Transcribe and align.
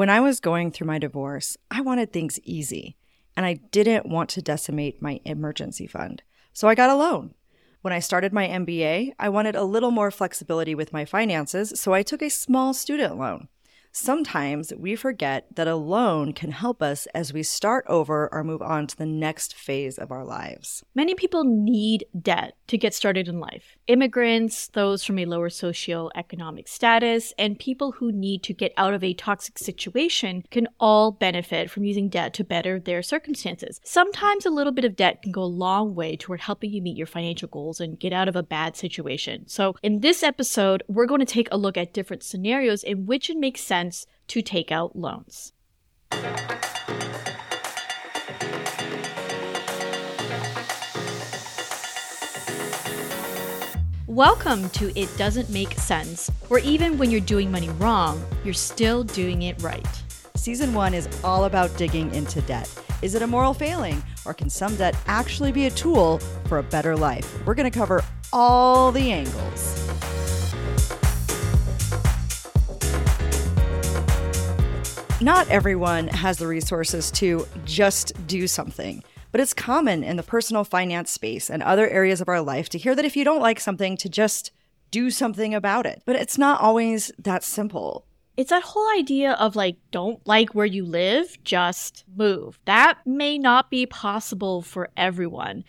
When 0.00 0.08
I 0.08 0.20
was 0.20 0.40
going 0.40 0.70
through 0.70 0.86
my 0.86 0.98
divorce, 0.98 1.58
I 1.70 1.82
wanted 1.82 2.10
things 2.10 2.40
easy, 2.42 2.96
and 3.36 3.44
I 3.44 3.60
didn't 3.70 4.08
want 4.08 4.30
to 4.30 4.40
decimate 4.40 5.02
my 5.02 5.20
emergency 5.26 5.86
fund. 5.86 6.22
So 6.54 6.68
I 6.68 6.74
got 6.74 6.88
a 6.88 6.94
loan. 6.94 7.34
When 7.82 7.92
I 7.92 7.98
started 7.98 8.32
my 8.32 8.48
MBA, 8.48 9.12
I 9.18 9.28
wanted 9.28 9.56
a 9.56 9.64
little 9.64 9.90
more 9.90 10.10
flexibility 10.10 10.74
with 10.74 10.94
my 10.94 11.04
finances, 11.04 11.78
so 11.78 11.92
I 11.92 12.02
took 12.02 12.22
a 12.22 12.30
small 12.30 12.72
student 12.72 13.18
loan. 13.18 13.48
Sometimes 13.92 14.72
we 14.74 14.96
forget 14.96 15.54
that 15.56 15.68
a 15.68 15.76
loan 15.76 16.32
can 16.32 16.52
help 16.52 16.80
us 16.80 17.06
as 17.14 17.34
we 17.34 17.42
start 17.42 17.84
over 17.86 18.32
or 18.32 18.42
move 18.42 18.62
on 18.62 18.86
to 18.86 18.96
the 18.96 19.04
next 19.04 19.54
phase 19.54 19.98
of 19.98 20.10
our 20.10 20.24
lives. 20.24 20.82
Many 20.94 21.14
people 21.14 21.44
need 21.44 22.06
debt 22.18 22.54
to 22.68 22.78
get 22.78 22.94
started 22.94 23.28
in 23.28 23.38
life. 23.38 23.76
Immigrants, 23.90 24.68
those 24.68 25.02
from 25.02 25.18
a 25.18 25.24
lower 25.24 25.48
socioeconomic 25.48 26.68
status, 26.68 27.34
and 27.36 27.58
people 27.58 27.90
who 27.90 28.12
need 28.12 28.44
to 28.44 28.54
get 28.54 28.72
out 28.76 28.94
of 28.94 29.02
a 29.02 29.14
toxic 29.14 29.58
situation 29.58 30.44
can 30.52 30.68
all 30.78 31.10
benefit 31.10 31.68
from 31.68 31.82
using 31.82 32.08
debt 32.08 32.32
to 32.34 32.44
better 32.44 32.78
their 32.78 33.02
circumstances. 33.02 33.80
Sometimes 33.82 34.46
a 34.46 34.50
little 34.50 34.72
bit 34.72 34.84
of 34.84 34.94
debt 34.94 35.22
can 35.22 35.32
go 35.32 35.42
a 35.42 35.44
long 35.66 35.96
way 35.96 36.16
toward 36.16 36.40
helping 36.40 36.72
you 36.72 36.80
meet 36.80 36.96
your 36.96 37.08
financial 37.08 37.48
goals 37.48 37.80
and 37.80 37.98
get 37.98 38.12
out 38.12 38.28
of 38.28 38.36
a 38.36 38.44
bad 38.44 38.76
situation. 38.76 39.48
So, 39.48 39.74
in 39.82 40.02
this 40.02 40.22
episode, 40.22 40.84
we're 40.86 41.06
going 41.06 41.18
to 41.18 41.26
take 41.26 41.48
a 41.50 41.58
look 41.58 41.76
at 41.76 41.92
different 41.92 42.22
scenarios 42.22 42.84
in 42.84 43.06
which 43.06 43.28
it 43.28 43.38
makes 43.38 43.60
sense 43.60 44.06
to 44.28 44.40
take 44.40 44.70
out 44.70 44.94
loans. 44.94 45.52
Welcome 54.10 54.68
to 54.70 54.90
It 54.98 55.08
Doesn't 55.16 55.50
Make 55.50 55.74
Sense, 55.74 56.32
where 56.48 56.58
even 56.64 56.98
when 56.98 57.12
you're 57.12 57.20
doing 57.20 57.48
money 57.48 57.68
wrong, 57.68 58.20
you're 58.44 58.52
still 58.52 59.04
doing 59.04 59.42
it 59.42 59.62
right. 59.62 59.86
Season 60.34 60.74
one 60.74 60.94
is 60.94 61.08
all 61.22 61.44
about 61.44 61.76
digging 61.76 62.12
into 62.12 62.40
debt. 62.40 62.68
Is 63.02 63.14
it 63.14 63.22
a 63.22 63.26
moral 63.28 63.54
failing, 63.54 64.02
or 64.26 64.34
can 64.34 64.50
some 64.50 64.74
debt 64.74 64.96
actually 65.06 65.52
be 65.52 65.66
a 65.66 65.70
tool 65.70 66.18
for 66.46 66.58
a 66.58 66.62
better 66.64 66.96
life? 66.96 67.32
We're 67.46 67.54
going 67.54 67.70
to 67.70 67.78
cover 67.78 68.02
all 68.32 68.90
the 68.90 69.12
angles. 69.12 69.76
Not 75.20 75.48
everyone 75.48 76.08
has 76.08 76.36
the 76.36 76.48
resources 76.48 77.12
to 77.12 77.46
just 77.64 78.12
do 78.26 78.48
something, 78.48 79.04
but 79.32 79.40
it's 79.40 79.54
common 79.54 80.02
in 80.02 80.16
the 80.16 80.22
personal 80.22 80.64
finance 80.64 81.10
space 81.10 81.50
and 81.50 81.62
other 81.62 81.88
areas 81.88 82.20
of 82.20 82.28
our 82.28 82.40
life 82.40 82.68
to 82.70 82.78
hear 82.78 82.94
that 82.94 83.04
if 83.04 83.16
you 83.16 83.24
don't 83.24 83.42
like 83.42 83.60
something, 83.60 83.96
to 83.98 84.08
just 84.08 84.50
do 84.90 85.10
something 85.10 85.54
about 85.54 85.86
it. 85.86 86.02
But 86.04 86.16
it's 86.16 86.38
not 86.38 86.60
always 86.60 87.12
that 87.18 87.44
simple. 87.44 88.06
It's 88.36 88.50
that 88.50 88.62
whole 88.62 88.88
idea 88.96 89.32
of 89.32 89.56
like, 89.56 89.76
don't 89.90 90.26
like 90.26 90.54
where 90.54 90.66
you 90.66 90.84
live, 90.84 91.36
just 91.44 92.04
move. 92.16 92.58
That 92.64 92.98
may 93.04 93.38
not 93.38 93.70
be 93.70 93.86
possible 93.86 94.62
for 94.62 94.88
everyone. 94.96 95.64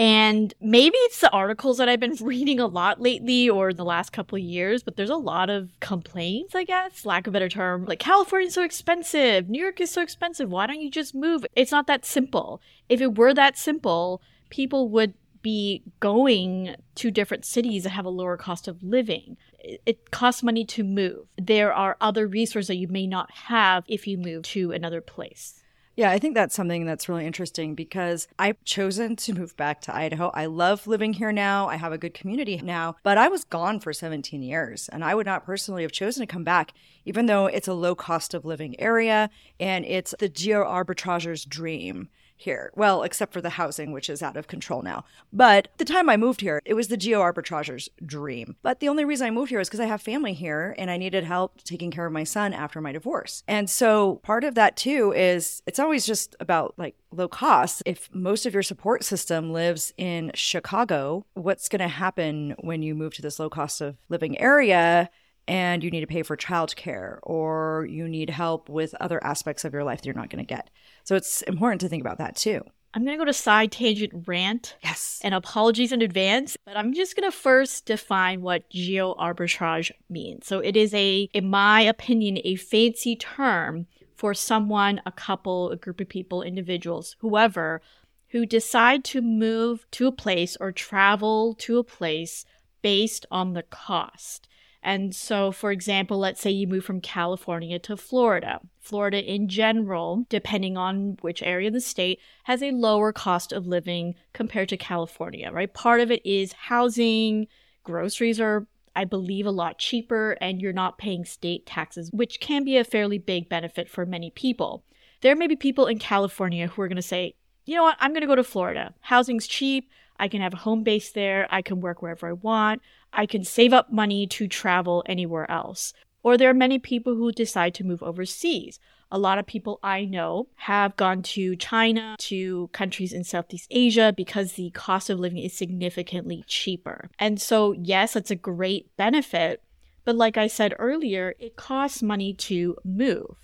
And 0.00 0.54
maybe 0.62 0.96
it's 0.96 1.20
the 1.20 1.30
articles 1.30 1.76
that 1.76 1.90
I've 1.90 2.00
been 2.00 2.16
reading 2.22 2.58
a 2.58 2.66
lot 2.66 3.02
lately 3.02 3.50
or 3.50 3.74
the 3.74 3.84
last 3.84 4.14
couple 4.14 4.36
of 4.36 4.42
years, 4.42 4.82
but 4.82 4.96
there's 4.96 5.10
a 5.10 5.16
lot 5.16 5.50
of 5.50 5.78
complaints, 5.80 6.54
I 6.54 6.64
guess, 6.64 7.04
lack 7.04 7.26
of 7.26 7.34
better 7.34 7.50
term. 7.50 7.84
Like, 7.84 7.98
California's 7.98 8.54
so 8.54 8.62
expensive. 8.62 9.50
New 9.50 9.60
York 9.60 9.78
is 9.78 9.90
so 9.90 10.00
expensive. 10.00 10.48
Why 10.48 10.66
don't 10.66 10.80
you 10.80 10.90
just 10.90 11.14
move? 11.14 11.44
It's 11.54 11.70
not 11.70 11.86
that 11.88 12.06
simple. 12.06 12.62
If 12.88 13.02
it 13.02 13.18
were 13.18 13.34
that 13.34 13.58
simple, 13.58 14.22
people 14.48 14.88
would 14.88 15.12
be 15.42 15.82
going 16.00 16.76
to 16.94 17.10
different 17.10 17.44
cities 17.44 17.82
that 17.82 17.90
have 17.90 18.06
a 18.06 18.10
lower 18.10 18.38
cost 18.38 18.68
of 18.68 18.82
living. 18.82 19.36
It 19.58 20.10
costs 20.10 20.42
money 20.42 20.64
to 20.64 20.82
move. 20.82 21.26
There 21.36 21.74
are 21.74 21.98
other 22.00 22.26
resources 22.26 22.68
that 22.68 22.76
you 22.76 22.88
may 22.88 23.06
not 23.06 23.30
have 23.32 23.84
if 23.86 24.06
you 24.06 24.16
move 24.16 24.44
to 24.44 24.72
another 24.72 25.02
place. 25.02 25.59
Yeah, 25.96 26.10
I 26.10 26.18
think 26.18 26.34
that's 26.34 26.54
something 26.54 26.86
that's 26.86 27.08
really 27.08 27.26
interesting 27.26 27.74
because 27.74 28.28
I've 28.38 28.62
chosen 28.64 29.16
to 29.16 29.34
move 29.34 29.56
back 29.56 29.80
to 29.82 29.94
Idaho. 29.94 30.30
I 30.32 30.46
love 30.46 30.86
living 30.86 31.12
here 31.14 31.32
now. 31.32 31.68
I 31.68 31.76
have 31.76 31.92
a 31.92 31.98
good 31.98 32.14
community 32.14 32.58
now, 32.62 32.96
but 33.02 33.18
I 33.18 33.28
was 33.28 33.44
gone 33.44 33.80
for 33.80 33.92
17 33.92 34.40
years 34.42 34.88
and 34.88 35.04
I 35.04 35.14
would 35.14 35.26
not 35.26 35.44
personally 35.44 35.82
have 35.82 35.92
chosen 35.92 36.26
to 36.26 36.32
come 36.32 36.44
back, 36.44 36.72
even 37.04 37.26
though 37.26 37.46
it's 37.46 37.68
a 37.68 37.74
low 37.74 37.94
cost 37.94 38.34
of 38.34 38.44
living 38.44 38.80
area 38.80 39.30
and 39.58 39.84
it's 39.84 40.14
the 40.18 40.28
geo 40.28 40.62
arbitrager's 40.64 41.44
dream 41.44 42.08
here. 42.40 42.72
Well, 42.74 43.02
except 43.02 43.32
for 43.32 43.40
the 43.40 43.50
housing, 43.50 43.92
which 43.92 44.08
is 44.08 44.22
out 44.22 44.36
of 44.36 44.48
control 44.48 44.82
now. 44.82 45.04
But 45.32 45.68
the 45.78 45.84
time 45.84 46.08
I 46.08 46.16
moved 46.16 46.40
here, 46.40 46.60
it 46.64 46.74
was 46.74 46.88
the 46.88 46.96
geo 46.96 47.20
arbitrager's 47.20 47.88
dream. 48.04 48.56
But 48.62 48.80
the 48.80 48.88
only 48.88 49.04
reason 49.04 49.26
I 49.26 49.30
moved 49.30 49.50
here 49.50 49.60
is 49.60 49.68
because 49.68 49.80
I 49.80 49.86
have 49.86 50.02
family 50.02 50.32
here 50.32 50.74
and 50.78 50.90
I 50.90 50.96
needed 50.96 51.24
help 51.24 51.62
taking 51.62 51.90
care 51.90 52.06
of 52.06 52.12
my 52.12 52.24
son 52.24 52.52
after 52.52 52.80
my 52.80 52.92
divorce. 52.92 53.42
And 53.46 53.68
so 53.68 54.16
part 54.22 54.44
of 54.44 54.54
that 54.54 54.76
too 54.76 55.12
is 55.14 55.62
it's 55.66 55.78
always 55.78 56.06
just 56.06 56.34
about 56.40 56.74
like 56.76 56.96
low 57.12 57.28
cost. 57.28 57.82
If 57.86 58.08
most 58.14 58.46
of 58.46 58.54
your 58.54 58.62
support 58.62 59.04
system 59.04 59.52
lives 59.52 59.92
in 59.96 60.30
Chicago, 60.34 61.26
what's 61.34 61.68
going 61.68 61.80
to 61.80 61.88
happen 61.88 62.54
when 62.60 62.82
you 62.82 62.94
move 62.94 63.14
to 63.14 63.22
this 63.22 63.38
low 63.38 63.50
cost 63.50 63.80
of 63.80 63.96
living 64.08 64.40
area? 64.40 65.10
And 65.50 65.82
you 65.82 65.90
need 65.90 66.00
to 66.00 66.06
pay 66.06 66.22
for 66.22 66.36
childcare 66.36 67.18
or 67.24 67.84
you 67.90 68.08
need 68.08 68.30
help 68.30 68.68
with 68.68 68.94
other 69.00 69.22
aspects 69.24 69.64
of 69.64 69.72
your 69.72 69.82
life 69.82 70.00
that 70.00 70.06
you're 70.06 70.14
not 70.14 70.30
going 70.30 70.44
to 70.44 70.48
get. 70.48 70.70
So 71.02 71.16
it's 71.16 71.42
important 71.42 71.80
to 71.80 71.88
think 71.88 72.02
about 72.02 72.18
that 72.18 72.36
too. 72.36 72.62
I'm 72.94 73.04
going 73.04 73.18
to 73.18 73.22
go 73.22 73.26
to 73.26 73.32
side 73.32 73.72
tangent 73.72 74.12
rant. 74.26 74.76
Yes. 74.84 75.18
And 75.24 75.34
apologies 75.34 75.90
in 75.90 76.02
advance, 76.02 76.56
but 76.64 76.76
I'm 76.76 76.94
just 76.94 77.16
going 77.16 77.28
to 77.28 77.36
first 77.36 77.84
define 77.84 78.42
what 78.42 78.70
geo 78.70 79.14
arbitrage 79.14 79.90
means. 80.08 80.46
So 80.46 80.60
it 80.60 80.76
is 80.76 80.94
a, 80.94 81.28
in 81.34 81.50
my 81.50 81.80
opinion, 81.80 82.38
a 82.44 82.54
fancy 82.54 83.16
term 83.16 83.86
for 84.14 84.34
someone, 84.34 85.00
a 85.04 85.10
couple, 85.10 85.70
a 85.70 85.76
group 85.76 86.00
of 86.00 86.08
people, 86.08 86.42
individuals, 86.42 87.16
whoever, 87.18 87.82
who 88.28 88.46
decide 88.46 89.02
to 89.02 89.20
move 89.20 89.84
to 89.92 90.06
a 90.06 90.12
place 90.12 90.56
or 90.60 90.70
travel 90.70 91.54
to 91.54 91.78
a 91.78 91.84
place 91.84 92.44
based 92.82 93.26
on 93.32 93.54
the 93.54 93.64
cost. 93.64 94.46
And 94.82 95.14
so, 95.14 95.52
for 95.52 95.70
example, 95.70 96.18
let's 96.18 96.40
say 96.40 96.50
you 96.50 96.66
move 96.66 96.84
from 96.84 97.00
California 97.00 97.78
to 97.80 97.96
Florida. 97.96 98.60
Florida, 98.80 99.22
in 99.22 99.48
general, 99.48 100.24
depending 100.30 100.76
on 100.76 101.18
which 101.20 101.42
area 101.42 101.68
of 101.68 101.74
the 101.74 101.80
state, 101.80 102.18
has 102.44 102.62
a 102.62 102.70
lower 102.70 103.12
cost 103.12 103.52
of 103.52 103.66
living 103.66 104.14
compared 104.32 104.70
to 104.70 104.78
California, 104.78 105.50
right? 105.52 105.72
Part 105.74 106.00
of 106.00 106.10
it 106.10 106.24
is 106.24 106.54
housing, 106.54 107.46
groceries 107.84 108.40
are, 108.40 108.66
I 108.96 109.04
believe, 109.04 109.44
a 109.44 109.50
lot 109.50 109.78
cheaper, 109.78 110.38
and 110.40 110.62
you're 110.62 110.72
not 110.72 110.98
paying 110.98 111.26
state 111.26 111.66
taxes, 111.66 112.10
which 112.12 112.40
can 112.40 112.64
be 112.64 112.78
a 112.78 112.84
fairly 112.84 113.18
big 113.18 113.50
benefit 113.50 113.88
for 113.88 114.06
many 114.06 114.30
people. 114.30 114.84
There 115.20 115.36
may 115.36 115.46
be 115.46 115.56
people 115.56 115.86
in 115.86 115.98
California 115.98 116.68
who 116.68 116.80
are 116.80 116.88
going 116.88 116.96
to 116.96 117.02
say, 117.02 117.34
you 117.66 117.76
know 117.76 117.82
what, 117.82 117.98
I'm 118.00 118.12
going 118.12 118.22
to 118.22 118.26
go 118.26 118.34
to 118.34 118.42
Florida. 118.42 118.94
Housing's 119.00 119.46
cheap. 119.46 119.90
I 120.18 120.28
can 120.28 120.40
have 120.42 120.54
a 120.54 120.58
home 120.58 120.82
base 120.82 121.12
there. 121.12 121.46
I 121.50 121.62
can 121.62 121.80
work 121.80 122.02
wherever 122.02 122.28
I 122.28 122.32
want. 122.32 122.82
I 123.12 123.26
can 123.26 123.44
save 123.44 123.72
up 123.72 123.92
money 123.92 124.26
to 124.28 124.48
travel 124.48 125.02
anywhere 125.06 125.50
else. 125.50 125.92
Or 126.22 126.36
there 126.36 126.50
are 126.50 126.54
many 126.54 126.78
people 126.78 127.14
who 127.14 127.32
decide 127.32 127.74
to 127.74 127.84
move 127.84 128.02
overseas. 128.02 128.78
A 129.10 129.18
lot 129.18 129.38
of 129.38 129.46
people 129.46 129.80
I 129.82 130.04
know 130.04 130.48
have 130.56 130.96
gone 130.96 131.22
to 131.22 131.56
China, 131.56 132.14
to 132.18 132.68
countries 132.72 133.12
in 133.12 133.24
Southeast 133.24 133.66
Asia 133.70 134.12
because 134.16 134.52
the 134.52 134.70
cost 134.70 135.10
of 135.10 135.18
living 135.18 135.38
is 135.38 135.52
significantly 135.52 136.44
cheaper. 136.46 137.10
And 137.18 137.40
so, 137.40 137.72
yes, 137.72 138.14
it's 138.14 138.30
a 138.30 138.36
great 138.36 138.94
benefit. 138.96 139.62
But 140.04 140.16
like 140.16 140.36
I 140.36 140.46
said 140.46 140.74
earlier, 140.78 141.34
it 141.38 141.56
costs 141.56 142.02
money 142.02 142.34
to 142.34 142.76
move. 142.84 143.36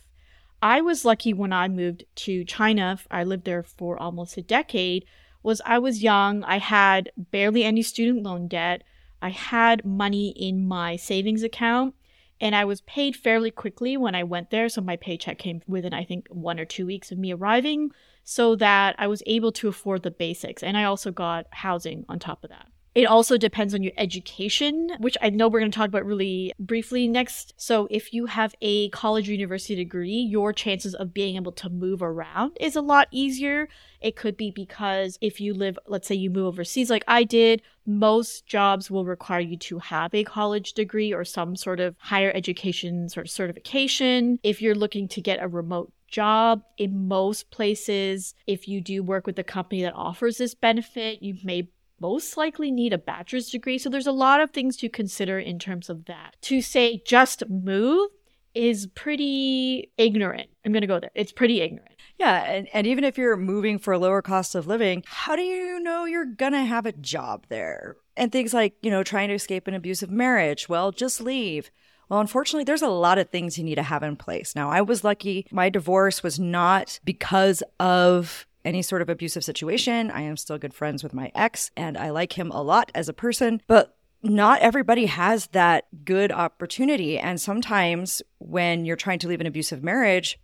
I 0.62 0.80
was 0.80 1.04
lucky 1.04 1.32
when 1.32 1.52
I 1.52 1.68
moved 1.68 2.04
to 2.16 2.44
China. 2.44 2.98
I 3.10 3.24
lived 3.24 3.44
there 3.44 3.62
for 3.62 4.00
almost 4.00 4.36
a 4.36 4.42
decade. 4.42 5.04
Was 5.42 5.60
I 5.64 5.78
was 5.78 6.02
young, 6.02 6.44
I 6.44 6.58
had 6.58 7.10
barely 7.16 7.62
any 7.62 7.82
student 7.82 8.22
loan 8.22 8.48
debt. 8.48 8.82
I 9.20 9.30
had 9.30 9.84
money 9.84 10.28
in 10.30 10.66
my 10.66 10.96
savings 10.96 11.42
account 11.42 11.94
and 12.40 12.54
I 12.54 12.64
was 12.64 12.82
paid 12.82 13.16
fairly 13.16 13.50
quickly 13.50 13.96
when 13.96 14.14
I 14.14 14.22
went 14.22 14.50
there. 14.50 14.68
So 14.68 14.80
my 14.80 14.96
paycheck 14.96 15.38
came 15.38 15.62
within, 15.66 15.94
I 15.94 16.04
think, 16.04 16.28
one 16.28 16.60
or 16.60 16.64
two 16.64 16.86
weeks 16.86 17.10
of 17.10 17.18
me 17.18 17.32
arriving 17.32 17.90
so 18.24 18.56
that 18.56 18.94
I 18.98 19.06
was 19.06 19.22
able 19.26 19.52
to 19.52 19.68
afford 19.68 20.02
the 20.02 20.10
basics. 20.10 20.62
And 20.62 20.76
I 20.76 20.84
also 20.84 21.10
got 21.10 21.46
housing 21.50 22.04
on 22.08 22.18
top 22.18 22.44
of 22.44 22.50
that. 22.50 22.68
It 22.96 23.04
also 23.04 23.36
depends 23.36 23.74
on 23.74 23.82
your 23.82 23.92
education, 23.98 24.90
which 25.00 25.18
I 25.20 25.28
know 25.28 25.48
we're 25.48 25.60
going 25.60 25.70
to 25.70 25.78
talk 25.78 25.88
about 25.88 26.06
really 26.06 26.54
briefly 26.58 27.06
next. 27.06 27.52
So, 27.58 27.86
if 27.90 28.14
you 28.14 28.24
have 28.24 28.54
a 28.62 28.88
college 28.88 29.28
or 29.28 29.32
university 29.32 29.74
degree, 29.74 30.14
your 30.14 30.54
chances 30.54 30.94
of 30.94 31.12
being 31.12 31.36
able 31.36 31.52
to 31.52 31.68
move 31.68 32.00
around 32.00 32.56
is 32.58 32.74
a 32.74 32.80
lot 32.80 33.08
easier. 33.10 33.68
It 34.00 34.16
could 34.16 34.34
be 34.34 34.50
because 34.50 35.18
if 35.20 35.42
you 35.42 35.52
live, 35.52 35.78
let's 35.86 36.08
say 36.08 36.14
you 36.14 36.30
move 36.30 36.46
overseas 36.46 36.88
like 36.88 37.04
I 37.06 37.24
did, 37.24 37.60
most 37.84 38.46
jobs 38.46 38.90
will 38.90 39.04
require 39.04 39.40
you 39.40 39.58
to 39.58 39.78
have 39.78 40.14
a 40.14 40.24
college 40.24 40.72
degree 40.72 41.12
or 41.12 41.22
some 41.22 41.54
sort 41.54 41.80
of 41.80 41.96
higher 41.98 42.32
education 42.34 43.10
sort 43.10 43.26
of 43.26 43.30
certification. 43.30 44.38
If 44.42 44.62
you're 44.62 44.74
looking 44.74 45.06
to 45.08 45.20
get 45.20 45.42
a 45.42 45.48
remote 45.48 45.92
job 46.08 46.62
in 46.78 47.08
most 47.08 47.50
places, 47.50 48.34
if 48.46 48.66
you 48.66 48.80
do 48.80 49.02
work 49.02 49.26
with 49.26 49.38
a 49.38 49.44
company 49.44 49.82
that 49.82 49.92
offers 49.92 50.38
this 50.38 50.54
benefit, 50.54 51.22
you 51.22 51.36
may 51.44 51.68
most 52.00 52.36
likely 52.36 52.70
need 52.70 52.92
a 52.92 52.98
bachelor's 52.98 53.50
degree. 53.50 53.78
So 53.78 53.88
there's 53.88 54.06
a 54.06 54.12
lot 54.12 54.40
of 54.40 54.50
things 54.50 54.76
to 54.78 54.88
consider 54.88 55.38
in 55.38 55.58
terms 55.58 55.88
of 55.88 56.06
that. 56.06 56.36
To 56.42 56.60
say 56.60 57.02
just 57.04 57.48
move 57.48 58.10
is 58.54 58.86
pretty 58.94 59.92
ignorant. 59.98 60.48
I'm 60.64 60.72
going 60.72 60.80
to 60.80 60.86
go 60.86 60.98
there. 60.98 61.10
It's 61.14 61.32
pretty 61.32 61.60
ignorant. 61.60 61.94
Yeah. 62.18 62.42
And, 62.44 62.68
and 62.72 62.86
even 62.86 63.04
if 63.04 63.18
you're 63.18 63.36
moving 63.36 63.78
for 63.78 63.92
a 63.92 63.98
lower 63.98 64.22
cost 64.22 64.54
of 64.54 64.66
living, 64.66 65.04
how 65.06 65.36
do 65.36 65.42
you 65.42 65.78
know 65.80 66.06
you're 66.06 66.24
going 66.24 66.52
to 66.52 66.64
have 66.64 66.86
a 66.86 66.92
job 66.92 67.44
there? 67.50 67.96
And 68.16 68.32
things 68.32 68.54
like, 68.54 68.74
you 68.80 68.90
know, 68.90 69.02
trying 69.02 69.28
to 69.28 69.34
escape 69.34 69.68
an 69.68 69.74
abusive 69.74 70.10
marriage. 70.10 70.70
Well, 70.70 70.90
just 70.90 71.20
leave. 71.20 71.70
Well, 72.08 72.20
unfortunately, 72.20 72.64
there's 72.64 72.82
a 72.82 72.88
lot 72.88 73.18
of 73.18 73.28
things 73.28 73.58
you 73.58 73.64
need 73.64 73.74
to 73.74 73.82
have 73.82 74.02
in 74.02 74.16
place. 74.16 74.54
Now, 74.54 74.70
I 74.70 74.80
was 74.80 75.04
lucky. 75.04 75.46
My 75.50 75.68
divorce 75.68 76.22
was 76.22 76.38
not 76.38 76.98
because 77.04 77.62
of 77.80 78.46
any 78.66 78.82
sort 78.82 79.00
of 79.00 79.08
abusive 79.08 79.44
situation. 79.44 80.10
I 80.10 80.22
am 80.22 80.36
still 80.36 80.58
good 80.58 80.74
friends 80.74 81.02
with 81.02 81.14
my 81.14 81.30
ex 81.34 81.70
and 81.76 81.96
I 81.96 82.10
like 82.10 82.34
him 82.34 82.50
a 82.50 82.62
lot 82.62 82.90
as 82.94 83.08
a 83.08 83.14
person, 83.14 83.62
but 83.66 83.96
not 84.22 84.60
everybody 84.60 85.06
has 85.06 85.46
that 85.48 85.86
good 86.04 86.32
opportunity. 86.32 87.18
And 87.18 87.40
sometimes 87.40 88.22
when 88.38 88.84
you're 88.84 88.96
trying 88.96 89.20
to 89.20 89.28
leave 89.28 89.40
an 89.40 89.46
abusive 89.46 89.82
marriage, 89.82 90.38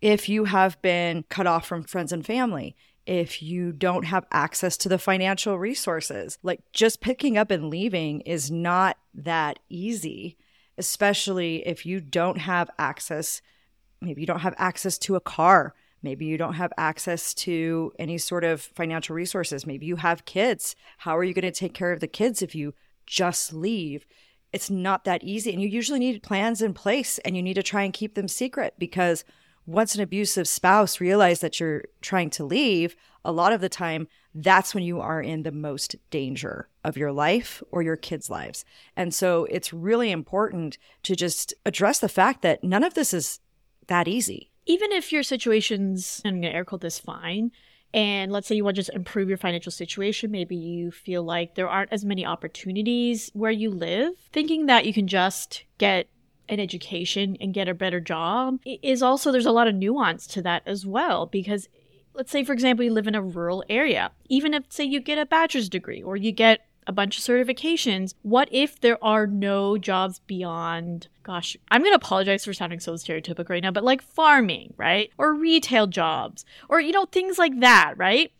if 0.00 0.28
you 0.28 0.44
have 0.44 0.80
been 0.82 1.24
cut 1.28 1.46
off 1.46 1.66
from 1.66 1.84
friends 1.84 2.12
and 2.12 2.26
family, 2.26 2.74
if 3.06 3.42
you 3.42 3.72
don't 3.72 4.04
have 4.04 4.26
access 4.32 4.76
to 4.78 4.88
the 4.88 4.98
financial 4.98 5.58
resources, 5.58 6.38
like 6.42 6.60
just 6.72 7.00
picking 7.00 7.36
up 7.36 7.50
and 7.50 7.70
leaving 7.70 8.20
is 8.22 8.50
not 8.50 8.96
that 9.14 9.58
easy, 9.68 10.36
especially 10.78 11.66
if 11.66 11.84
you 11.86 12.00
don't 12.00 12.38
have 12.38 12.70
access. 12.78 13.42
Maybe 14.00 14.22
you 14.22 14.26
don't 14.26 14.40
have 14.40 14.54
access 14.58 14.98
to 14.98 15.16
a 15.16 15.20
car. 15.20 15.74
Maybe 16.02 16.24
you 16.24 16.36
don't 16.36 16.54
have 16.54 16.72
access 16.76 17.32
to 17.34 17.92
any 17.98 18.18
sort 18.18 18.44
of 18.44 18.60
financial 18.60 19.14
resources. 19.14 19.66
Maybe 19.66 19.86
you 19.86 19.96
have 19.96 20.24
kids. 20.24 20.74
How 20.98 21.16
are 21.16 21.24
you 21.24 21.34
going 21.34 21.42
to 21.42 21.50
take 21.52 21.74
care 21.74 21.92
of 21.92 22.00
the 22.00 22.08
kids 22.08 22.42
if 22.42 22.54
you 22.54 22.74
just 23.06 23.52
leave. 23.52 24.06
It's 24.52 24.70
not 24.70 25.04
that 25.04 25.24
easy. 25.24 25.52
And 25.52 25.62
you 25.62 25.68
usually 25.68 25.98
need 25.98 26.22
plans 26.22 26.62
in 26.62 26.74
place 26.74 27.18
and 27.18 27.36
you 27.36 27.42
need 27.42 27.54
to 27.54 27.62
try 27.62 27.82
and 27.82 27.92
keep 27.92 28.14
them 28.14 28.28
secret 28.28 28.74
because 28.78 29.24
once 29.64 29.94
an 29.94 30.00
abusive 30.00 30.48
spouse 30.48 31.00
realizes 31.00 31.40
that 31.40 31.60
you're 31.60 31.84
trying 32.00 32.30
to 32.30 32.44
leave, 32.44 32.96
a 33.24 33.32
lot 33.32 33.52
of 33.52 33.60
the 33.60 33.68
time, 33.68 34.08
that's 34.34 34.74
when 34.74 34.82
you 34.82 35.00
are 35.00 35.22
in 35.22 35.42
the 35.42 35.52
most 35.52 35.94
danger 36.10 36.68
of 36.82 36.96
your 36.96 37.12
life 37.12 37.62
or 37.70 37.82
your 37.82 37.96
kids' 37.96 38.28
lives. 38.28 38.64
And 38.96 39.14
so 39.14 39.44
it's 39.44 39.72
really 39.72 40.10
important 40.10 40.78
to 41.04 41.14
just 41.14 41.54
address 41.64 42.00
the 42.00 42.08
fact 42.08 42.42
that 42.42 42.64
none 42.64 42.82
of 42.82 42.94
this 42.94 43.14
is 43.14 43.38
that 43.86 44.08
easy. 44.08 44.51
Even 44.66 44.92
if 44.92 45.12
your 45.12 45.22
situation's, 45.22 46.22
I'm 46.24 46.40
to 46.42 46.48
air 46.48 46.64
quote 46.64 46.80
this 46.80 46.98
fine, 46.98 47.50
and 47.94 48.32
let's 48.32 48.46
say 48.46 48.54
you 48.54 48.64
want 48.64 48.76
to 48.76 48.80
just 48.80 48.94
improve 48.94 49.28
your 49.28 49.38
financial 49.38 49.72
situation, 49.72 50.30
maybe 50.30 50.56
you 50.56 50.90
feel 50.90 51.22
like 51.22 51.54
there 51.54 51.68
aren't 51.68 51.92
as 51.92 52.04
many 52.04 52.24
opportunities 52.24 53.30
where 53.34 53.50
you 53.50 53.70
live, 53.70 54.14
thinking 54.32 54.66
that 54.66 54.86
you 54.86 54.94
can 54.94 55.06
just 55.06 55.64
get 55.78 56.08
an 56.48 56.60
education 56.60 57.36
and 57.40 57.54
get 57.54 57.68
a 57.68 57.74
better 57.74 58.00
job 58.00 58.58
is 58.64 59.02
also 59.02 59.30
there's 59.30 59.46
a 59.46 59.52
lot 59.52 59.68
of 59.68 59.74
nuance 59.74 60.26
to 60.26 60.42
that 60.42 60.62
as 60.66 60.84
well 60.84 61.26
because 61.26 61.68
let's 62.14 62.30
say 62.30 62.44
for 62.44 62.52
example 62.52 62.84
you 62.84 62.92
live 62.92 63.06
in 63.06 63.14
a 63.14 63.22
rural 63.22 63.64
area. 63.68 64.10
Even 64.28 64.52
if 64.52 64.64
say 64.68 64.84
you 64.84 65.00
get 65.00 65.18
a 65.18 65.24
bachelor's 65.24 65.68
degree 65.68 66.02
or 66.02 66.16
you 66.16 66.32
get 66.32 66.66
a 66.86 66.92
bunch 66.92 67.18
of 67.18 67.24
certifications. 67.24 68.14
What 68.22 68.48
if 68.50 68.80
there 68.80 69.02
are 69.02 69.26
no 69.26 69.78
jobs 69.78 70.20
beyond, 70.26 71.08
gosh, 71.22 71.56
I'm 71.70 71.82
going 71.82 71.92
to 71.92 71.96
apologize 71.96 72.44
for 72.44 72.52
sounding 72.52 72.80
so 72.80 72.94
stereotypical 72.94 73.50
right 73.50 73.62
now, 73.62 73.70
but 73.70 73.84
like 73.84 74.02
farming, 74.02 74.74
right? 74.76 75.10
Or 75.18 75.34
retail 75.34 75.86
jobs, 75.86 76.44
or, 76.68 76.80
you 76.80 76.92
know, 76.92 77.06
things 77.06 77.38
like 77.38 77.60
that, 77.60 77.94
right? 77.96 78.32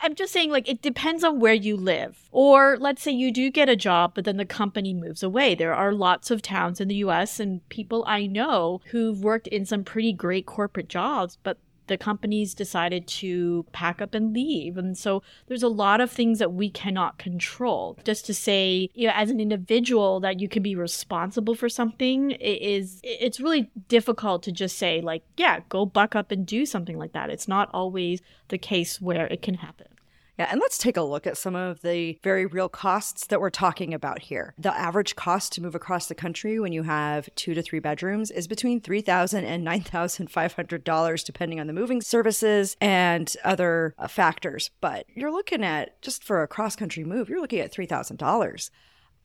I'm 0.00 0.14
just 0.14 0.32
saying, 0.32 0.50
like, 0.50 0.68
it 0.68 0.80
depends 0.80 1.22
on 1.22 1.38
where 1.38 1.52
you 1.52 1.76
live. 1.76 2.28
Or 2.30 2.78
let's 2.80 3.02
say 3.02 3.12
you 3.12 3.30
do 3.30 3.50
get 3.50 3.68
a 3.68 3.76
job, 3.76 4.12
but 4.14 4.24
then 4.24 4.38
the 4.38 4.46
company 4.46 4.94
moves 4.94 5.22
away. 5.22 5.54
There 5.54 5.74
are 5.74 5.92
lots 5.92 6.30
of 6.30 6.40
towns 6.40 6.80
in 6.80 6.88
the 6.88 6.96
US 6.96 7.38
and 7.38 7.68
people 7.68 8.04
I 8.06 8.26
know 8.26 8.80
who've 8.90 9.22
worked 9.22 9.48
in 9.48 9.66
some 9.66 9.84
pretty 9.84 10.12
great 10.12 10.46
corporate 10.46 10.88
jobs, 10.88 11.36
but 11.42 11.58
the 11.86 11.96
companies 11.96 12.54
decided 12.54 13.06
to 13.06 13.64
pack 13.72 14.00
up 14.00 14.14
and 14.14 14.32
leave. 14.32 14.76
And 14.76 14.96
so 14.96 15.22
there's 15.46 15.62
a 15.62 15.68
lot 15.68 16.00
of 16.00 16.10
things 16.10 16.38
that 16.38 16.52
we 16.52 16.70
cannot 16.70 17.18
control. 17.18 17.98
Just 18.04 18.26
to 18.26 18.34
say, 18.34 18.88
you 18.94 19.06
know, 19.06 19.14
as 19.14 19.30
an 19.30 19.40
individual 19.40 20.20
that 20.20 20.40
you 20.40 20.48
can 20.48 20.62
be 20.62 20.74
responsible 20.74 21.54
for 21.54 21.68
something 21.68 22.32
is 22.32 23.00
it's 23.02 23.40
really 23.40 23.70
difficult 23.88 24.42
to 24.44 24.52
just 24.52 24.78
say 24.78 25.00
like, 25.00 25.24
yeah, 25.36 25.60
go 25.68 25.84
buck 25.84 26.14
up 26.14 26.30
and 26.30 26.46
do 26.46 26.64
something 26.64 26.98
like 26.98 27.12
that. 27.12 27.30
It's 27.30 27.48
not 27.48 27.68
always 27.72 28.20
the 28.48 28.58
case 28.58 29.00
where 29.00 29.26
it 29.26 29.42
can 29.42 29.54
happen. 29.54 29.86
Yeah, 30.38 30.48
and 30.50 30.60
let's 30.60 30.78
take 30.78 30.96
a 30.96 31.02
look 31.02 31.26
at 31.26 31.36
some 31.36 31.54
of 31.54 31.82
the 31.82 32.18
very 32.22 32.46
real 32.46 32.68
costs 32.68 33.26
that 33.26 33.40
we're 33.40 33.50
talking 33.50 33.92
about 33.92 34.22
here. 34.22 34.54
The 34.58 34.74
average 34.76 35.14
cost 35.14 35.52
to 35.52 35.62
move 35.62 35.74
across 35.74 36.06
the 36.06 36.14
country 36.14 36.58
when 36.58 36.72
you 36.72 36.84
have 36.84 37.28
two 37.34 37.52
to 37.54 37.62
three 37.62 37.80
bedrooms 37.80 38.30
is 38.30 38.48
between 38.48 38.80
$3,000 38.80 39.44
and 39.44 39.66
$9,500, 39.66 41.24
depending 41.24 41.60
on 41.60 41.66
the 41.66 41.72
moving 41.74 42.00
services 42.00 42.76
and 42.80 43.34
other 43.44 43.94
uh, 43.98 44.08
factors. 44.08 44.70
But 44.80 45.04
you're 45.14 45.30
looking 45.30 45.62
at, 45.62 46.00
just 46.00 46.24
for 46.24 46.42
a 46.42 46.48
cross 46.48 46.76
country 46.76 47.04
move, 47.04 47.28
you're 47.28 47.40
looking 47.40 47.60
at 47.60 47.72
$3,000. 47.72 48.70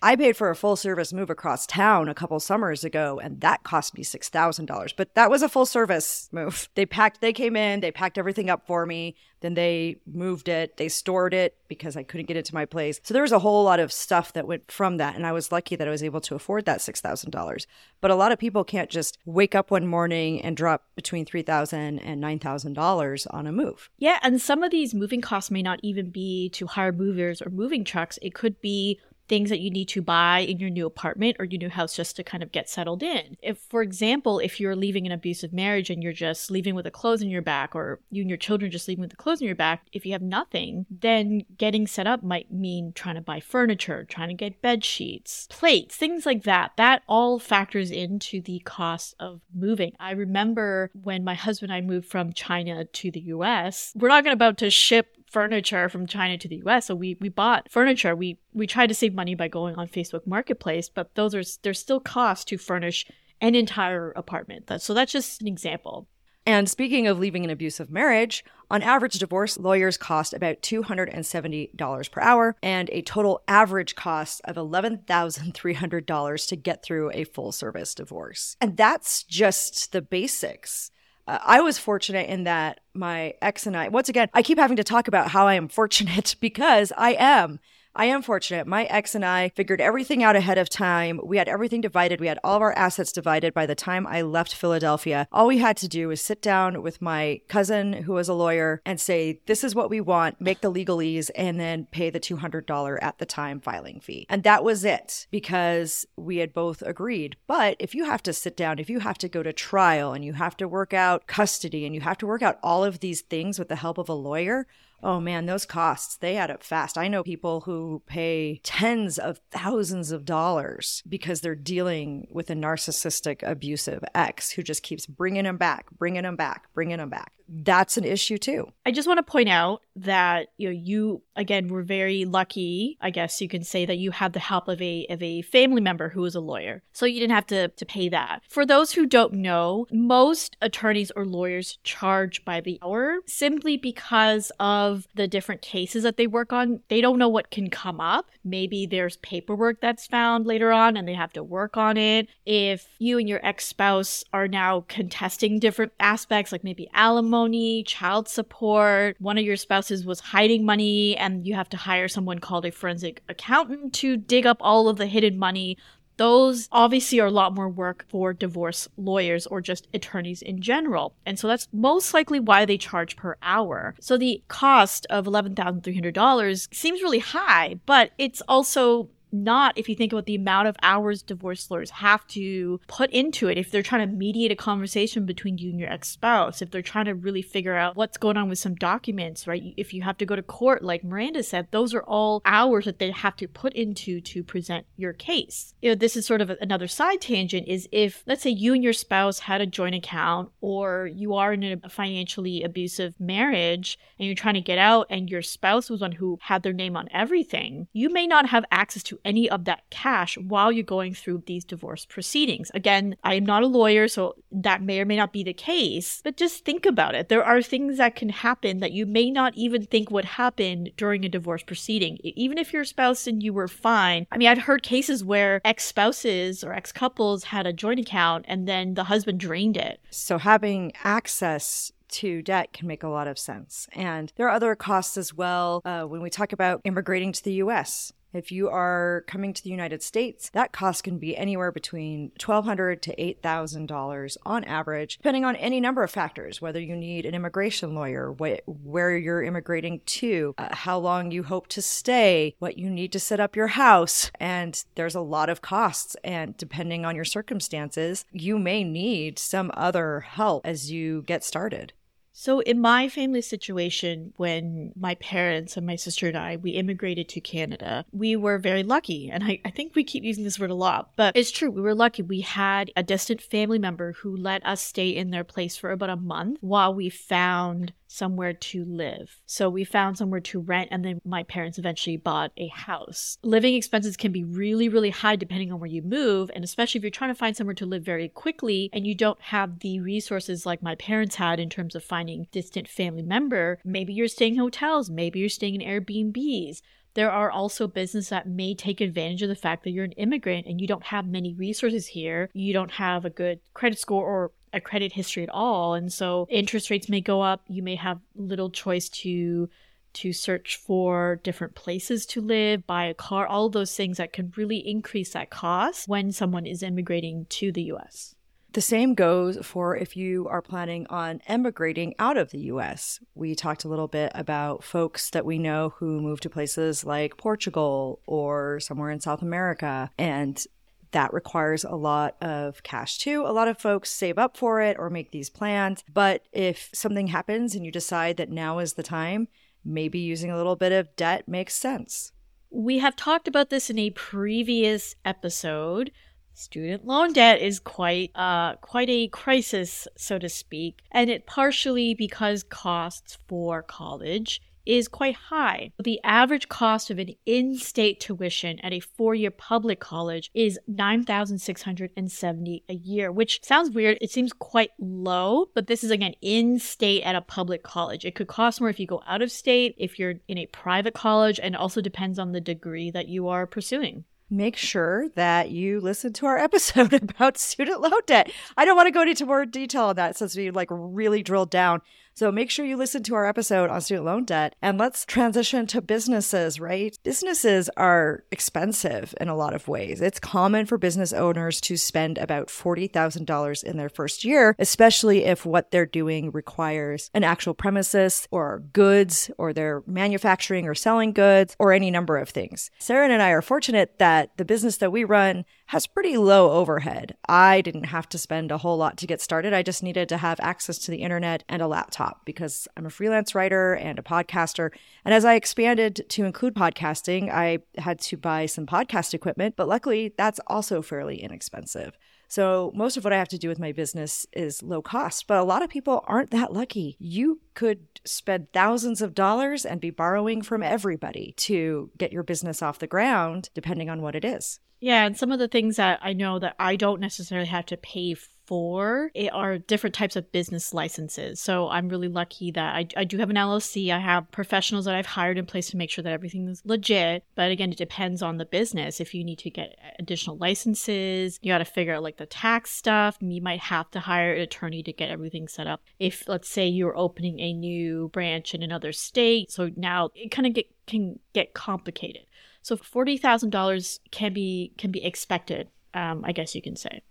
I 0.01 0.15
paid 0.15 0.37
for 0.37 0.51
a 0.51 0.55
full 0.55 0.75
service 0.75 1.11
move 1.11 1.31
across 1.31 1.65
town 1.65 2.07
a 2.07 2.13
couple 2.13 2.39
summers 2.39 2.83
ago, 2.83 3.19
and 3.19 3.41
that 3.41 3.63
cost 3.63 3.97
me 3.97 4.03
$6,000. 4.03 4.93
But 4.95 5.15
that 5.15 5.31
was 5.31 5.41
a 5.41 5.49
full 5.49 5.65
service 5.65 6.29
move. 6.31 6.69
They 6.75 6.85
packed, 6.85 7.19
they 7.19 7.33
came 7.33 7.55
in, 7.55 7.79
they 7.79 7.91
packed 7.91 8.19
everything 8.19 8.49
up 8.49 8.67
for 8.67 8.85
me. 8.85 9.15
Then 9.41 9.55
they 9.55 9.97
moved 10.05 10.49
it, 10.49 10.77
they 10.77 10.87
stored 10.87 11.33
it 11.33 11.57
because 11.67 11.97
I 11.97 12.03
couldn't 12.03 12.27
get 12.27 12.37
into 12.37 12.53
my 12.53 12.65
place. 12.65 12.99
So 13.03 13.13
there 13.13 13.23
was 13.23 13.31
a 13.31 13.39
whole 13.39 13.63
lot 13.63 13.79
of 13.79 13.91
stuff 13.91 14.33
that 14.33 14.47
went 14.47 14.71
from 14.71 14.97
that. 14.97 15.15
And 15.15 15.25
I 15.25 15.31
was 15.31 15.51
lucky 15.51 15.75
that 15.75 15.87
I 15.87 15.91
was 15.91 16.03
able 16.03 16.21
to 16.21 16.35
afford 16.35 16.65
that 16.65 16.79
$6,000. 16.79 17.65
But 17.99 18.11
a 18.11 18.15
lot 18.15 18.31
of 18.31 18.39
people 18.39 18.63
can't 18.63 18.89
just 18.89 19.17
wake 19.25 19.55
up 19.55 19.71
one 19.71 19.87
morning 19.87 20.41
and 20.41 20.55
drop 20.55 20.83
between 20.95 21.25
$3,000 21.25 21.99
and 22.03 22.23
$9,000 22.23 23.27
on 23.31 23.47
a 23.47 23.51
move. 23.51 23.89
Yeah. 23.97 24.19
And 24.21 24.41
some 24.41 24.63
of 24.63 24.71
these 24.71 24.93
moving 24.93 25.21
costs 25.21 25.51
may 25.51 25.63
not 25.63 25.79
even 25.81 26.11
be 26.11 26.49
to 26.49 26.67
hire 26.67 26.91
movers 26.91 27.41
or 27.41 27.49
moving 27.49 27.83
trucks. 27.83 28.19
It 28.21 28.33
could 28.33 28.59
be 28.61 28.99
things 29.27 29.49
that 29.49 29.59
you 29.59 29.69
need 29.69 29.87
to 29.89 30.01
buy 30.01 30.39
in 30.39 30.59
your 30.59 30.69
new 30.69 30.85
apartment 30.85 31.37
or 31.39 31.45
your 31.45 31.59
new 31.59 31.69
house 31.69 31.95
just 31.95 32.15
to 32.15 32.23
kind 32.23 32.43
of 32.43 32.51
get 32.51 32.69
settled 32.69 33.03
in. 33.03 33.37
If, 33.41 33.57
for 33.57 33.81
example, 33.81 34.39
if 34.39 34.59
you're 34.59 34.75
leaving 34.75 35.05
an 35.05 35.11
abusive 35.11 35.53
marriage 35.53 35.89
and 35.89 36.01
you're 36.01 36.13
just 36.13 36.49
leaving 36.51 36.75
with 36.75 36.85
the 36.85 36.91
clothes 36.91 37.21
in 37.21 37.29
your 37.29 37.41
back, 37.41 37.75
or 37.75 37.99
you 38.09 38.21
and 38.21 38.29
your 38.29 38.37
children 38.37 38.71
just 38.71 38.87
leaving 38.87 39.01
with 39.01 39.11
the 39.11 39.17
clothes 39.17 39.41
in 39.41 39.47
your 39.47 39.55
back, 39.55 39.87
if 39.91 40.05
you 40.05 40.11
have 40.13 40.21
nothing, 40.21 40.85
then 40.89 41.41
getting 41.57 41.87
set 41.87 42.07
up 42.07 42.23
might 42.23 42.51
mean 42.51 42.93
trying 42.93 43.15
to 43.15 43.21
buy 43.21 43.39
furniture, 43.39 44.05
trying 44.05 44.29
to 44.29 44.33
get 44.33 44.61
bed 44.61 44.83
sheets, 44.83 45.47
plates, 45.49 45.95
things 45.95 46.25
like 46.25 46.43
that. 46.43 46.71
That 46.77 47.03
all 47.07 47.39
factors 47.39 47.91
into 47.91 48.41
the 48.41 48.59
cost 48.59 49.15
of 49.19 49.41
moving. 49.53 49.93
I 49.99 50.11
remember 50.11 50.91
when 50.93 51.23
my 51.23 51.33
husband 51.33 51.71
and 51.71 51.77
I 51.77 51.81
moved 51.81 52.07
from 52.07 52.33
China 52.33 52.85
to 52.85 53.11
the 53.11 53.19
US, 53.21 53.91
we're 53.95 54.07
not 54.07 54.27
about 54.27 54.57
to 54.59 54.69
ship 54.69 55.16
furniture 55.29 55.89
from 55.89 56.07
China 56.07 56.37
to 56.37 56.47
the 56.47 56.61
US. 56.65 56.87
So 56.87 56.95
we 56.95 57.17
we 57.19 57.29
bought 57.29 57.71
furniture. 57.71 58.15
We 58.15 58.37
we 58.53 58.67
tried 58.67 58.87
to 58.87 58.95
save 58.95 59.13
money 59.13 59.35
by 59.35 59.47
going 59.47 59.75
on 59.75 59.87
Facebook 59.87 60.25
Marketplace, 60.25 60.89
but 60.89 61.15
those 61.15 61.35
are 61.35 61.43
there's 61.63 61.79
still 61.79 61.99
costs 61.99 62.45
to 62.45 62.57
furnish 62.57 63.05
an 63.41 63.55
entire 63.55 64.11
apartment. 64.11 64.71
So 64.81 64.93
that's 64.93 65.11
just 65.11 65.41
an 65.41 65.47
example. 65.47 66.07
And 66.47 66.69
speaking 66.69 67.07
of 67.07 67.19
leaving 67.19 67.43
an 67.43 67.49
abusive 67.49 67.91
marriage, 67.91 68.45
on 68.71 68.81
average, 68.81 69.19
divorce 69.19 69.57
lawyers 69.57 69.97
cost 69.97 70.33
about 70.33 70.61
$270 70.61 72.11
per 72.11 72.21
hour 72.21 72.55
and 72.63 72.89
a 72.89 73.01
total 73.01 73.41
average 73.49 73.95
cost 73.95 74.39
of 74.45 74.55
$11,300 74.55 76.47
to 76.47 76.55
get 76.55 76.83
through 76.83 77.11
a 77.11 77.25
full 77.25 77.51
service 77.51 77.93
divorce. 77.93 78.55
And 78.61 78.77
that's 78.77 79.23
just 79.23 79.91
the 79.91 80.01
basics 80.01 80.89
Uh, 81.27 81.39
I 81.43 81.61
was 81.61 81.77
fortunate 81.77 82.29
in 82.29 82.45
that 82.45 82.79
my 82.93 83.33
ex 83.41 83.67
and 83.67 83.75
I, 83.75 83.89
once 83.89 84.09
again, 84.09 84.29
I 84.33 84.41
keep 84.41 84.57
having 84.57 84.77
to 84.77 84.83
talk 84.83 85.07
about 85.07 85.29
how 85.29 85.47
I 85.47 85.55
am 85.55 85.67
fortunate 85.67 86.35
because 86.41 86.91
I 86.97 87.13
am. 87.13 87.59
I 87.97 88.05
am 88.05 88.21
fortunate. 88.21 88.67
My 88.67 88.83
ex 88.85 89.15
and 89.15 89.25
I 89.25 89.49
figured 89.55 89.81
everything 89.81 90.21
out 90.21 90.35
ahead 90.35 90.59
of 90.59 90.69
time. 90.69 91.19
We 91.23 91.37
had 91.37 91.49
everything 91.49 91.81
divided. 91.81 92.19
We 92.19 92.27
had 92.27 92.37
all 92.43 92.57
of 92.57 92.61
our 92.61 92.73
assets 92.73 93.11
divided 93.11 93.55
by 93.55 93.65
the 93.65 93.73
time 93.73 94.05
I 94.05 94.21
left 94.21 94.53
Philadelphia. 94.53 95.27
All 95.31 95.47
we 95.47 95.57
had 95.57 95.77
to 95.77 95.87
do 95.87 96.09
was 96.09 96.21
sit 96.21 96.39
down 96.39 96.83
with 96.83 97.01
my 97.01 97.41
cousin, 97.47 97.93
who 97.93 98.13
was 98.13 98.29
a 98.29 98.35
lawyer, 98.35 98.83
and 98.85 99.01
say, 99.01 99.41
This 99.47 99.63
is 99.63 99.73
what 99.73 99.89
we 99.89 99.99
want, 99.99 100.39
make 100.39 100.61
the 100.61 100.71
legalese, 100.71 101.31
and 101.35 101.59
then 101.59 101.87
pay 101.89 102.11
the 102.11 102.19
$200 102.19 102.99
at 103.01 103.17
the 103.17 103.25
time 103.25 103.59
filing 103.59 103.99
fee. 103.99 104.27
And 104.29 104.43
that 104.43 104.63
was 104.63 104.85
it 104.85 105.25
because 105.31 106.05
we 106.15 106.37
had 106.37 106.53
both 106.53 106.83
agreed. 106.83 107.35
But 107.47 107.77
if 107.79 107.95
you 107.95 108.05
have 108.05 108.21
to 108.23 108.33
sit 108.33 108.55
down, 108.55 108.77
if 108.77 108.91
you 108.91 108.99
have 108.99 109.17
to 109.17 109.27
go 109.27 109.41
to 109.41 109.51
trial 109.51 110.13
and 110.13 110.23
you 110.23 110.33
have 110.33 110.55
to 110.57 110.67
work 110.67 110.93
out 110.93 111.25
custody 111.25 111.83
and 111.83 111.95
you 111.95 112.01
have 112.01 112.19
to 112.19 112.27
work 112.27 112.43
out 112.43 112.59
all 112.61 112.83
of 112.83 112.99
these 112.99 113.21
things 113.21 113.57
with 113.57 113.69
the 113.69 113.75
help 113.75 113.97
of 113.97 114.07
a 114.07 114.13
lawyer, 114.13 114.67
Oh 115.03 115.19
man, 115.19 115.45
those 115.45 115.65
costs, 115.65 116.17
they 116.17 116.37
add 116.37 116.51
up 116.51 116.63
fast. 116.63 116.97
I 116.97 117.07
know 117.07 117.23
people 117.23 117.61
who 117.61 118.01
pay 118.07 118.59
tens 118.63 119.17
of 119.17 119.39
thousands 119.51 120.11
of 120.11 120.25
dollars 120.25 121.03
because 121.07 121.41
they're 121.41 121.55
dealing 121.55 122.27
with 122.31 122.49
a 122.49 122.55
narcissistic, 122.55 123.43
abusive 123.43 124.03
ex 124.15 124.51
who 124.51 124.63
just 124.63 124.83
keeps 124.83 125.05
bringing 125.05 125.43
them 125.43 125.57
back, 125.57 125.85
bringing 125.97 126.23
them 126.23 126.35
back, 126.35 126.67
bringing 126.73 126.97
them 126.97 127.09
back 127.09 127.33
that's 127.49 127.97
an 127.97 128.03
issue 128.03 128.37
too. 128.37 128.67
I 128.85 128.91
just 128.91 129.07
want 129.07 129.19
to 129.19 129.31
point 129.31 129.49
out 129.49 129.81
that 129.95 130.49
you 130.57 130.69
know 130.69 130.75
you 130.75 131.21
again 131.35 131.67
were 131.67 131.83
very 131.83 132.25
lucky, 132.25 132.97
I 133.01 133.09
guess 133.09 133.41
you 133.41 133.47
can 133.47 133.63
say 133.63 133.85
that 133.85 133.97
you 133.97 134.11
had 134.11 134.33
the 134.33 134.39
help 134.39 134.67
of 134.67 134.81
a 134.81 135.05
of 135.09 135.21
a 135.23 135.41
family 135.43 135.81
member 135.81 136.09
who 136.09 136.21
was 136.21 136.35
a 136.35 136.39
lawyer. 136.39 136.83
So 136.91 137.05
you 137.05 137.19
didn't 137.19 137.35
have 137.35 137.47
to 137.47 137.69
to 137.69 137.85
pay 137.85 138.09
that. 138.09 138.41
For 138.49 138.65
those 138.65 138.91
who 138.91 139.05
don't 139.05 139.33
know, 139.33 139.87
most 139.91 140.57
attorneys 140.61 141.11
or 141.11 141.25
lawyers 141.25 141.79
charge 141.83 142.43
by 142.43 142.61
the 142.61 142.79
hour 142.83 143.19
simply 143.25 143.77
because 143.77 144.51
of 144.59 144.86
the 145.15 145.27
different 145.27 145.61
cases 145.61 146.03
that 146.03 146.17
they 146.17 146.27
work 146.27 146.51
on. 146.53 146.81
They 146.89 147.01
don't 147.01 147.19
know 147.19 147.29
what 147.29 147.51
can 147.51 147.69
come 147.69 147.99
up. 147.99 148.29
Maybe 148.43 148.85
there's 148.85 149.17
paperwork 149.17 149.81
that's 149.81 150.07
found 150.07 150.45
later 150.45 150.71
on 150.71 150.97
and 150.97 151.07
they 151.07 151.13
have 151.13 151.33
to 151.33 151.43
work 151.43 151.77
on 151.77 151.97
it. 151.97 152.27
If 152.45 152.87
you 152.99 153.17
and 153.17 153.27
your 153.27 153.45
ex-spouse 153.45 154.23
are 154.33 154.47
now 154.47 154.85
contesting 154.87 155.59
different 155.59 155.93
aspects 155.99 156.51
like 156.51 156.63
maybe 156.63 156.89
alimony, 156.93 157.83
child 157.83 158.27
support, 158.27 159.15
one 159.19 159.37
of 159.37 159.43
your 159.43 159.57
spouses 159.57 160.05
was 160.05 160.19
hiding 160.19 160.65
money, 160.65 161.15
and 161.17 161.45
you 161.45 161.55
have 161.55 161.69
to 161.69 161.77
hire 161.77 162.07
someone 162.07 162.39
called 162.39 162.65
a 162.65 162.71
forensic 162.71 163.21
accountant 163.29 163.93
to 163.93 164.17
dig 164.17 164.45
up 164.45 164.57
all 164.61 164.87
of 164.89 164.97
the 164.97 165.07
hidden 165.07 165.37
money. 165.37 165.77
Those 166.17 166.67
obviously 166.71 167.19
are 167.19 167.27
a 167.27 167.31
lot 167.31 167.55
more 167.55 167.69
work 167.69 168.05
for 168.09 168.33
divorce 168.33 168.87
lawyers 168.97 169.47
or 169.47 169.61
just 169.61 169.87
attorneys 169.93 170.41
in 170.41 170.61
general. 170.61 171.13
And 171.25 171.39
so 171.39 171.47
that's 171.47 171.67
most 171.71 172.13
likely 172.13 172.39
why 172.39 172.65
they 172.65 172.77
charge 172.77 173.15
per 173.15 173.37
hour. 173.41 173.95
So 173.99 174.17
the 174.17 174.41
cost 174.47 175.05
of 175.09 175.25
$11,300 175.25 176.73
seems 176.73 177.01
really 177.01 177.19
high, 177.19 177.79
but 177.85 178.11
it's 178.17 178.41
also 178.47 179.09
not 179.31 179.77
if 179.77 179.89
you 179.89 179.95
think 179.95 180.11
about 180.11 180.25
the 180.25 180.35
amount 180.35 180.67
of 180.67 180.75
hours 180.81 181.21
divorce 181.21 181.69
lawyers 181.69 181.89
have 181.89 182.25
to 182.27 182.79
put 182.87 183.09
into 183.11 183.47
it 183.47 183.57
if 183.57 183.71
they're 183.71 183.83
trying 183.83 184.07
to 184.07 184.15
mediate 184.15 184.51
a 184.51 184.55
conversation 184.55 185.25
between 185.25 185.57
you 185.57 185.69
and 185.69 185.79
your 185.79 185.91
ex-spouse 185.91 186.61
if 186.61 186.71
they're 186.71 186.81
trying 186.81 187.05
to 187.05 187.13
really 187.13 187.41
figure 187.41 187.75
out 187.75 187.95
what's 187.95 188.17
going 188.17 188.37
on 188.37 188.49
with 188.49 188.59
some 188.59 188.75
documents 188.75 189.47
right? 189.47 189.73
If 189.77 189.93
you 189.93 190.01
have 190.03 190.17
to 190.17 190.25
go 190.25 190.35
to 190.35 190.43
court 190.43 190.83
like 190.83 191.03
miranda 191.03 191.43
said 191.43 191.67
those 191.71 191.93
are 191.93 192.03
all 192.03 192.41
hours 192.45 192.85
that 192.85 192.99
they 192.99 193.11
have 193.11 193.35
to 193.37 193.47
put 193.47 193.73
into 193.73 194.21
to 194.21 194.43
present 194.43 194.85
your 194.95 195.13
case. 195.13 195.73
You 195.81 195.91
know 195.91 195.95
this 195.95 196.15
is 196.15 196.25
sort 196.25 196.41
of 196.41 196.51
another 196.61 196.87
side 196.87 197.21
tangent 197.21 197.67
is 197.67 197.87
if 197.91 198.23
let's 198.25 198.41
say 198.41 198.49
you 198.49 198.73
and 198.73 198.83
your 198.83 198.93
spouse 198.93 199.39
had 199.39 199.61
a 199.61 199.65
joint 199.65 199.95
account 199.95 200.51
or 200.61 201.07
you 201.07 201.35
are 201.35 201.53
in 201.53 201.81
a 201.83 201.89
financially 201.89 202.63
abusive 202.63 203.13
marriage 203.19 203.97
and 204.17 204.25
you're 204.25 204.35
trying 204.35 204.55
to 204.55 204.61
get 204.61 204.77
out 204.77 205.07
and 205.09 205.29
your 205.29 205.41
spouse 205.41 205.89
was 205.89 206.01
one 206.01 206.13
who 206.13 206.37
had 206.41 206.63
their 206.63 206.73
name 206.73 206.95
on 206.95 207.07
everything 207.11 207.87
you 207.93 208.09
may 208.09 208.27
not 208.27 208.49
have 208.49 208.65
access 208.71 209.03
to 209.03 209.16
any 209.25 209.49
of 209.49 209.65
that 209.65 209.83
cash 209.89 210.37
while 210.37 210.71
you're 210.71 210.83
going 210.83 211.13
through 211.13 211.43
these 211.45 211.63
divorce 211.63 212.05
proceedings. 212.05 212.71
Again, 212.73 213.15
I 213.23 213.35
am 213.35 213.45
not 213.45 213.63
a 213.63 213.67
lawyer, 213.67 214.07
so 214.07 214.35
that 214.51 214.81
may 214.81 214.99
or 214.99 215.05
may 215.05 215.15
not 215.15 215.33
be 215.33 215.43
the 215.43 215.53
case, 215.53 216.21
but 216.23 216.37
just 216.37 216.65
think 216.65 216.85
about 216.85 217.15
it. 217.15 217.29
There 217.29 217.43
are 217.43 217.61
things 217.61 217.97
that 217.97 218.15
can 218.15 218.29
happen 218.29 218.79
that 218.79 218.91
you 218.91 219.05
may 219.05 219.29
not 219.29 219.53
even 219.55 219.85
think 219.85 220.11
would 220.11 220.25
happen 220.25 220.89
during 220.97 221.25
a 221.25 221.29
divorce 221.29 221.63
proceeding. 221.63 222.17
Even 222.23 222.57
if 222.57 222.73
your 222.73 222.85
spouse 222.85 223.27
and 223.27 223.41
you 223.41 223.53
were 223.53 223.67
fine. 223.67 224.27
I 224.31 224.37
mean, 224.37 224.47
I've 224.47 224.57
heard 224.59 224.83
cases 224.83 225.23
where 225.23 225.61
ex 225.65 225.85
spouses 225.85 226.63
or 226.63 226.73
ex 226.73 226.91
couples 226.91 227.45
had 227.45 227.67
a 227.67 227.73
joint 227.73 227.99
account 227.99 228.45
and 228.47 228.67
then 228.67 228.93
the 228.93 229.05
husband 229.05 229.39
drained 229.39 229.77
it. 229.77 229.99
So 230.09 230.37
having 230.37 230.93
access 231.03 231.91
to 232.09 232.41
debt 232.41 232.73
can 232.73 232.87
make 232.87 233.03
a 233.03 233.07
lot 233.07 233.27
of 233.27 233.37
sense. 233.37 233.87
And 233.93 234.31
there 234.35 234.47
are 234.47 234.55
other 234.55 234.75
costs 234.75 235.17
as 235.17 235.33
well 235.33 235.81
uh, 235.85 236.03
when 236.03 236.21
we 236.21 236.29
talk 236.29 236.53
about 236.53 236.81
immigrating 236.83 237.31
to 237.33 237.43
the 237.43 237.53
US. 237.53 238.13
If 238.33 238.51
you 238.51 238.69
are 238.69 239.23
coming 239.27 239.53
to 239.53 239.63
the 239.63 239.69
United 239.69 240.03
States, 240.03 240.49
that 240.51 240.71
cost 240.71 241.03
can 241.03 241.17
be 241.17 241.35
anywhere 241.37 241.71
between 241.71 242.31
$1,200 242.39 243.01
to 243.01 243.15
$8,000 243.15 244.37
on 244.45 244.63
average, 244.65 245.17
depending 245.17 245.45
on 245.45 245.55
any 245.55 245.79
number 245.79 246.03
of 246.03 246.11
factors, 246.11 246.61
whether 246.61 246.79
you 246.79 246.95
need 246.95 247.25
an 247.25 247.35
immigration 247.35 247.95
lawyer, 247.95 248.35
wh- 248.39 248.67
where 248.67 249.15
you're 249.17 249.43
immigrating 249.43 250.01
to, 250.05 250.53
uh, 250.57 250.75
how 250.75 250.97
long 250.97 251.31
you 251.31 251.43
hope 251.43 251.67
to 251.67 251.81
stay, 251.81 252.55
what 252.59 252.77
you 252.77 252.89
need 252.89 253.11
to 253.13 253.19
set 253.19 253.39
up 253.39 253.55
your 253.55 253.67
house. 253.67 254.31
And 254.39 254.83
there's 254.95 255.15
a 255.15 255.21
lot 255.21 255.49
of 255.49 255.61
costs. 255.61 256.15
And 256.23 256.55
depending 256.57 257.05
on 257.05 257.15
your 257.15 257.25
circumstances, 257.25 258.25
you 258.31 258.59
may 258.59 258.83
need 258.83 259.39
some 259.39 259.71
other 259.73 260.21
help 260.21 260.65
as 260.65 260.91
you 260.91 261.23
get 261.23 261.43
started. 261.43 261.93
So, 262.39 262.59
in 262.59 262.79
my 262.79 263.09
family 263.09 263.41
situation, 263.41 264.31
when 264.37 264.93
my 264.95 265.15
parents 265.15 265.75
and 265.75 265.87
my 265.87 265.95
sister 265.95 266.27
and 266.27 266.37
I, 266.37 266.57
we 266.57 266.69
immigrated 266.69 267.27
to 267.29 267.41
Canada, 267.41 268.05
we 268.11 268.35
were 268.35 268.59
very 268.59 268.83
lucky. 268.83 269.31
And 269.31 269.43
I, 269.43 269.59
I, 269.65 269.71
think 269.71 269.95
we 269.95 270.03
keep 270.03 270.23
using 270.23 270.43
this 270.43 270.59
word 270.59 270.69
a 270.69 270.75
lot, 270.75 271.13
but 271.15 271.35
it's 271.35 271.49
true. 271.49 271.71
We 271.71 271.81
were 271.81 271.95
lucky. 271.95 272.21
We 272.21 272.41
had 272.41 272.91
a 272.95 273.01
distant 273.01 273.41
family 273.41 273.79
member 273.79 274.11
who 274.21 274.37
let 274.37 274.63
us 274.67 274.81
stay 274.81 275.09
in 275.09 275.31
their 275.31 275.43
place 275.43 275.77
for 275.77 275.89
about 275.89 276.11
a 276.11 276.15
month 276.15 276.59
while 276.61 276.93
we 276.93 277.09
found 277.09 277.93
somewhere 278.17 278.53
to 278.53 278.83
live. 278.85 279.39
So 279.45 279.69
we 279.69 279.83
found 279.83 280.17
somewhere 280.17 280.39
to 280.41 280.59
rent, 280.59 280.89
and 280.91 281.05
then 281.05 281.21
my 281.23 281.43
parents 281.43 281.77
eventually 281.77 282.17
bought 282.17 282.51
a 282.57 282.67
house. 282.67 283.37
Living 283.43 283.75
expenses 283.75 284.17
can 284.17 284.31
be 284.31 284.43
really, 284.43 284.89
really 284.89 285.11
high 285.11 285.35
depending 285.35 285.71
on 285.71 285.79
where 285.79 285.89
you 285.89 286.01
move, 286.01 286.49
and 286.53 286.63
especially 286.63 286.99
if 286.99 287.03
you're 287.03 287.11
trying 287.11 287.31
to 287.31 287.35
find 287.35 287.55
somewhere 287.55 287.75
to 287.75 287.85
live 287.85 288.03
very 288.03 288.27
quickly 288.27 288.89
and 288.91 289.05
you 289.05 289.15
don't 289.15 289.41
have 289.41 289.79
the 289.79 289.99
resources 289.99 290.65
like 290.65 290.81
my 290.81 290.95
parents 290.95 291.35
had 291.35 291.59
in 291.59 291.69
terms 291.69 291.95
of 291.95 292.03
finding 292.03 292.47
distant 292.51 292.87
family 292.87 293.21
member. 293.21 293.79
Maybe 293.85 294.13
you're 294.13 294.27
staying 294.27 294.55
in 294.55 294.59
hotels, 294.59 295.09
maybe 295.09 295.39
you're 295.39 295.49
staying 295.49 295.79
in 295.79 295.87
Airbnbs. 295.87 296.81
There 297.17 297.31
are 297.31 297.49
also 297.49 297.87
businesses 297.87 298.29
that 298.29 298.47
may 298.47 298.75
take 298.75 299.01
advantage 299.01 299.41
of 299.41 299.49
the 299.49 299.55
fact 299.55 299.83
that 299.83 299.89
you're 299.89 300.05
an 300.05 300.11
immigrant 300.11 300.67
and 300.67 300.79
you 300.79 300.85
don't 300.85 301.05
have 301.05 301.25
many 301.25 301.51
resources 301.51 302.05
here. 302.05 302.51
You 302.53 302.73
don't 302.73 302.91
have 302.91 303.25
a 303.25 303.31
good 303.31 303.59
credit 303.73 303.97
score 303.97 304.23
or 304.23 304.51
a 304.73 304.81
credit 304.81 305.13
history 305.13 305.43
at 305.43 305.49
all. 305.49 305.93
And 305.93 306.11
so 306.11 306.47
interest 306.49 306.89
rates 306.89 307.09
may 307.09 307.21
go 307.21 307.41
up. 307.41 307.61
You 307.67 307.83
may 307.83 307.95
have 307.95 308.19
little 308.35 308.69
choice 308.69 309.09
to 309.09 309.69
to 310.13 310.33
search 310.33 310.77
for 310.77 311.39
different 311.43 311.75
places 311.75 312.25
to 312.25 312.41
live, 312.41 312.87
buy 312.87 313.05
a 313.05 313.13
car, 313.13 313.45
all 313.45 313.69
those 313.69 313.95
things 313.95 314.17
that 314.17 314.33
can 314.33 314.51
really 314.55 314.77
increase 314.77 315.33
that 315.33 315.51
cost 315.51 316.07
when 316.07 316.31
someone 316.31 316.65
is 316.65 316.81
immigrating 316.81 317.45
to 317.49 317.71
the 317.71 317.83
US. 317.83 318.33
The 318.73 318.81
same 318.81 319.13
goes 319.15 319.57
for 319.65 319.95
if 319.95 320.17
you 320.17 320.47
are 320.49 320.61
planning 320.61 321.07
on 321.09 321.41
emigrating 321.47 322.13
out 322.19 322.37
of 322.37 322.51
the 322.51 322.59
US. 322.71 323.19
We 323.33 323.55
talked 323.55 323.85
a 323.85 323.87
little 323.87 324.07
bit 324.07 324.31
about 324.35 324.83
folks 324.83 325.29
that 325.31 325.45
we 325.45 325.57
know 325.57 325.93
who 325.97 326.21
move 326.21 326.41
to 326.41 326.49
places 326.49 327.03
like 327.03 327.37
Portugal 327.37 328.19
or 328.25 328.79
somewhere 328.79 329.09
in 329.09 329.19
South 329.19 329.41
America. 329.41 330.11
And 330.17 330.63
that 331.11 331.33
requires 331.33 331.83
a 331.83 331.95
lot 331.95 332.35
of 332.41 332.83
cash 332.83 333.17
too. 333.17 333.43
A 333.45 333.53
lot 333.53 333.67
of 333.67 333.77
folks 333.77 334.09
save 334.09 334.37
up 334.37 334.57
for 334.57 334.81
it 334.81 334.97
or 334.99 335.09
make 335.09 335.31
these 335.31 335.49
plans. 335.49 336.03
But 336.11 336.43
if 336.51 336.89
something 336.93 337.27
happens 337.27 337.75
and 337.75 337.85
you 337.85 337.91
decide 337.91 338.37
that 338.37 338.49
now 338.49 338.79
is 338.79 338.93
the 338.93 339.03
time, 339.03 339.47
maybe 339.83 340.19
using 340.19 340.51
a 340.51 340.57
little 340.57 340.75
bit 340.75 340.91
of 340.91 341.15
debt 341.15 341.47
makes 341.47 341.75
sense. 341.75 342.31
We 342.69 342.99
have 342.99 343.15
talked 343.15 343.47
about 343.47 343.69
this 343.69 343.89
in 343.89 343.97
a 343.97 344.09
previous 344.11 345.15
episode 345.23 346.11
student 346.53 347.05
loan 347.05 347.31
debt 347.33 347.61
is 347.61 347.79
quite 347.79 348.31
uh 348.33 348.75
quite 348.77 349.09
a 349.11 349.27
crisis 349.27 350.07
so 350.17 350.39
to 350.39 350.49
speak 350.49 351.03
and 351.11 351.29
it 351.29 351.45
partially 351.45 352.15
because 352.15 352.63
costs 352.63 353.37
for 353.47 353.83
college 353.83 354.59
is 354.87 355.07
quite 355.07 355.35
high. 355.35 355.91
The 356.01 356.19
average 356.23 356.69
cost 356.69 357.09
of 357.09 357.19
an 357.19 357.35
in-state 357.45 358.19
tuition 358.19 358.79
at 358.79 358.93
a 358.93 358.99
four-year 358.99 359.51
public 359.51 359.99
college 359.99 360.49
is 360.53 360.79
9,670 360.87 362.83
a 362.87 362.93
year, 362.93 363.31
which 363.31 363.63
sounds 363.63 363.91
weird. 363.91 364.17
It 364.21 364.31
seems 364.31 364.53
quite 364.53 364.91
low, 364.99 365.69
but 365.73 365.87
this 365.87 366.03
is 366.03 366.11
again 366.11 366.33
in-state 366.41 367.23
at 367.23 367.35
a 367.35 367.41
public 367.41 367.83
college. 367.83 368.25
It 368.25 368.35
could 368.35 368.47
cost 368.47 368.79
more 368.79 368.89
if 368.89 368.99
you 368.99 369.07
go 369.07 369.21
out 369.27 369.41
of 369.41 369.51
state, 369.51 369.95
if 369.97 370.17
you're 370.17 370.35
in 370.47 370.57
a 370.57 370.65
private 370.67 371.13
college, 371.13 371.59
and 371.61 371.75
also 371.75 372.01
depends 372.01 372.39
on 372.39 372.51
the 372.51 372.61
degree 372.61 373.11
that 373.11 373.27
you 373.27 373.47
are 373.47 373.67
pursuing 373.67 374.25
make 374.49 374.77
sure 374.77 375.27
that 375.35 375.71
you 375.71 375.99
listen 375.99 376.33
to 376.33 376.45
our 376.45 376.57
episode 376.67 377.13
about 377.13 377.57
student 377.57 378.01
loan 378.01 378.21
debt. 378.25 378.51
I 378.75 378.85
don't 378.85 378.95
want 378.95 379.07
to 379.07 379.11
go 379.11 379.23
into 379.23 379.45
more 379.45 379.65
detail 379.65 380.05
on 380.05 380.15
that 380.15 380.37
since 380.37 380.55
we 380.55 380.71
like 380.71 380.87
really 380.91 381.43
drilled 381.43 381.69
down 381.69 382.01
so 382.37 382.51
make 382.51 382.69
sure 382.69 382.85
you 382.85 382.97
listen 382.97 383.23
to 383.23 383.33
our 383.33 383.47
episode 383.47 383.89
on 383.89 383.99
student 383.99 384.27
loan 384.27 384.45
debt 384.45 384.75
and 384.79 384.99
let's 384.99 385.25
transition 385.25 385.87
to 385.87 386.03
businesses, 386.03 386.79
right? 386.79 387.17
Businesses 387.23 387.89
are 387.97 388.43
expensive 388.51 389.33
in 389.41 389.47
a 389.47 389.55
lot 389.55 389.73
of 389.73 389.87
ways. 389.87 390.21
It's 390.21 390.39
common 390.39 390.85
for 390.85 390.99
business 390.99 391.33
owners 391.33 391.81
to 391.81 391.97
spend 391.97 392.37
about 392.37 392.67
$40,000 392.67 393.83
in 393.83 393.97
their 393.97 394.09
first 394.09 394.45
year, 394.45 394.75
especially 394.77 395.45
if 395.45 395.65
what 395.65 395.89
they're 395.89 396.05
doing 396.05 396.51
requires 396.51 397.31
an 397.33 397.43
actual 397.43 397.73
premises 397.73 398.47
or 398.51 398.83
goods 398.93 399.49
or 399.57 399.73
they're 399.73 400.03
manufacturing 400.05 400.87
or 400.87 400.93
selling 400.93 401.33
goods 401.33 401.75
or 401.79 401.91
any 401.91 402.11
number 402.11 402.37
of 402.37 402.49
things. 402.49 402.91
Sarah 402.99 403.27
and 403.27 403.41
I 403.41 403.49
are 403.49 403.63
fortunate 403.63 404.19
that 404.19 404.55
the 404.57 404.65
business 404.65 404.97
that 404.97 405.11
we 405.11 405.23
run 405.23 405.65
has 405.87 406.05
pretty 406.05 406.37
low 406.37 406.71
overhead. 406.71 407.35
I 407.47 407.81
didn't 407.81 408.05
have 408.05 408.27
to 408.29 408.37
spend 408.37 408.71
a 408.71 408.77
whole 408.77 408.97
lot 408.97 409.17
to 409.17 409.27
get 409.27 409.41
started. 409.41 409.73
I 409.73 409.83
just 409.83 410.03
needed 410.03 410.27
to 410.29 410.37
have 410.37 410.59
access 410.59 410.97
to 410.99 411.11
the 411.11 411.17
internet 411.17 411.63
and 411.69 411.81
a 411.81 411.87
laptop 411.87 412.45
because 412.45 412.87
I'm 412.97 413.05
a 413.05 413.09
freelance 413.09 413.55
writer 413.55 413.93
and 413.93 414.19
a 414.19 414.23
podcaster. 414.23 414.91
And 415.23 415.33
as 415.33 415.45
I 415.45 415.55
expanded 415.55 416.25
to 416.27 416.43
include 416.43 416.75
podcasting, 416.75 417.49
I 417.49 417.79
had 417.97 418.19
to 418.21 418.37
buy 418.37 418.65
some 418.65 418.85
podcast 418.85 419.33
equipment, 419.33 419.75
but 419.77 419.87
luckily 419.87 420.33
that's 420.37 420.59
also 420.67 421.01
fairly 421.01 421.41
inexpensive. 421.41 422.17
So 422.49 422.91
most 422.93 423.17
of 423.17 423.23
what 423.23 423.33
I 423.33 423.37
have 423.37 423.49
to 423.49 423.57
do 423.57 423.69
with 423.69 423.79
my 423.79 423.91
business 423.91 424.45
is 424.53 424.83
low 424.83 425.01
cost, 425.01 425.47
but 425.47 425.57
a 425.57 425.63
lot 425.63 425.83
of 425.83 425.89
people 425.89 426.23
aren't 426.27 426.51
that 426.51 426.73
lucky. 426.73 427.17
You 427.19 427.61
could 427.73 428.07
spend 428.25 428.71
thousands 428.73 429.21
of 429.21 429.33
dollars 429.33 429.85
and 429.85 429.99
be 429.99 430.11
borrowing 430.11 430.61
from 430.61 430.83
everybody 430.83 431.53
to 431.57 432.09
get 432.17 432.31
your 432.31 432.43
business 432.43 432.81
off 432.81 432.99
the 432.99 433.07
ground, 433.07 433.69
depending 433.73 434.09
on 434.09 434.21
what 434.21 434.35
it 434.35 434.45
is. 434.45 434.79
Yeah, 434.99 435.25
and 435.25 435.37
some 435.37 435.51
of 435.51 435.59
the 435.59 435.67
things 435.67 435.97
that 435.97 436.19
I 436.21 436.33
know 436.33 436.59
that 436.59 436.75
I 436.79 436.95
don't 436.95 437.21
necessarily 437.21 437.67
have 437.67 437.85
to 437.87 437.97
pay 437.97 438.35
for 438.67 439.31
are 439.53 439.77
different 439.77 440.13
types 440.13 440.35
of 440.35 440.51
business 440.51 440.93
licenses. 440.93 441.59
So 441.61 441.87
I'm 441.87 442.09
really 442.09 442.27
lucky 442.27 442.71
that 442.71 442.95
I, 442.95 443.07
I 443.15 443.23
do 443.23 443.37
have 443.37 443.49
an 443.49 443.55
LLC. 443.55 444.11
I 444.11 444.19
have 444.19 444.51
professionals 444.51 445.05
that 445.05 445.15
I've 445.15 445.25
hired 445.25 445.57
in 445.57 445.65
place 445.65 445.89
to 445.91 445.97
make 445.97 446.09
sure 446.09 446.23
that 446.23 446.33
everything 446.33 446.67
is 446.67 446.81
legit. 446.83 447.45
But 447.55 447.71
again, 447.71 447.91
it 447.91 447.97
depends 447.97 448.41
on 448.41 448.57
the 448.57 448.65
business. 448.65 449.21
If 449.21 449.33
you 449.33 449.43
need 449.45 449.59
to 449.59 449.69
get 449.69 449.97
additional 450.19 450.57
licenses, 450.57 451.59
you 451.61 451.71
got 451.71 451.77
to 451.77 451.85
figure 451.85 452.13
out 452.13 452.23
like 452.23 452.37
the 452.37 452.45
tax 452.45 452.91
stuff. 452.91 453.37
You 453.39 453.61
might 453.61 453.79
have 453.79 454.11
to 454.11 454.19
hire 454.19 454.53
an 454.53 454.61
attorney 454.61 455.01
to 455.03 455.13
get 455.13 455.29
everything 455.29 455.69
set 455.69 455.87
up. 455.87 456.01
If 456.19 456.47
let's 456.47 456.69
say 456.69 456.87
you're 456.87 457.17
opening 457.17 457.59
a 457.59 457.71
new 457.71 458.29
branch 458.29 458.73
in 458.73 458.83
another 458.83 459.13
state, 459.13 459.71
so 459.71 459.91
now 459.95 460.29
it 460.35 460.51
kind 460.51 460.67
of 460.67 460.73
get 460.73 460.87
can 461.07 461.39
get 461.53 461.73
complicated. 461.73 462.46
So 462.87 462.95
forty 462.95 463.35
thousand 463.35 463.71
dollars 463.71 464.21
can 464.31 464.53
be 464.53 464.93
can 464.97 465.11
be 465.11 465.21
expected. 465.21 465.89
Um, 466.13 466.45
I 466.45 466.53
guess 466.53 466.73
you 466.73 466.81
can 466.81 466.95
say. 466.95 467.21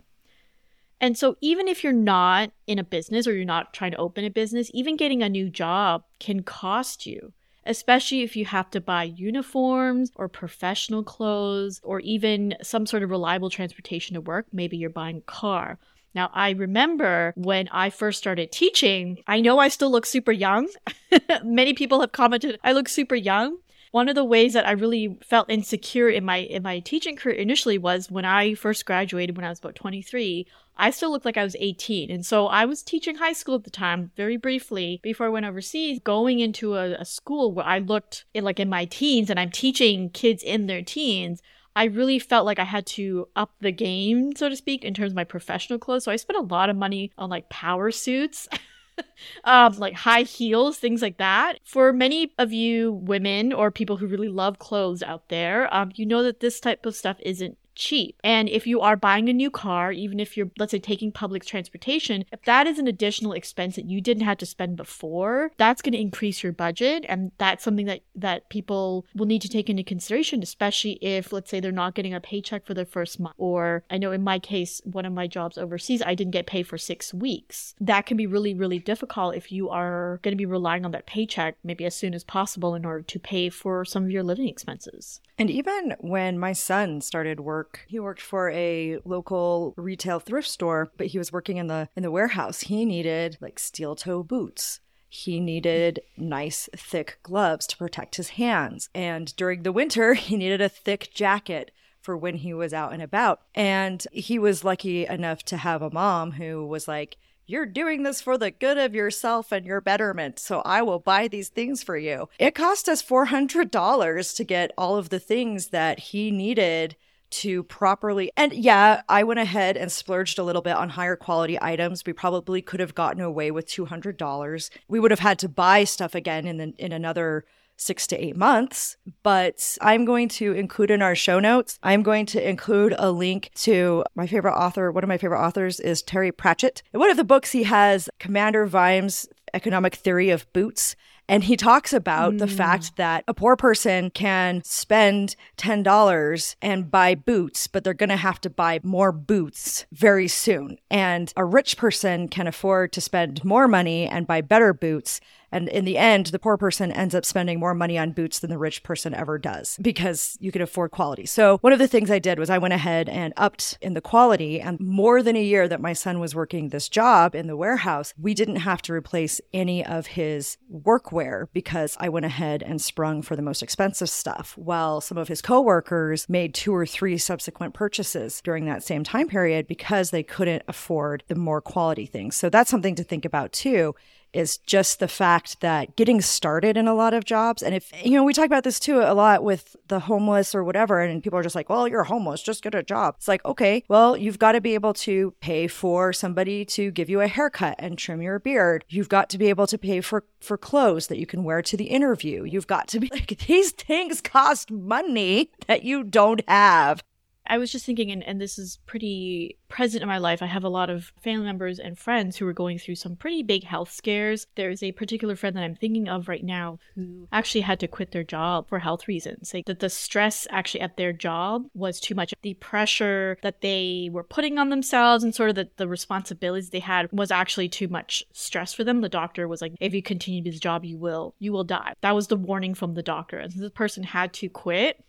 And 1.01 1.17
so, 1.17 1.37
even 1.41 1.67
if 1.67 1.83
you're 1.83 1.95
not 1.95 2.53
in 2.67 2.79
a 2.79 2.85
business 2.85 3.27
or 3.27 3.35
you're 3.35 3.47
not 3.47 3.73
trying 3.73 3.93
to 3.93 3.97
open 3.97 4.23
a 4.27 4.31
business, 4.31 4.71
even 4.75 4.99
getting 4.99 5.23
a 5.23 5.31
new 5.31 5.49
job 5.49 6.03
can 6.21 6.43
cost 6.43 7.07
you, 7.07 7.33
especially 7.65 8.21
if 8.21 8.37
you 8.37 8.45
have 8.45 8.71
to 8.73 8.83
buy 8.83 9.05
uniforms 9.05 10.11
or 10.15 10.29
professional 10.29 11.03
clothes 11.03 11.81
or 11.83 12.01
even 12.01 12.55
some 12.63 12.85
sort 12.85 13.03
of 13.03 13.09
reliable 13.09 13.49
transportation 13.49 14.13
to 14.13 14.21
work. 14.21 14.45
Maybe 14.53 14.77
you're 14.77 14.91
buying 14.91 15.17
a 15.17 15.33
car. 15.33 15.79
Now, 16.15 16.31
I 16.35 16.51
remember 16.51 17.33
when 17.35 17.69
I 17.69 17.89
first 17.89 18.19
started 18.19 18.53
teaching, 18.53 19.23
I 19.27 19.41
know 19.41 19.59
I 19.59 19.69
still 19.69 19.91
look 19.91 20.05
super 20.05 20.33
young. 20.33 20.69
Many 21.43 21.73
people 21.73 22.03
have 22.03 22.13
commented 22.13 22.61
I 22.63 22.73
look 22.73 22.91
super 22.91 23.15
young, 23.15 23.57
one 23.91 24.09
of 24.09 24.15
the 24.15 24.25
ways 24.25 24.53
that 24.53 24.67
I 24.67 24.73
really 24.73 25.19
felt 25.23 25.51
insecure 25.51 26.09
in 26.09 26.25
my 26.25 26.39
in 26.39 26.63
my 26.63 26.81
teaching 26.81 27.17
career 27.17 27.37
initially 27.37 27.79
was 27.79 28.11
when 28.11 28.25
I 28.25 28.55
first 28.55 28.87
graduated 28.87 29.37
when 29.37 29.45
I 29.45 29.51
was 29.51 29.59
about 29.59 29.75
23. 29.75 30.47
I 30.79 30.91
still 30.91 31.11
looked 31.11 31.25
like 31.25 31.39
I 31.39 31.45
was 31.45 31.57
18. 31.59 32.11
And 32.11 32.25
so 32.25 32.49
I 32.49 32.67
was 32.67 32.83
teaching 32.83 33.17
high 33.17 33.33
school 33.33 33.55
at 33.55 33.65
the 33.65 33.71
time, 33.71 34.11
very 34.17 34.37
briefly, 34.37 35.01
before 35.03 35.27
I 35.27 35.31
went 35.31 35.47
overseas, 35.47 36.01
going 36.01 36.39
into 36.39 36.75
a, 36.75 36.93
a 36.93 37.05
school 37.05 37.53
where 37.53 37.65
I 37.65 37.79
looked 37.79 38.27
in, 38.35 38.45
like 38.45 38.61
in 38.61 38.69
my 38.69 38.85
teens 38.85 39.31
and 39.31 39.41
I'm 39.41 39.51
teaching 39.51 40.11
kids 40.11 40.43
in 40.43 40.67
their 40.67 40.83
teens. 40.83 41.41
I 41.75 41.85
really 41.85 42.19
felt 42.19 42.47
like 42.47 42.59
I 42.59 42.65
had 42.65 42.87
to 42.89 43.29
up 43.37 43.53
the 43.61 43.73
game, 43.73 44.35
so 44.35 44.49
to 44.49 44.57
speak, 44.57 44.85
in 44.85 44.95
terms 44.95 45.13
of 45.13 45.17
my 45.17 45.25
professional 45.25 45.79
clothes. 45.79 46.05
So 46.05 46.13
I 46.13 46.17
spent 46.17 46.39
a 46.39 46.43
lot 46.43 46.71
of 46.71 46.77
money 46.77 47.13
on 47.17 47.31
like 47.31 47.49
power 47.49 47.91
suits. 47.91 48.49
um, 49.45 49.77
like 49.79 49.95
high 49.95 50.23
heels, 50.23 50.79
things 50.79 51.03
like 51.03 51.19
that. 51.19 51.59
For 51.65 51.93
many 51.93 52.33
of 52.39 52.53
you 52.53 52.93
women 52.93 53.53
or 53.53 53.71
people 53.71 53.97
who 53.97 54.07
really 54.07 54.29
love 54.29 54.59
clothes 54.59 55.03
out 55.03 55.29
there, 55.29 55.73
um, 55.75 55.93
you 55.95 56.07
know 56.07 56.23
that 56.23 56.41
this 56.41 56.61
type 56.61 56.87
of 56.87 56.97
stuff 56.97 57.17
isn't 57.21 57.59
cheap. 57.77 58.17
And 58.25 58.49
if 58.49 58.67
you 58.67 58.81
are 58.81 58.97
buying 58.97 59.29
a 59.29 59.33
new 59.33 59.51
car, 59.51 59.93
even 59.93 60.19
if 60.19 60.37
you're, 60.37 60.51
let's 60.59 60.73
say, 60.73 60.79
taking 60.79 61.13
public 61.13 61.45
transportation, 61.45 62.25
if 62.33 62.43
that 62.43 62.67
is 62.67 62.79
an 62.79 62.89
additional 62.89 63.33
expense 63.33 63.77
that 63.77 63.85
you 63.87 64.01
didn't 64.01 64.25
have 64.25 64.39
to 64.39 64.47
spend 64.47 64.77
before, 64.77 65.53
that's 65.57 65.83
going 65.83 65.93
to 65.93 66.01
increase 66.01 66.43
your 66.43 66.53
budget. 66.53 67.05
And 67.09 67.31
that's 67.39 67.63
something 67.63 67.87
that, 67.87 68.01
that 68.15 68.49
people 68.49 69.07
will 69.15 69.27
need 69.27 69.43
to 69.43 69.49
take 69.49 69.71
into 69.71 69.85
consideration, 69.85 70.43
especially 70.43 70.99
if, 71.03 71.33
let's 71.33 71.51
say, 71.51 71.61
they're 71.61 71.73
not 71.73 71.95
getting 71.95 72.15
a 72.15 72.21
paycheck 72.21 72.67
for 72.67 72.75
their 72.75 72.85
first 72.85 73.21
month. 73.21 73.35
Or 73.39 73.85
I 73.91 73.99
know 73.99 74.13
in 74.13 74.25
my 74.25 74.39
case, 74.39 74.81
one 74.85 75.05
of 75.05 75.13
my 75.13 75.27
jobs 75.27 75.59
overseas, 75.59 76.03
I 76.05 76.15
didn't 76.15 76.33
get 76.33 76.47
paid 76.47 76.67
for 76.67 76.79
six 76.79 77.13
weeks. 77.13 77.75
That 77.81 78.07
can 78.07 78.17
be 78.17 78.27
really, 78.27 78.55
really 78.55 78.79
difficult 78.79 79.37
if 79.37 79.53
you 79.53 79.69
are 79.69 80.19
going 80.23 80.33
to 80.33 80.37
be 80.37 80.47
relying 80.47 80.85
on 80.85 80.93
that 80.93 81.07
paycheck 81.07 81.57
maybe 81.63 81.85
as 81.85 81.95
soon 81.95 82.15
as 82.15 82.25
possible 82.25 82.75
in 82.75 82.85
order 82.85 83.03
to 83.03 83.19
pay 83.19 83.51
for 83.51 83.85
some 83.85 84.05
of 84.05 84.11
your 84.11 84.23
living 84.23 84.49
expenses. 84.49 85.21
And 85.39 85.51
even 85.51 85.95
when 86.01 86.39
my 86.39 86.53
son 86.53 87.01
started 87.03 87.41
work, 87.41 87.85
he 87.89 88.01
worked 88.01 88.23
for 88.23 88.51
a 88.51 88.99
local 89.05 89.75
retail 89.77 90.19
thrift 90.19 90.49
store, 90.49 90.91
but 90.97 91.09
he 91.09 91.19
was 91.19 91.33
working 91.33 91.59
in 91.59 91.67
the 91.67 91.89
in 91.95 92.03
the 92.03 92.11
warehouse. 92.11 92.63
He 92.63 92.85
needed 92.85 93.37
like 93.41 93.59
steel 93.59 93.97
toe 93.97 94.23
boots. 94.23 94.81
He 95.09 95.39
needed 95.39 96.01
nice 96.17 96.69
thick 96.77 97.19
gloves 97.23 97.67
to 97.69 97.77
protect 97.77 98.17
his 98.17 98.31
hands. 98.31 98.89
And 98.95 99.35
during 99.37 99.63
the 99.63 99.73
winter, 99.73 100.15
he 100.29 100.37
needed 100.37 100.61
a 100.61 100.69
thick 100.69 101.11
jacket 101.13 101.71
for 102.01 102.17
when 102.17 102.37
he 102.37 102.55
was 102.55 102.73
out 102.73 102.93
and 102.93 103.03
about. 103.03 103.41
And 103.55 104.07
he 104.13 104.39
was 104.39 104.65
lucky 104.65 105.07
enough 105.07 105.43
to 105.45 105.57
have 105.57 105.83
a 105.83 105.91
mom 105.91 106.33
who 106.33 106.67
was 106.67 106.87
like, 106.87 107.17
you're 107.47 107.67
doing 107.67 108.03
this 108.03 108.21
for 108.21 108.37
the 108.37 108.51
good 108.51 108.77
of 108.77 108.95
yourself 108.95 109.53
and 109.53 109.65
your 109.65 109.81
betterment, 109.81 110.39
so 110.39 110.63
I 110.65 110.83
will 110.83 110.99
buy 110.99 111.29
these 111.29 111.49
things 111.49 111.83
for 111.83 111.97
you. 111.97 112.29
It 112.39 112.55
cost 112.55 112.89
us 112.89 113.03
$400 113.03 114.37
to 114.37 114.45
get 114.45 114.73
all 114.77 114.97
of 114.97 115.11
the 115.11 115.21
things 115.21 115.69
that 115.69 115.99
he 115.99 116.31
needed 116.31 116.97
to 117.29 117.65
properly 117.65 118.31
and 118.37 118.53
yeah 118.53 119.03
i 119.09 119.25
went 119.25 119.41
ahead 119.41 119.77
and 119.77 119.91
splurged 119.91 120.39
a 120.39 120.45
little 120.45 120.63
bit 120.63 120.77
on 120.77 120.91
higher 120.91 121.17
quality 121.17 121.59
items 121.61 122.05
we 122.07 122.13
probably 122.13 122.63
could 122.63 122.79
have 122.79 122.95
gotten 122.95 123.21
away 123.21 123.51
with 123.51 123.67
$200 123.67 124.71
we 124.87 125.01
would 125.01 125.11
have 125.11 125.19
had 125.19 125.37
to 125.41 125.49
buy 125.49 125.83
stuff 125.83 126.15
again 126.15 126.47
in 126.47 126.57
the, 126.57 126.73
in 126.79 126.93
another 126.93 127.45
six 127.77 128.07
to 128.09 128.25
eight 128.25 128.37
months. 128.37 128.97
But 129.23 129.77
I'm 129.81 130.05
going 130.05 130.29
to 130.31 130.53
include 130.53 130.91
in 130.91 131.03
our 131.03 131.15
show 131.15 131.41
notes, 131.41 131.79
I'm 131.83 132.03
going 132.03 132.27
to 132.27 132.49
include 132.49 132.95
a 132.99 133.11
link 133.11 133.51
to 133.57 134.05
my 134.15 134.27
favorite 134.27 134.55
author. 134.55 134.91
One 134.91 135.05
of 135.05 135.09
my 135.09 135.19
favorite 135.19 135.45
authors 135.45 135.81
is 135.81 136.03
Terry 136.03 136.33
Pratchett. 136.33 136.83
In 136.93 137.01
one 137.01 137.11
of 137.11 137.17
the 137.17 137.25
books 137.25 137.53
he 137.53 137.65
has, 137.65 138.09
Commander 138.19 138.67
Vimes' 138.67 139.27
Economic 139.55 139.95
Theory 139.95 140.31
of 140.31 140.51
Boots. 140.53 140.97
And 141.29 141.43
he 141.43 141.57
talks 141.57 141.93
about 141.93 142.35
mm. 142.35 142.39
the 142.39 142.47
fact 142.47 142.97
that 142.97 143.25
a 143.27 143.35
poor 143.35 143.57
person 143.57 144.11
can 144.11 144.63
spend 144.65 145.35
$10 145.59 146.57
and 146.63 146.91
buy 146.91 147.15
boots, 147.17 147.67
but 147.67 147.83
they're 147.83 147.95
going 147.95 148.11
to 148.11 148.17
have 148.17 148.41
to 148.43 148.51
buy 148.51 148.81
more 148.85 149.11
boots 149.11 149.87
very 149.93 150.29
soon. 150.29 150.79
And 150.89 151.33
a 151.37 151.45
rich 151.45 151.77
person 151.77 152.29
can 152.29 152.47
afford 152.47 152.93
to 152.93 153.01
spend 153.01 153.45
more 153.45 153.67
money 153.67 154.07
and 154.07 154.27
buy 154.27 154.41
better 154.41 154.73
boots 154.73 155.21
and 155.53 155.69
in 155.69 155.85
the 155.85 155.99
end, 155.99 156.27
the 156.27 156.39
poor 156.39 156.57
person 156.57 156.91
ends 156.93 157.15
up 157.15 157.25
spending 157.25 157.61
more 157.61 157.75
money 157.75 157.99
on 157.99 158.13
boots 158.13 158.39
than 158.39 158.51
the 158.51 158.59
rich 158.59 158.83
person 158.83 159.15
ever 159.15 159.39
does 159.39 159.79
because 159.81 160.37
you 160.41 160.51
can 160.53 160.63
afford 160.63 160.91
quality. 160.91 161.27
So, 161.27 161.59
one 161.59 161.73
of 161.73 161.79
the 161.79 161.89
things 161.89 162.11
I 162.11 162.19
did 162.19 162.39
was 162.39 162.51
I 162.51 162.59
went 162.59 162.75
ahead 162.75 163.09
and 163.09 163.33
upped 163.37 163.79
in 163.81 163.95
the 163.95 164.01
quality. 164.01 164.61
And 164.61 164.79
more 164.81 165.23
than 165.23 165.37
a 165.37 165.43
year 165.43 165.69
that 165.69 165.81
my 165.81 165.93
son 165.93 166.19
was 166.19 166.35
working 166.35 166.69
this 166.69 166.89
job 166.89 167.35
in 167.35 167.47
the 167.47 167.57
warehouse, 167.57 168.13
we 168.19 168.35
didn't 168.35 168.57
have 168.57 168.83
to 168.83 168.93
replace 168.93 169.41
any 169.53 169.85
of 169.85 170.09
his 170.09 170.59
workwear 170.73 171.47
because 171.53 171.97
I 172.01 172.09
went 172.09 172.27
ahead 172.27 172.63
and 172.63 172.81
sprung 172.81 173.23
for 173.23 173.37
the 173.37 173.43
most 173.43 173.63
expensive 173.63 174.11
stuff. 174.11 174.57
While 174.57 175.01
some 175.01 175.19
of 175.19 175.29
his 175.29 175.43
coworkers 175.43 176.29
made 176.29 176.55
two 176.55 176.75
or 176.75 176.87
three 176.87 177.19
subsequent 177.19 177.75
purchases 177.75 178.41
during 178.43 178.67
that 178.67 178.83
same 178.83 179.05
time 179.05 179.29
period 179.29 179.67
because 179.67 180.11
they 180.11 180.23
couldn't 180.23 180.63
afford 180.69 181.23
the 181.29 181.35
more 181.35 181.61
quality 181.61 182.07
things. 182.07 182.37
So, 182.37 182.51
that's 182.51 182.71
something 182.71 182.95
to 182.97 183.05
think 183.05 183.25
about 183.25 183.53
too 183.53 183.95
is 184.37 184.59
just 184.59 184.99
the 184.99 185.09
fact 185.09 185.61
that 185.61 185.97
getting 185.97 186.21
started 186.21 186.77
in 186.77 186.87
a 186.87 186.95
lot 186.95 187.15
of 187.15 187.25
jobs, 187.25 187.63
and 187.63 187.75
if, 187.75 187.91
you 188.05 188.13
know, 188.13 188.25
we 188.25 188.33
talk 188.33 188.47
about 188.47 188.65
this 188.65 188.79
too 188.79 189.01
a 189.01 189.15
lot 189.15 189.43
with 189.43 189.77
the 189.89 190.01
homeless 190.01 190.55
or 190.55 190.63
whatever, 190.63 191.01
and 191.01 191.23
people 191.23 191.39
are 191.39 191.43
just 191.43 191.55
like, 191.55 191.69
well, 191.71 191.89
you're 191.89 192.05
homeless, 192.05 192.43
just 192.43 192.63
get 192.63 192.75
a 192.75 192.83
job. 192.83 193.15
It's 193.17 193.29
like, 193.29 193.45
okay, 193.45 193.83
well, 193.89 194.17
you've 194.17 194.39
got 194.39 194.53
to 194.53 194.61
be 194.61 194.75
able 194.75 194.95
to 194.95 195.35
pay 195.41 195.67
for 195.67 196.13
somebody 196.13 196.65
to 196.67 196.91
give 196.91 197.09
you 197.09 197.21
a 197.21 197.29
haircut 197.29 197.77
and 197.79 197.97
trim 197.97 198.21
your 198.21 198.39
beard. 198.39 198.85
You've 198.89 199.09
got 199.09 199.31
to 199.31 199.39
be 199.39 199.49
able 199.49 199.67
to 199.69 199.79
pay 199.79 200.01
for, 200.01 200.25
for 200.41 200.59
clothes 200.59 201.07
that 201.07 201.19
you 201.19 201.27
can 201.27 201.43
wear 201.43 201.63
to 201.63 201.77
the 201.77 201.87
interview. 201.87 202.45
You've 202.45 202.67
got 202.67 202.89
to 202.89 203.01
be 203.01 203.09
like, 203.13 203.39
these 203.47 203.73
things 203.73 204.21
cost 204.21 204.71
money 204.71 205.51
that 205.67 205.83
you 205.83 206.05
don't 206.05 206.43
have. 206.49 207.03
I 207.49 207.59
was 207.59 207.73
just 207.73 207.87
thinking, 207.87 208.11
and, 208.11 208.23
and 208.23 208.41
this 208.41 208.59
is 208.59 208.79
pretty 208.87 209.59
present 209.69 210.03
in 210.03 210.09
my 210.09 210.19
life. 210.19 210.43
I 210.43 210.47
have 210.47 210.65
a 210.65 210.69
lot 210.69 210.91
of 210.91 211.13
family 211.23 211.47
members 211.47 211.79
and 211.79 211.99
friends 211.99 212.37
who 212.37 212.47
are 212.47 212.53
going 212.53 212.79
through 212.79 212.97
some 212.97 213.17
pretty 213.17 213.43
big 213.43 213.65
health 213.65 213.93
scares. 213.93 214.47
There's 214.55 214.83
a 214.83 214.93
particular 214.93 215.37
friend 215.37 215.57
that 215.57 215.65
I'm 215.65 215.75
thinking 215.75 216.09
of 216.09 216.29
right 216.29 216.45
now 216.45 216.79
who 216.95 217.29
actually 217.33 217.63
had 217.63 217.81
to 217.81 217.89
quit 217.89 218.13
their 218.13 218.25
job 218.25 218.69
for 218.69 218.79
health 218.79 219.09
reasons. 219.09 219.53
Like 219.53 219.67
that 219.67 219.81
the 219.81 219.91
stress 219.91 220.47
actually 220.51 220.81
at 220.83 220.97
their 220.97 221.13
job 221.13 221.67
was 221.75 222.01
too 222.01 222.15
much. 222.15 222.35
The 222.43 222.55
pressure 222.55 223.39
that 223.43 223.61
they 223.61 224.09
were 224.13 224.25
putting 224.25 224.59
on 224.59 224.71
themselves 224.71 225.25
and 225.25 225.35
sort 225.35 225.51
of 225.51 225.57
the, 225.57 225.69
the 225.77 225.89
responsibilities 225.89 226.71
they 226.71 226.81
had 226.81 227.11
was 227.13 227.31
actually 227.31 227.69
too 227.69 227.89
much 227.89 228.25
stress 228.33 228.73
for 228.73 228.85
them. 228.85 229.01
The 229.01 229.09
doctor 229.09 229.49
was 229.49 229.61
like, 229.61 229.75
if 229.81 229.95
you 229.95 230.03
continue 230.03 230.43
this 230.43 230.61
job, 230.61 230.85
you 230.85 230.99
will, 230.99 231.35
you 231.39 231.53
will 231.53 231.65
die. 231.65 231.95
That 232.03 232.15
was 232.15 232.29
the 232.29 232.37
warning 232.37 232.75
from 232.75 232.95
the 232.95 233.03
doctor. 233.03 233.39
And 233.39 233.53
so 233.53 233.61
the 233.61 233.71
person 233.71 234.03
had 234.03 234.33
to 234.35 234.49
quit 234.49 235.05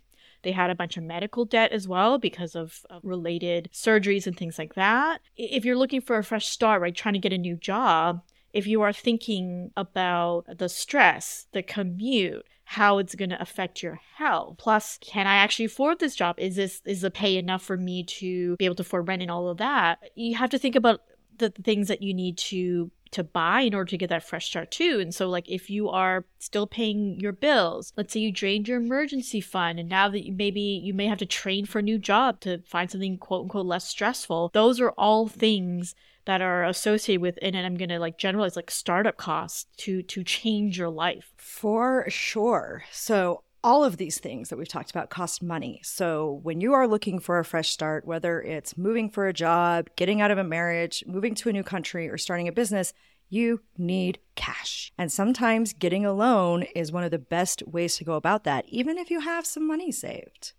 They 0.48 0.54
had 0.54 0.70
a 0.70 0.76
bunch 0.76 0.96
of 0.96 1.04
medical 1.04 1.44
debt 1.44 1.74
as 1.74 1.90
well 1.90 2.18
because 2.18 2.56
of, 2.56 2.86
related 3.04 3.70
surgeries 3.74 4.28
and 4.28 4.38
things 4.38 4.58
like 4.58 4.76
that. 4.76 5.20
If 5.36 5.66
you're 5.66 5.76
looking 5.76 6.00
for 6.00 6.18
a 6.18 6.24
fresh 6.24 6.46
start, 6.46 6.82
right, 6.82 6.96
trying 6.96 7.16
to 7.16 7.20
get 7.20 7.34
a 7.34 7.38
new 7.38 7.58
job, 7.58 8.22
if 8.54 8.66
you 8.66 8.82
are 8.82 8.94
thinking 8.94 9.72
about 9.76 10.46
the 10.58 10.70
stress, 10.70 11.48
the 11.52 11.62
commute, 11.62 12.46
how 12.64 12.98
it's 12.98 13.14
going 13.14 13.32
to 13.32 13.42
affect 13.42 13.84
your 13.84 14.00
health. 14.16 14.56
Plus, 14.58 14.98
can 15.02 15.28
I 15.28 15.36
actually 15.36 15.66
afford 15.66 16.00
this 16.00 16.16
job? 16.16 16.40
Is 16.40 16.56
this 16.56 16.82
is 16.86 17.02
the 17.02 17.12
pay 17.12 17.36
enough 17.36 17.62
for 17.62 17.76
me 17.76 18.06
to 18.06 18.56
be 18.56 18.64
able 18.64 18.76
to 18.76 18.84
afford 18.84 19.10
rent 19.10 19.22
and 19.22 19.30
all 19.30 19.50
of 19.50 19.58
that? 19.58 20.00
You 20.16 20.38
have 20.38 20.52
to 20.52 20.58
think 20.58 20.78
about 20.78 21.02
the 21.38 21.50
things 21.50 21.90
that 21.90 22.02
you 22.02 22.14
need 22.14 22.38
to 22.38 22.90
to 23.12 23.24
buy 23.24 23.62
in 23.62 23.74
order 23.74 23.90
to 23.90 23.98
get 23.98 24.10
that 24.10 24.24
fresh 24.24 24.48
start 24.48 24.72
too. 24.72 25.00
And 25.00 25.14
so 25.14 25.30
like 25.30 25.50
if 25.50 25.70
you 25.70 25.90
are 25.90 26.26
still 26.40 26.68
paying 26.68 27.20
your 27.20 27.32
bills, 27.32 27.94
let's 27.98 28.14
say 28.14 28.20
you 28.20 28.32
drained 28.32 28.68
your 28.68 28.78
emergency 28.78 29.42
fund 29.42 29.80
and 29.80 29.90
now 29.90 30.10
that 30.10 30.26
you 30.26 30.34
maybe 30.34 30.62
you 30.62 30.94
may 30.94 31.08
have 31.08 31.18
to 31.20 31.26
train 31.26 31.66
for 31.66 31.80
a 31.80 31.84
new 31.84 31.98
job 31.98 32.40
to 32.42 32.60
find 32.66 32.90
something 32.90 33.18
quote 33.18 33.44
unquote 33.44 33.66
less 33.66 33.88
stressful. 33.88 34.52
Those 34.54 34.80
are 34.80 34.92
all 34.92 35.28
things 35.28 35.96
that 36.26 36.42
are 36.42 36.66
associated 36.66 37.22
with 37.22 37.40
and 37.42 37.56
I'm 37.56 37.78
to 37.78 38.00
like 38.00 38.18
generalize 38.18 38.56
like 38.56 38.70
startup 38.70 39.18
costs 39.18 39.66
to 39.78 40.04
to 40.04 40.24
change 40.24 40.78
your 40.78 40.90
life. 40.90 41.32
For 41.38 42.06
sure. 42.10 42.84
So 42.92 43.44
all 43.68 43.84
of 43.84 43.98
these 43.98 44.18
things 44.18 44.48
that 44.48 44.56
we've 44.56 44.70
talked 44.70 44.92
about 44.92 45.10
cost 45.10 45.44
money. 45.44 45.82
So 45.84 46.40
when 46.42 46.62
you 46.62 46.72
are 46.72 46.88
looking 46.88 47.20
for 47.20 47.38
a 47.38 47.44
fresh 47.44 47.70
start, 47.70 48.06
whether 48.06 48.42
it's 48.42 48.78
moving 48.78 49.10
for 49.10 49.28
a 49.28 49.34
job, 49.34 49.90
getting 49.98 50.22
out 50.22 50.32
of 50.32 50.38
a 50.38 50.44
marriage, 50.46 51.04
moving 51.06 51.36
to 51.36 51.50
a 51.50 51.52
new 51.52 51.64
country, 51.64 52.08
or 52.08 52.18
starting 52.18 52.48
a 52.48 52.54
business, 52.54 52.94
you 53.28 53.60
need 53.78 54.20
cash. 54.36 54.94
And 54.98 55.12
sometimes 55.12 55.74
getting 55.74 56.06
a 56.06 56.14
loan 56.14 56.64
is 56.78 56.94
one 56.94 57.04
of 57.04 57.12
the 57.12 57.20
best 57.20 57.62
ways 57.68 57.98
to 57.98 58.06
go 58.06 58.14
about 58.14 58.46
that, 58.46 58.64
even 58.70 58.98
if 58.98 59.12
you 59.12 59.20
have 59.20 59.46
some 59.46 59.68
money 59.68 59.92
saved. 59.92 60.54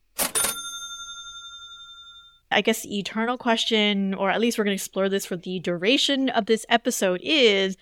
I 2.51 2.61
guess 2.61 2.83
the 2.83 2.99
eternal 2.99 3.39
question, 3.39 4.13
or 4.13 4.31
at 4.31 4.39
least 4.39 4.59
we're 4.59 4.65
going 4.65 4.77
to 4.77 4.83
explore 4.83 5.09
this 5.09 5.25
for 5.25 5.39
the 5.39 5.61
duration 5.61 6.29
of 6.29 6.45
this 6.45 6.67
episode, 6.69 7.23
is 7.23 7.79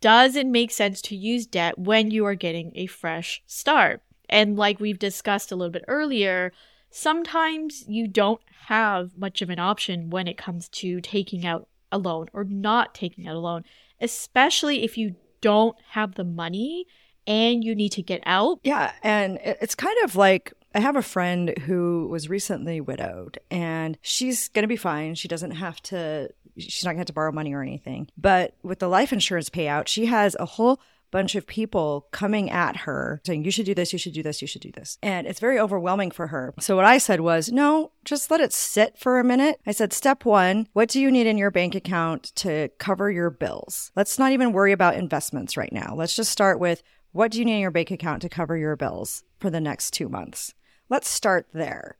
does 0.00 0.36
it 0.36 0.46
make 0.46 0.70
sense 0.70 1.02
to 1.02 1.16
use 1.16 1.44
debt 1.44 1.78
when 1.78 2.10
you 2.10 2.24
are 2.24 2.34
getting 2.34 2.72
a 2.74 2.86
fresh 2.86 3.42
start? 3.46 4.00
And 4.30 4.56
like 4.56 4.80
we've 4.80 4.98
discussed 4.98 5.52
a 5.52 5.56
little 5.56 5.72
bit 5.72 5.84
earlier, 5.88 6.52
sometimes 6.88 7.84
you 7.86 8.08
don't 8.08 8.40
have 8.66 9.18
much 9.18 9.42
of 9.42 9.50
an 9.50 9.58
option 9.58 10.08
when 10.08 10.26
it 10.26 10.38
comes 10.38 10.68
to 10.68 11.00
taking 11.00 11.44
out 11.44 11.68
a 11.92 11.98
loan 11.98 12.28
or 12.32 12.44
not 12.44 12.94
taking 12.94 13.26
out 13.26 13.36
a 13.36 13.40
loan, 13.40 13.64
especially 14.00 14.84
if 14.84 14.96
you 14.96 15.16
don't 15.40 15.76
have 15.90 16.14
the 16.14 16.24
money 16.24 16.86
and 17.26 17.64
you 17.64 17.74
need 17.74 17.92
to 17.92 18.02
get 18.02 18.22
out. 18.24 18.60
Yeah. 18.62 18.92
And 19.02 19.38
it's 19.42 19.74
kind 19.74 19.96
of 20.04 20.16
like 20.16 20.52
I 20.74 20.80
have 20.80 20.96
a 20.96 21.02
friend 21.02 21.54
who 21.62 22.08
was 22.08 22.28
recently 22.28 22.80
widowed 22.80 23.38
and 23.50 23.98
she's 24.02 24.48
going 24.48 24.62
to 24.62 24.68
be 24.68 24.76
fine. 24.76 25.14
She 25.16 25.28
doesn't 25.28 25.52
have 25.52 25.80
to, 25.82 26.30
she's 26.56 26.84
not 26.84 26.90
going 26.90 26.98
to 26.98 27.00
have 27.00 27.06
to 27.06 27.12
borrow 27.12 27.32
money 27.32 27.52
or 27.52 27.62
anything. 27.62 28.08
But 28.16 28.54
with 28.62 28.78
the 28.78 28.88
life 28.88 29.12
insurance 29.12 29.50
payout, 29.50 29.88
she 29.88 30.06
has 30.06 30.36
a 30.38 30.46
whole 30.46 30.80
bunch 31.10 31.34
of 31.34 31.46
people 31.46 32.08
coming 32.12 32.50
at 32.50 32.78
her 32.78 33.20
saying, 33.24 33.44
you 33.44 33.50
should 33.50 33.66
do 33.66 33.74
this, 33.74 33.92
you 33.92 33.98
should 33.98 34.12
do 34.12 34.22
this, 34.22 34.40
you 34.40 34.48
should 34.48 34.62
do 34.62 34.72
this. 34.72 34.98
And 35.02 35.26
it's 35.26 35.40
very 35.40 35.58
overwhelming 35.58 36.10
for 36.10 36.28
her. 36.28 36.54
So 36.60 36.76
what 36.76 36.84
I 36.84 36.98
said 36.98 37.20
was, 37.20 37.50
no, 37.50 37.92
just 38.04 38.30
let 38.30 38.40
it 38.40 38.52
sit 38.52 38.98
for 38.98 39.18
a 39.18 39.24
minute. 39.24 39.60
I 39.66 39.72
said, 39.72 39.92
step 39.92 40.24
one, 40.24 40.68
what 40.72 40.88
do 40.88 41.00
you 41.00 41.10
need 41.10 41.26
in 41.26 41.38
your 41.38 41.50
bank 41.50 41.74
account 41.74 42.32
to 42.36 42.68
cover 42.78 43.10
your 43.10 43.30
bills? 43.30 43.92
Let's 43.96 44.18
not 44.18 44.32
even 44.32 44.52
worry 44.52 44.72
about 44.72 44.94
investments 44.94 45.56
right 45.56 45.72
now. 45.72 45.94
Let's 45.94 46.16
just 46.16 46.30
start 46.30 46.58
with 46.60 46.82
what 47.12 47.32
do 47.32 47.38
you 47.38 47.44
need 47.44 47.56
in 47.56 47.60
your 47.60 47.70
bank 47.72 47.90
account 47.90 48.22
to 48.22 48.28
cover 48.28 48.56
your 48.56 48.76
bills 48.76 49.24
for 49.38 49.50
the 49.50 49.60
next 49.60 49.92
two 49.92 50.08
months? 50.08 50.54
Let's 50.88 51.08
start 51.08 51.48
there. 51.52 51.96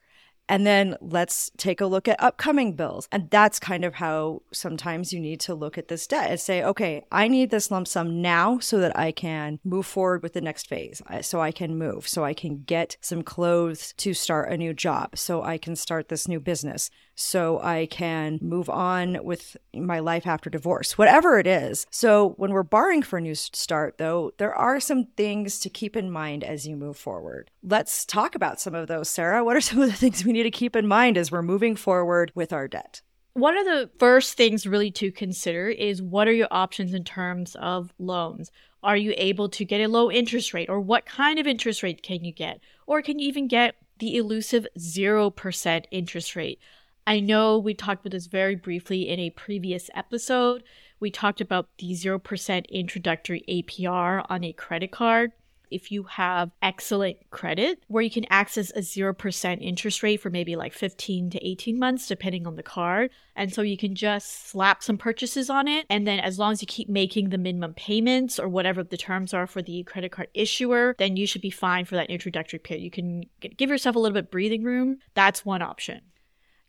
And 0.51 0.67
then 0.67 0.97
let's 1.01 1.53
take 1.57 1.81
a 1.81 1.87
look 1.87 2.09
at 2.09 2.21
upcoming 2.21 2.75
bills. 2.75 3.07
And 3.13 3.31
that's 3.31 3.61
kind 3.61 3.85
of 3.85 3.95
how 3.95 4.43
sometimes 4.53 5.13
you 5.13 5.21
need 5.21 5.39
to 5.41 5.55
look 5.55 5.79
at 5.79 5.87
this 5.87 6.09
debt 6.09 6.29
and 6.29 6.41
say, 6.41 6.65
okay, 6.65 7.05
I 7.13 7.29
need 7.29 7.51
this 7.51 7.71
lump 7.71 7.87
sum 7.87 8.21
now 8.21 8.59
so 8.59 8.81
that 8.81 8.99
I 8.99 9.13
can 9.13 9.61
move 9.65 9.87
forward 9.87 10.25
with 10.25 10.33
the 10.33 10.41
next 10.41 10.67
phase. 10.67 11.01
So 11.21 11.41
I 11.41 11.53
can 11.53 11.79
move, 11.79 12.09
so 12.09 12.25
I 12.25 12.35
can 12.35 12.65
get 12.65 12.97
some 13.01 13.23
clothes 13.23 13.95
to 13.99 14.13
start 14.13 14.51
a 14.51 14.57
new 14.57 14.75
job, 14.75 15.17
so 15.17 15.41
I 15.43 15.57
can 15.57 15.77
start 15.77 16.09
this 16.09 16.27
new 16.27 16.41
business, 16.41 16.91
so 17.21 17.61
I 17.61 17.87
can 17.87 18.39
move 18.41 18.71
on 18.71 19.23
with 19.23 19.57
my 19.75 19.99
life 19.99 20.27
after 20.27 20.49
divorce, 20.49 20.97
whatever 20.97 21.39
it 21.39 21.47
is. 21.47 21.87
So 21.91 22.31
when 22.37 22.53
we're 22.53 22.63
borrowing 22.63 23.03
for 23.03 23.19
a 23.19 23.21
new 23.21 23.35
start, 23.35 23.99
though, 23.99 24.33
there 24.39 24.55
are 24.55 24.81
some 24.81 25.05
things 25.17 25.61
to 25.61 25.69
keep 25.69 25.97
in 25.97 26.11
mind 26.11 26.43
as 26.43 26.67
you 26.67 26.77
move 26.77 26.97
forward. 26.97 27.51
Let's 27.63 28.05
talk 28.05 28.35
about 28.35 28.61
some 28.61 28.75
of 28.75 28.89
those, 28.89 29.11
Sarah. 29.11 29.45
What 29.45 29.57
are 29.57 29.61
some 29.71 29.81
of 29.81 29.91
the 29.91 29.97
things 29.97 30.25
we 30.25 30.33
need 30.33 30.45
to 30.45 30.51
keep 30.51 30.75
in 30.75 30.89
mind 30.89 31.19
as 31.19 31.31
we're 31.31 31.43
moving 31.43 31.77
forward 31.77 32.33
with 32.35 32.53
our 32.53 32.67
debt? 32.67 33.03
One 33.35 33.57
of 33.57 33.65
the 33.65 33.91
first 33.99 34.35
things 34.37 34.67
really 34.67 34.91
to 34.93 35.13
consider 35.13 35.69
is 35.69 36.03
what 36.03 36.27
are 36.27 36.33
your 36.33 36.49
options 36.51 36.95
in 36.95 37.05
terms 37.05 37.55
of 37.61 37.93
loans? 37.99 38.51
Are 38.83 38.97
you 38.97 39.15
able 39.17 39.49
to 39.51 39.65
get 39.65 39.81
a 39.81 39.89
low 39.89 40.11
interest 40.11 40.55
rate, 40.55 40.69
or 40.69 40.81
what 40.81 41.05
kind 41.05 41.39
of 41.39 41.47
interest 41.47 41.83
rate 41.83 42.03
can 42.03 42.25
you 42.25 42.33
get? 42.33 42.61
Or 42.87 43.03
can 43.03 43.19
you 43.19 43.29
even 43.29 43.47
get 43.47 43.77
the 43.99 44.17
elusive 44.17 44.67
0% 44.79 45.85
interest 45.91 46.35
rate? 46.35 46.59
I 47.07 47.21
know 47.21 47.59
we 47.59 47.75
talked 47.75 48.07
about 48.07 48.13
this 48.13 48.27
very 48.27 48.55
briefly 48.55 49.09
in 49.09 49.19
a 49.19 49.31
previous 49.31 49.91
episode. 49.95 50.63
We 51.01 51.11
talked 51.11 51.41
about 51.41 51.69
the 51.79 51.93
0% 51.93 52.69
introductory 52.69 53.43
APR 53.49 54.25
on 54.29 54.45
a 54.45 54.53
credit 54.53 54.93
card. 54.93 55.33
If 55.71 55.93
you 55.93 56.03
have 56.03 56.51
excellent 56.61 57.19
credit, 57.31 57.85
where 57.87 58.03
you 58.03 58.11
can 58.11 58.27
access 58.29 58.71
a 58.73 58.81
0% 58.81 59.63
interest 59.63 60.03
rate 60.03 60.21
for 60.21 60.29
maybe 60.29 60.57
like 60.57 60.73
15 60.73 61.31
to 61.31 61.47
18 61.47 61.79
months, 61.79 62.09
depending 62.09 62.45
on 62.47 62.57
the 62.57 62.63
card. 62.65 63.11
And 63.37 63.55
so 63.55 63.63
you 63.63 63.77
can 63.77 63.95
just 63.95 64.49
slap 64.49 64.83
some 64.83 64.99
purchases 64.99 65.49
on 65.49 65.69
it. 65.69 65.87
And 65.89 66.09
then 66.09 66.19
as 66.19 66.41
long 66.41 66.53
as 66.53 66.61
you 66.61 66.67
keep 66.67 66.89
making 66.89 67.29
the 67.29 67.39
minimum 67.39 67.75
payments 67.75 68.41
or 68.41 68.49
whatever 68.49 68.83
the 68.83 68.97
terms 68.97 69.33
are 69.33 69.47
for 69.47 69.63
the 69.63 69.85
credit 69.85 70.11
card 70.11 70.29
issuer, 70.35 70.97
then 70.99 71.17
you 71.17 71.27
should 71.27 71.41
be 71.41 71.51
fine 71.51 71.85
for 71.85 71.95
that 71.95 72.11
introductory 72.11 72.59
period. 72.59 72.83
You 72.83 72.91
can 72.91 73.25
give 73.57 73.71
yourself 73.71 73.95
a 73.95 74.01
little 74.01 74.15
bit 74.15 74.33
breathing 74.33 74.65
room. 74.65 74.99
That's 75.15 75.45
one 75.45 75.63
option. 75.63 76.01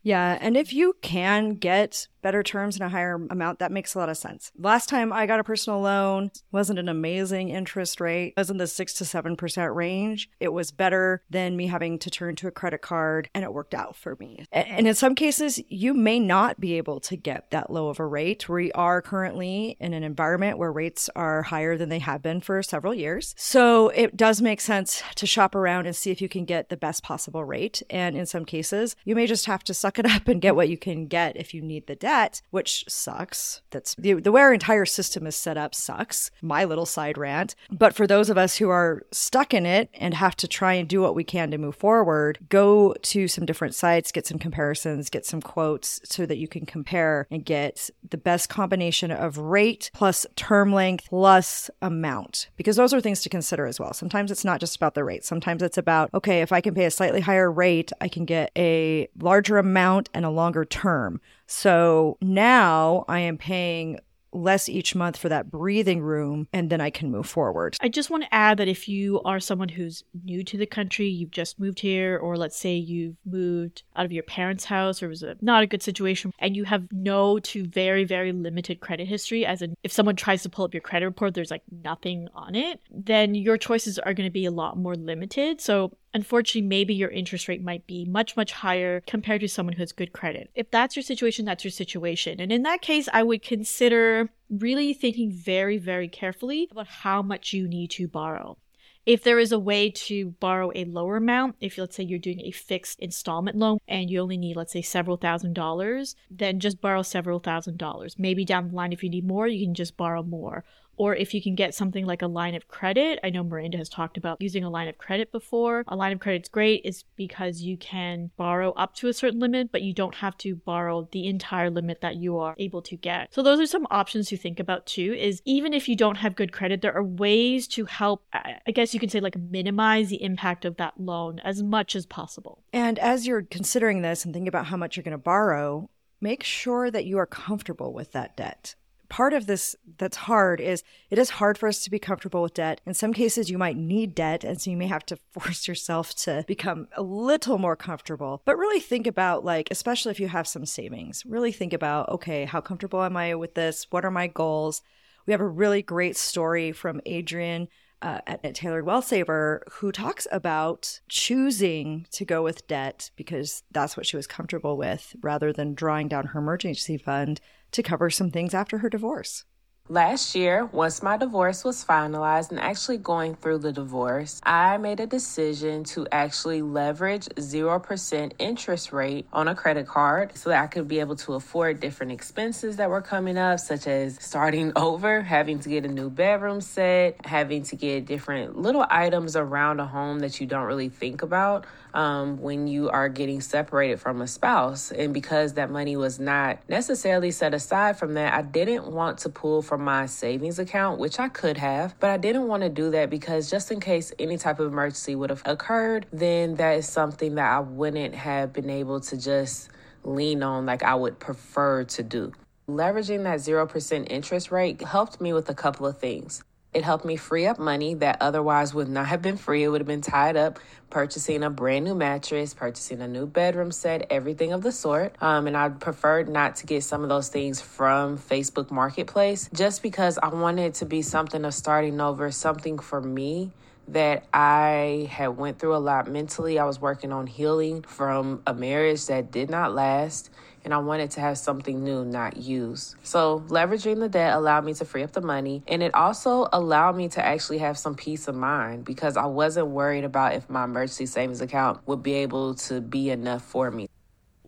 Yeah. 0.02 0.38
And 0.40 0.56
if 0.56 0.72
you 0.72 0.96
can 1.02 1.54
get 1.54 2.08
better 2.22 2.42
terms 2.42 2.76
and 2.76 2.84
a 2.84 2.88
higher 2.88 3.14
amount, 3.30 3.58
that 3.58 3.72
makes 3.72 3.94
a 3.94 3.98
lot 3.98 4.08
of 4.08 4.16
sense. 4.16 4.52
Last 4.56 4.88
time 4.88 5.12
I 5.12 5.26
got 5.26 5.40
a 5.40 5.44
personal 5.44 5.80
loan 5.80 6.30
wasn't 6.50 6.78
an 6.78 6.88
amazing 6.88 7.50
interest 7.50 8.00
rate. 8.00 8.34
It 8.36 8.40
was 8.40 8.50
in 8.50 8.56
the 8.56 8.66
six 8.66 8.94
to 8.94 9.04
seven 9.04 9.36
percent 9.36 9.74
range. 9.74 10.30
It 10.40 10.52
was 10.52 10.70
better 10.70 11.22
than 11.28 11.56
me 11.56 11.66
having 11.66 11.98
to 11.98 12.10
turn 12.10 12.36
to 12.36 12.48
a 12.48 12.52
credit 12.52 12.80
card 12.80 13.28
and 13.34 13.44
it 13.44 13.52
worked 13.52 13.74
out 13.74 13.96
for 13.96 14.16
me. 14.16 14.44
And 14.52 14.86
in 14.86 14.94
some 14.94 15.14
cases, 15.14 15.60
you 15.68 15.94
may 15.94 16.18
not 16.18 16.60
be 16.60 16.74
able 16.74 17.00
to 17.00 17.16
get 17.16 17.50
that 17.50 17.70
low 17.70 17.88
of 17.88 17.98
a 17.98 18.06
rate. 18.06 18.48
We 18.48 18.70
are 18.72 19.02
currently 19.02 19.76
in 19.80 19.92
an 19.92 20.04
environment 20.04 20.58
where 20.58 20.72
rates 20.72 21.10
are 21.16 21.42
higher 21.42 21.76
than 21.76 21.88
they 21.88 21.98
have 21.98 22.22
been 22.22 22.40
for 22.40 22.62
several 22.62 22.94
years. 22.94 23.34
So 23.36 23.88
it 23.88 24.16
does 24.16 24.40
make 24.40 24.60
sense 24.60 25.02
to 25.16 25.26
shop 25.26 25.54
around 25.54 25.86
and 25.86 25.96
see 25.96 26.10
if 26.10 26.22
you 26.22 26.28
can 26.28 26.44
get 26.44 26.68
the 26.68 26.76
best 26.76 27.02
possible 27.02 27.44
rate. 27.44 27.82
And 27.90 28.16
in 28.16 28.26
some 28.26 28.44
cases, 28.44 28.94
you 29.04 29.14
may 29.14 29.26
just 29.26 29.46
have 29.46 29.64
to 29.64 29.74
suck 29.74 29.98
it 29.98 30.06
up 30.06 30.28
and 30.28 30.40
get 30.40 30.54
what 30.54 30.68
you 30.68 30.78
can 30.78 31.06
get 31.06 31.36
if 31.36 31.52
you 31.52 31.60
need 31.60 31.86
the 31.86 31.96
debt 31.96 32.11
which 32.50 32.84
sucks. 32.88 33.62
That's 33.70 33.94
the, 33.94 34.14
the 34.14 34.32
way 34.32 34.42
our 34.42 34.52
entire 34.52 34.84
system 34.84 35.26
is 35.26 35.34
set 35.36 35.56
up 35.56 35.74
sucks. 35.74 36.30
My 36.42 36.64
little 36.64 36.86
side 36.86 37.16
rant. 37.16 37.54
But 37.70 37.94
for 37.94 38.06
those 38.06 38.30
of 38.30 38.38
us 38.38 38.56
who 38.56 38.68
are 38.68 39.02
stuck 39.10 39.54
in 39.54 39.66
it 39.66 39.88
and 39.94 40.14
have 40.14 40.36
to 40.36 40.48
try 40.48 40.74
and 40.74 40.88
do 40.88 41.00
what 41.00 41.14
we 41.14 41.24
can 41.24 41.50
to 41.50 41.58
move 41.58 41.76
forward, 41.76 42.38
go 42.48 42.94
to 43.02 43.28
some 43.28 43.46
different 43.46 43.74
sites, 43.74 44.12
get 44.12 44.26
some 44.26 44.38
comparisons, 44.38 45.10
get 45.10 45.24
some 45.24 45.40
quotes 45.40 46.00
so 46.04 46.26
that 46.26 46.38
you 46.38 46.48
can 46.48 46.66
compare 46.66 47.26
and 47.30 47.44
get 47.44 47.90
the 48.08 48.18
best 48.18 48.48
combination 48.48 49.10
of 49.10 49.38
rate 49.38 49.90
plus 49.94 50.26
term 50.36 50.72
length 50.72 51.06
plus 51.08 51.70
amount. 51.80 52.48
Because 52.56 52.76
those 52.76 52.92
are 52.92 53.00
things 53.00 53.22
to 53.22 53.28
consider 53.28 53.66
as 53.66 53.80
well. 53.80 53.92
Sometimes 53.92 54.30
it's 54.30 54.44
not 54.44 54.60
just 54.60 54.76
about 54.76 54.94
the 54.94 55.04
rate. 55.04 55.24
Sometimes 55.24 55.62
it's 55.62 55.78
about, 55.78 56.10
okay, 56.14 56.42
if 56.42 56.52
I 56.52 56.60
can 56.60 56.74
pay 56.74 56.84
a 56.84 56.90
slightly 56.90 57.20
higher 57.20 57.50
rate, 57.50 57.92
I 58.00 58.08
can 58.08 58.24
get 58.24 58.50
a 58.56 59.08
larger 59.18 59.58
amount 59.58 60.08
and 60.14 60.24
a 60.24 60.30
longer 60.30 60.64
term. 60.64 61.20
So 61.52 62.16
now 62.22 63.04
I 63.08 63.20
am 63.20 63.36
paying 63.36 64.00
less 64.32 64.70
each 64.70 64.94
month 64.94 65.18
for 65.18 65.28
that 65.28 65.50
breathing 65.50 66.00
room 66.00 66.48
and 66.50 66.70
then 66.70 66.80
I 66.80 66.88
can 66.88 67.10
move 67.10 67.26
forward. 67.26 67.76
I 67.82 67.90
just 67.90 68.08
want 68.08 68.22
to 68.22 68.34
add 68.34 68.56
that 68.56 68.68
if 68.68 68.88
you 68.88 69.20
are 69.26 69.38
someone 69.38 69.68
who's 69.68 70.02
new 70.24 70.42
to 70.44 70.56
the 70.56 70.64
country, 70.64 71.06
you've 71.08 71.30
just 71.30 71.60
moved 71.60 71.80
here, 71.80 72.16
or 72.16 72.38
let's 72.38 72.56
say 72.56 72.74
you've 72.74 73.16
moved 73.26 73.82
out 73.94 74.06
of 74.06 74.12
your 74.12 74.22
parents' 74.22 74.64
house 74.64 75.02
or 75.02 75.06
it 75.06 75.10
was 75.10 75.22
a, 75.22 75.36
not 75.42 75.62
a 75.62 75.66
good 75.66 75.82
situation, 75.82 76.32
and 76.38 76.56
you 76.56 76.64
have 76.64 76.90
no 76.90 77.38
to 77.40 77.66
very, 77.66 78.04
very 78.04 78.32
limited 78.32 78.80
credit 78.80 79.06
history, 79.06 79.44
as 79.44 79.60
in 79.60 79.76
if 79.82 79.92
someone 79.92 80.16
tries 80.16 80.42
to 80.44 80.48
pull 80.48 80.64
up 80.64 80.72
your 80.72 80.80
credit 80.80 81.04
report, 81.04 81.34
there's 81.34 81.50
like 81.50 81.64
nothing 81.84 82.28
on 82.34 82.54
it, 82.54 82.80
then 82.90 83.34
your 83.34 83.58
choices 83.58 83.98
are 83.98 84.14
going 84.14 84.26
to 84.26 84.32
be 84.32 84.46
a 84.46 84.50
lot 84.50 84.78
more 84.78 84.94
limited. 84.94 85.60
So 85.60 85.92
unfortunately, 86.14 86.68
maybe 86.68 86.94
your 86.94 87.10
interest 87.10 87.48
rate 87.48 87.62
might 87.62 87.86
be 87.86 88.04
much, 88.04 88.36
much 88.36 88.52
higher 88.52 89.00
compared 89.00 89.40
to 89.40 89.48
someone 89.48 89.74
who 89.74 89.82
has 89.82 89.92
good 89.92 90.12
credit. 90.12 90.50
If 90.54 90.70
that's 90.70 90.96
your 90.96 91.02
situation, 91.02 91.44
that's 91.44 91.64
your 91.64 91.70
situation. 91.70 92.40
And 92.40 92.52
in 92.52 92.62
that 92.62 92.82
case, 92.82 93.08
I 93.12 93.22
would 93.22 93.42
consider 93.42 94.30
really 94.50 94.92
thinking 94.92 95.32
very, 95.32 95.78
very 95.78 96.08
carefully 96.08 96.68
about 96.70 96.88
how 96.88 97.22
much 97.22 97.52
you 97.52 97.66
need 97.66 97.90
to 97.92 98.08
borrow. 98.08 98.58
If 99.04 99.24
there 99.24 99.40
is 99.40 99.50
a 99.50 99.58
way 99.58 99.90
to 99.90 100.30
borrow 100.38 100.70
a 100.76 100.84
lower 100.84 101.16
amount, 101.16 101.56
if 101.60 101.76
let's 101.76 101.96
say 101.96 102.04
you're 102.04 102.20
doing 102.20 102.40
a 102.42 102.52
fixed 102.52 103.00
installment 103.00 103.56
loan 103.56 103.78
and 103.88 104.08
you 104.08 104.20
only 104.20 104.36
need, 104.36 104.54
let's 104.54 104.72
say, 104.72 104.82
several 104.82 105.16
thousand 105.16 105.54
dollars, 105.54 106.14
then 106.30 106.60
just 106.60 106.80
borrow 106.80 107.02
several 107.02 107.40
thousand 107.40 107.78
dollars. 107.78 108.14
Maybe 108.16 108.44
down 108.44 108.68
the 108.68 108.76
line, 108.76 108.92
if 108.92 109.02
you 109.02 109.10
need 109.10 109.26
more, 109.26 109.48
you 109.48 109.66
can 109.66 109.74
just 109.74 109.96
borrow 109.96 110.22
more 110.22 110.64
or 111.02 111.16
if 111.16 111.34
you 111.34 111.42
can 111.42 111.56
get 111.56 111.74
something 111.74 112.06
like 112.06 112.22
a 112.22 112.28
line 112.28 112.54
of 112.54 112.68
credit. 112.68 113.18
I 113.24 113.30
know 113.30 113.42
Miranda 113.42 113.76
has 113.76 113.88
talked 113.88 114.16
about 114.16 114.40
using 114.40 114.62
a 114.62 114.70
line 114.70 114.86
of 114.86 114.98
credit 114.98 115.32
before. 115.32 115.82
A 115.88 115.96
line 115.96 116.12
of 116.12 116.20
credit's 116.20 116.48
great 116.48 116.82
is 116.84 117.02
because 117.16 117.60
you 117.60 117.76
can 117.76 118.30
borrow 118.36 118.70
up 118.74 118.94
to 118.98 119.08
a 119.08 119.12
certain 119.12 119.40
limit, 119.40 119.72
but 119.72 119.82
you 119.82 119.92
don't 119.92 120.14
have 120.14 120.38
to 120.38 120.54
borrow 120.54 121.08
the 121.10 121.26
entire 121.26 121.70
limit 121.70 122.02
that 122.02 122.18
you 122.18 122.38
are 122.38 122.54
able 122.56 122.82
to 122.82 122.96
get. 122.96 123.34
So 123.34 123.42
those 123.42 123.58
are 123.58 123.66
some 123.66 123.88
options 123.90 124.28
to 124.28 124.36
think 124.36 124.60
about 124.60 124.86
too 124.86 125.12
is 125.18 125.42
even 125.44 125.74
if 125.74 125.88
you 125.88 125.96
don't 125.96 126.18
have 126.18 126.36
good 126.36 126.52
credit, 126.52 126.82
there 126.82 126.94
are 126.94 127.02
ways 127.02 127.66
to 127.68 127.84
help 127.86 128.22
I 128.32 128.70
guess 128.72 128.94
you 128.94 129.00
can 129.00 129.08
say 129.08 129.18
like 129.18 129.36
minimize 129.36 130.08
the 130.08 130.22
impact 130.22 130.64
of 130.64 130.76
that 130.76 131.00
loan 131.00 131.40
as 131.40 131.64
much 131.64 131.96
as 131.96 132.06
possible. 132.06 132.62
And 132.72 133.00
as 133.00 133.26
you're 133.26 133.42
considering 133.42 134.02
this 134.02 134.24
and 134.24 134.32
thinking 134.32 134.46
about 134.46 134.66
how 134.66 134.76
much 134.76 134.96
you're 134.96 135.02
going 135.02 135.10
to 135.10 135.18
borrow, 135.18 135.90
make 136.20 136.44
sure 136.44 136.92
that 136.92 137.06
you 137.06 137.18
are 137.18 137.26
comfortable 137.26 137.92
with 137.92 138.12
that 138.12 138.36
debt 138.36 138.76
part 139.12 139.34
of 139.34 139.46
this 139.46 139.76
that's 139.98 140.16
hard 140.16 140.58
is 140.58 140.82
it 141.10 141.18
is 141.18 141.28
hard 141.28 141.58
for 141.58 141.68
us 141.68 141.84
to 141.84 141.90
be 141.90 141.98
comfortable 141.98 142.40
with 142.40 142.54
debt. 142.54 142.80
In 142.86 142.94
some 142.94 143.12
cases, 143.12 143.50
you 143.50 143.58
might 143.58 143.76
need 143.76 144.14
debt, 144.14 144.42
and 144.42 144.58
so 144.58 144.70
you 144.70 144.76
may 144.78 144.86
have 144.86 145.04
to 145.06 145.18
force 145.32 145.68
yourself 145.68 146.14
to 146.24 146.44
become 146.48 146.88
a 146.96 147.02
little 147.02 147.58
more 147.58 147.76
comfortable. 147.76 148.40
But 148.46 148.56
really 148.56 148.80
think 148.80 149.06
about, 149.06 149.44
like, 149.44 149.68
especially 149.70 150.12
if 150.12 150.18
you 150.18 150.28
have 150.28 150.48
some 150.48 150.64
savings, 150.64 151.26
really 151.26 151.52
think 151.52 151.74
about, 151.74 152.08
okay, 152.08 152.46
how 152.46 152.62
comfortable 152.62 153.02
am 153.02 153.18
I 153.18 153.34
with 153.34 153.54
this? 153.54 153.86
What 153.90 154.06
are 154.06 154.10
my 154.10 154.28
goals? 154.28 154.80
We 155.26 155.32
have 155.32 155.42
a 155.42 155.46
really 155.46 155.82
great 155.82 156.16
story 156.16 156.72
from 156.72 157.02
Adrienne 157.06 157.68
uh, 158.00 158.20
at, 158.26 158.42
at 158.42 158.54
Tailored 158.54 158.86
Wealth 158.86 159.06
Saver 159.06 159.62
who 159.72 159.92
talks 159.92 160.26
about 160.32 161.00
choosing 161.08 162.06
to 162.12 162.24
go 162.24 162.42
with 162.42 162.66
debt 162.66 163.10
because 163.16 163.62
that's 163.70 163.94
what 163.94 164.06
she 164.06 164.16
was 164.16 164.26
comfortable 164.26 164.78
with 164.78 165.14
rather 165.20 165.52
than 165.52 165.74
drawing 165.74 166.08
down 166.08 166.28
her 166.28 166.40
emergency 166.40 166.96
fund 166.96 167.42
to 167.72 167.82
cover 167.82 168.10
some 168.10 168.30
things 168.30 168.54
after 168.54 168.78
her 168.78 168.88
divorce. 168.88 169.44
Last 169.88 170.36
year, 170.36 170.66
once 170.66 171.02
my 171.02 171.16
divorce 171.16 171.64
was 171.64 171.84
finalized 171.84 172.50
and 172.50 172.60
actually 172.60 172.98
going 172.98 173.34
through 173.34 173.58
the 173.58 173.72
divorce, 173.72 174.40
I 174.44 174.76
made 174.76 175.00
a 175.00 175.08
decision 175.08 175.82
to 175.84 176.06
actually 176.12 176.62
leverage 176.62 177.26
0% 177.26 178.32
interest 178.38 178.92
rate 178.92 179.26
on 179.32 179.48
a 179.48 179.56
credit 179.56 179.88
card 179.88 180.38
so 180.38 180.50
that 180.50 180.62
I 180.62 180.68
could 180.68 180.86
be 180.86 181.00
able 181.00 181.16
to 181.16 181.34
afford 181.34 181.80
different 181.80 182.12
expenses 182.12 182.76
that 182.76 182.90
were 182.90 183.02
coming 183.02 183.36
up, 183.36 183.58
such 183.58 183.88
as 183.88 184.22
starting 184.22 184.70
over, 184.76 185.20
having 185.20 185.58
to 185.58 185.68
get 185.68 185.84
a 185.84 185.88
new 185.88 186.10
bedroom 186.10 186.60
set, 186.60 187.26
having 187.26 187.64
to 187.64 187.74
get 187.74 188.06
different 188.06 188.56
little 188.56 188.86
items 188.88 189.34
around 189.34 189.80
a 189.80 189.86
home 189.86 190.20
that 190.20 190.40
you 190.40 190.46
don't 190.46 190.66
really 190.66 190.90
think 190.90 191.22
about 191.22 191.66
um, 191.92 192.40
when 192.40 192.66
you 192.66 192.88
are 192.88 193.08
getting 193.08 193.40
separated 193.40 194.00
from 194.00 194.22
a 194.22 194.28
spouse. 194.28 194.92
And 194.92 195.12
because 195.12 195.54
that 195.54 195.70
money 195.70 195.96
was 195.96 196.18
not 196.18 196.60
necessarily 196.68 197.32
set 197.32 197.52
aside 197.52 197.98
from 197.98 198.14
that, 198.14 198.32
I 198.32 198.42
didn't 198.42 198.86
want 198.86 199.18
to 199.18 199.28
pull 199.28 199.60
from 199.72 199.84
my 199.84 200.04
savings 200.04 200.58
account, 200.58 201.00
which 201.00 201.18
I 201.18 201.30
could 201.30 201.56
have, 201.56 201.98
but 201.98 202.10
I 202.10 202.18
didn't 202.18 202.46
want 202.46 202.62
to 202.62 202.68
do 202.68 202.90
that 202.90 203.08
because 203.08 203.50
just 203.50 203.72
in 203.72 203.80
case 203.80 204.12
any 204.18 204.36
type 204.36 204.60
of 204.60 204.70
emergency 204.70 205.14
would 205.14 205.30
have 205.30 205.40
occurred, 205.46 206.04
then 206.12 206.56
that 206.56 206.72
is 206.72 206.86
something 206.86 207.36
that 207.36 207.50
I 207.50 207.60
wouldn't 207.60 208.14
have 208.14 208.52
been 208.52 208.68
able 208.68 209.00
to 209.00 209.16
just 209.16 209.70
lean 210.04 210.42
on 210.42 210.66
like 210.66 210.82
I 210.82 210.94
would 210.94 211.18
prefer 211.18 211.84
to 211.84 212.02
do. 212.02 212.32
Leveraging 212.68 213.22
that 213.22 213.38
0% 213.38 214.06
interest 214.10 214.50
rate 214.52 214.82
helped 214.82 215.22
me 215.22 215.32
with 215.32 215.48
a 215.48 215.54
couple 215.54 215.86
of 215.86 215.96
things. 215.96 216.44
It 216.74 216.84
helped 216.84 217.04
me 217.04 217.16
free 217.16 217.46
up 217.46 217.58
money 217.58 217.94
that 217.94 218.16
otherwise 218.20 218.72
would 218.72 218.88
not 218.88 219.06
have 219.06 219.20
been 219.20 219.36
free. 219.36 219.62
It 219.62 219.68
would 219.68 219.82
have 219.82 219.88
been 219.88 220.00
tied 220.00 220.36
up 220.36 220.58
purchasing 220.88 221.42
a 221.42 221.50
brand 221.50 221.84
new 221.84 221.94
mattress, 221.94 222.54
purchasing 222.54 223.00
a 223.02 223.08
new 223.08 223.26
bedroom 223.26 223.72
set, 223.72 224.06
everything 224.08 224.52
of 224.52 224.62
the 224.62 224.72
sort. 224.72 225.14
Um, 225.20 225.46
and 225.46 225.56
I 225.56 225.68
preferred 225.68 226.28
not 226.28 226.56
to 226.56 226.66
get 226.66 226.82
some 226.82 227.02
of 227.02 227.10
those 227.10 227.28
things 227.28 227.60
from 227.60 228.16
Facebook 228.16 228.70
Marketplace 228.70 229.50
just 229.52 229.82
because 229.82 230.18
I 230.22 230.28
wanted 230.28 230.74
to 230.74 230.86
be 230.86 231.02
something 231.02 231.44
of 231.44 231.52
starting 231.52 232.00
over, 232.00 232.30
something 232.30 232.78
for 232.78 233.00
me 233.00 233.52
that 233.88 234.24
I 234.32 235.08
had 235.10 235.36
went 235.36 235.58
through 235.58 235.76
a 235.76 235.78
lot 235.78 236.10
mentally. 236.10 236.58
I 236.58 236.64
was 236.64 236.80
working 236.80 237.12
on 237.12 237.26
healing 237.26 237.82
from 237.82 238.42
a 238.46 238.54
marriage 238.54 239.06
that 239.06 239.30
did 239.30 239.50
not 239.50 239.74
last 239.74 240.30
and 240.64 240.72
I 240.72 240.78
wanted 240.78 241.10
to 241.12 241.20
have 241.20 241.38
something 241.38 241.82
new, 241.82 242.04
not 242.04 242.36
used. 242.36 242.96
So, 243.02 243.44
leveraging 243.48 244.00
the 244.00 244.08
debt 244.08 244.34
allowed 244.34 244.64
me 244.64 244.74
to 244.74 244.84
free 244.84 245.02
up 245.02 245.12
the 245.12 245.20
money, 245.20 245.62
and 245.66 245.82
it 245.82 245.94
also 245.94 246.48
allowed 246.52 246.96
me 246.96 247.08
to 247.10 247.24
actually 247.24 247.58
have 247.58 247.78
some 247.78 247.94
peace 247.94 248.28
of 248.28 248.34
mind 248.34 248.84
because 248.84 249.16
I 249.16 249.26
wasn't 249.26 249.68
worried 249.68 250.04
about 250.04 250.34
if 250.34 250.48
my 250.48 250.64
emergency 250.64 251.06
savings 251.06 251.40
account 251.40 251.80
would 251.86 252.02
be 252.02 252.14
able 252.14 252.54
to 252.54 252.80
be 252.80 253.10
enough 253.10 253.42
for 253.42 253.70
me. 253.70 253.88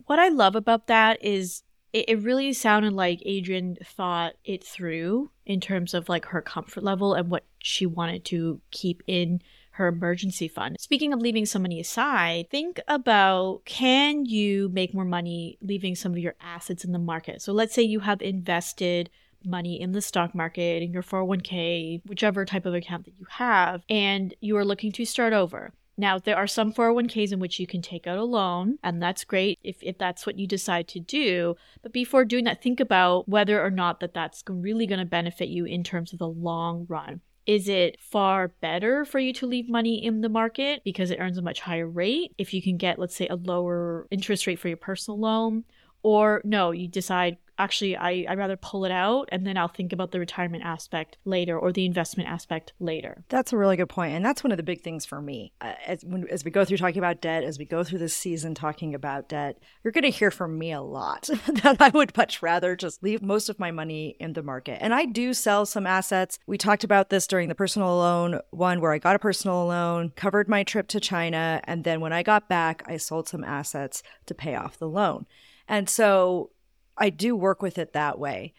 What 0.05 0.19
I 0.19 0.29
love 0.29 0.55
about 0.55 0.87
that 0.87 1.23
is 1.23 1.63
it, 1.93 2.21
really 2.21 2.51
sounded 2.53 2.93
like 2.93 3.25
Adrienne 3.25 3.77
thought 3.83 4.33
it 4.43 4.63
through 4.63 5.31
in 5.45 5.61
terms 5.61 5.93
of 5.93 6.09
like 6.09 6.25
her 6.25 6.41
comfort 6.41 6.83
level 6.83 7.13
and 7.13 7.29
what 7.29 7.45
she 7.59 7.85
wanted 7.85 8.25
to 8.25 8.59
keep 8.71 9.01
in 9.07 9.41
her 9.75 9.87
emergency 9.87 10.47
fund. 10.47 10.77
Speaking 10.79 11.11
of 11.11 11.19
leaving 11.19 11.45
some 11.45 11.61
money 11.61 11.79
aside, 11.79 12.49
think 12.49 12.79
about 12.87 13.61
can 13.65 14.25
you 14.25 14.69
make 14.69 14.93
more 14.93 15.05
money 15.05 15.57
leaving 15.61 15.95
some 15.95 16.13
of 16.13 16.17
your 16.17 16.35
assets 16.39 16.85
in 16.85 16.93
the 16.93 16.99
market? 16.99 17.41
So 17.41 17.51
let's 17.51 17.73
say 17.73 17.81
you 17.81 17.99
have 17.99 18.21
invested 18.21 19.09
money 19.43 19.79
in 19.79 19.91
the 19.91 20.01
stock 20.01 20.33
market, 20.33 20.81
in 20.81 20.91
your 20.91 21.03
401k, 21.03 22.01
whichever 22.05 22.45
type 22.45 22.65
of 22.65 22.73
account 22.73 23.05
that 23.05 23.13
you 23.19 23.25
have, 23.29 23.83
and 23.89 24.33
you 24.39 24.57
are 24.57 24.65
looking 24.65 24.91
to 24.93 25.05
start 25.05 25.33
over. 25.33 25.71
Now, 25.97 26.19
there 26.19 26.35
are 26.35 26.47
some 26.47 26.73
401ks 26.73 27.31
in 27.31 27.39
which 27.39 27.59
you 27.59 27.67
can 27.67 27.81
take 27.81 28.05
out 28.05 28.17
a 28.17 28.23
loan, 28.23 28.79
and 28.83 29.01
that's 29.01 29.23
great 29.23 29.59
if, 29.63 29.77
if 29.81 29.97
that's 29.97 30.25
what 30.25 30.37
you 30.37 30.45
decide 30.45 30.87
to 30.89 30.99
do. 30.99 31.55
But 31.81 31.93
before 31.93 32.25
doing 32.25 32.43
that, 32.45 32.61
think 32.61 32.79
about 32.79 33.29
whether 33.29 33.63
or 33.63 33.69
not 33.69 34.01
that 34.01 34.13
that's 34.13 34.43
really 34.49 34.87
going 34.87 34.99
to 34.99 35.05
benefit 35.05 35.47
you 35.47 35.63
in 35.65 35.83
terms 35.83 36.11
of 36.11 36.19
the 36.19 36.27
long 36.27 36.85
run. 36.89 37.21
Is 37.45 37.69
it 37.69 38.01
far 38.01 38.47
better 38.47 39.05
for 39.05 39.19
you 39.19 39.31
to 39.33 39.45
leave 39.45 39.69
money 39.69 40.03
in 40.03 40.21
the 40.21 40.29
market 40.29 40.81
because 40.83 41.11
it 41.11 41.19
earns 41.19 41.37
a 41.37 41.43
much 41.43 41.59
higher 41.59 41.87
rate 41.87 42.33
if 42.37 42.53
you 42.53 42.61
can 42.61 42.77
get, 42.77 42.97
let's 42.97 43.15
say, 43.15 43.27
a 43.27 43.35
lower 43.35 44.07
interest 44.09 44.47
rate 44.47 44.59
for 44.59 44.67
your 44.67 44.77
personal 44.77 45.19
loan? 45.19 45.63
Or 46.01 46.41
no, 46.43 46.71
you 46.71 46.87
decide 46.87 47.37
actually 47.57 47.95
I, 47.95 48.25
I'd 48.27 48.37
rather 48.37 48.57
pull 48.57 48.85
it 48.85 48.91
out 48.91 49.29
and 49.31 49.45
then 49.45 49.57
I'll 49.57 49.67
think 49.67 49.93
about 49.93 50.11
the 50.11 50.19
retirement 50.19 50.63
aspect 50.63 51.17
later 51.25 51.57
or 51.57 51.71
the 51.71 51.85
investment 51.85 52.29
aspect 52.29 52.73
later. 52.79 53.23
That's 53.29 53.53
a 53.53 53.57
really 53.57 53.77
good. 53.77 53.85
And 53.97 54.25
that's 54.25 54.43
one 54.43 54.51
of 54.51 54.57
the 54.57 54.63
big 54.63 54.81
things 54.81 55.05
for 55.05 55.21
me. 55.21 55.53
Uh, 55.61 55.73
as, 55.85 56.03
when, 56.03 56.27
as 56.29 56.43
we 56.43 56.51
go 56.51 56.65
through 56.65 56.77
talking 56.77 56.97
about 56.97 57.21
debt, 57.21 57.43
as 57.43 57.57
we 57.57 57.65
go 57.65 57.83
through 57.83 57.99
this 57.99 58.15
season 58.15 58.55
talking 58.55 58.93
about 58.93 59.29
debt, 59.29 59.57
you're 59.83 59.91
going 59.91 60.03
to 60.03 60.09
hear 60.09 60.31
from 60.31 60.57
me 60.57 60.71
a 60.71 60.81
lot 60.81 61.29
that 61.63 61.77
I 61.79 61.89
would 61.89 62.15
much 62.17 62.41
rather 62.41 62.75
just 62.75 63.03
leave 63.03 63.21
most 63.21 63.47
of 63.47 63.59
my 63.59 63.71
money 63.71 64.17
in 64.19 64.33
the 64.33 64.43
market. 64.43 64.79
And 64.81 64.93
I 64.93 65.05
do 65.05 65.33
sell 65.33 65.65
some 65.65 65.87
assets. 65.87 66.39
We 66.47 66.57
talked 66.57 66.83
about 66.83 67.09
this 67.09 67.27
during 67.27 67.47
the 67.47 67.55
personal 67.55 67.95
loan 67.95 68.39
one 68.51 68.81
where 68.81 68.91
I 68.91 68.97
got 68.97 69.15
a 69.15 69.19
personal 69.19 69.65
loan, 69.67 70.11
covered 70.15 70.49
my 70.49 70.63
trip 70.63 70.87
to 70.89 70.99
China. 70.99 71.61
And 71.65 71.83
then 71.83 72.01
when 72.01 72.11
I 72.11 72.23
got 72.23 72.49
back, 72.49 72.83
I 72.87 72.97
sold 72.97 73.29
some 73.29 73.43
assets 73.43 74.03
to 74.25 74.33
pay 74.33 74.55
off 74.55 74.77
the 74.77 74.89
loan. 74.89 75.25
And 75.67 75.89
so 75.89 76.51
I 76.97 77.09
do 77.09 77.35
work 77.35 77.61
with 77.61 77.77
it 77.77 77.93
that 77.93 78.19
way. 78.19 78.53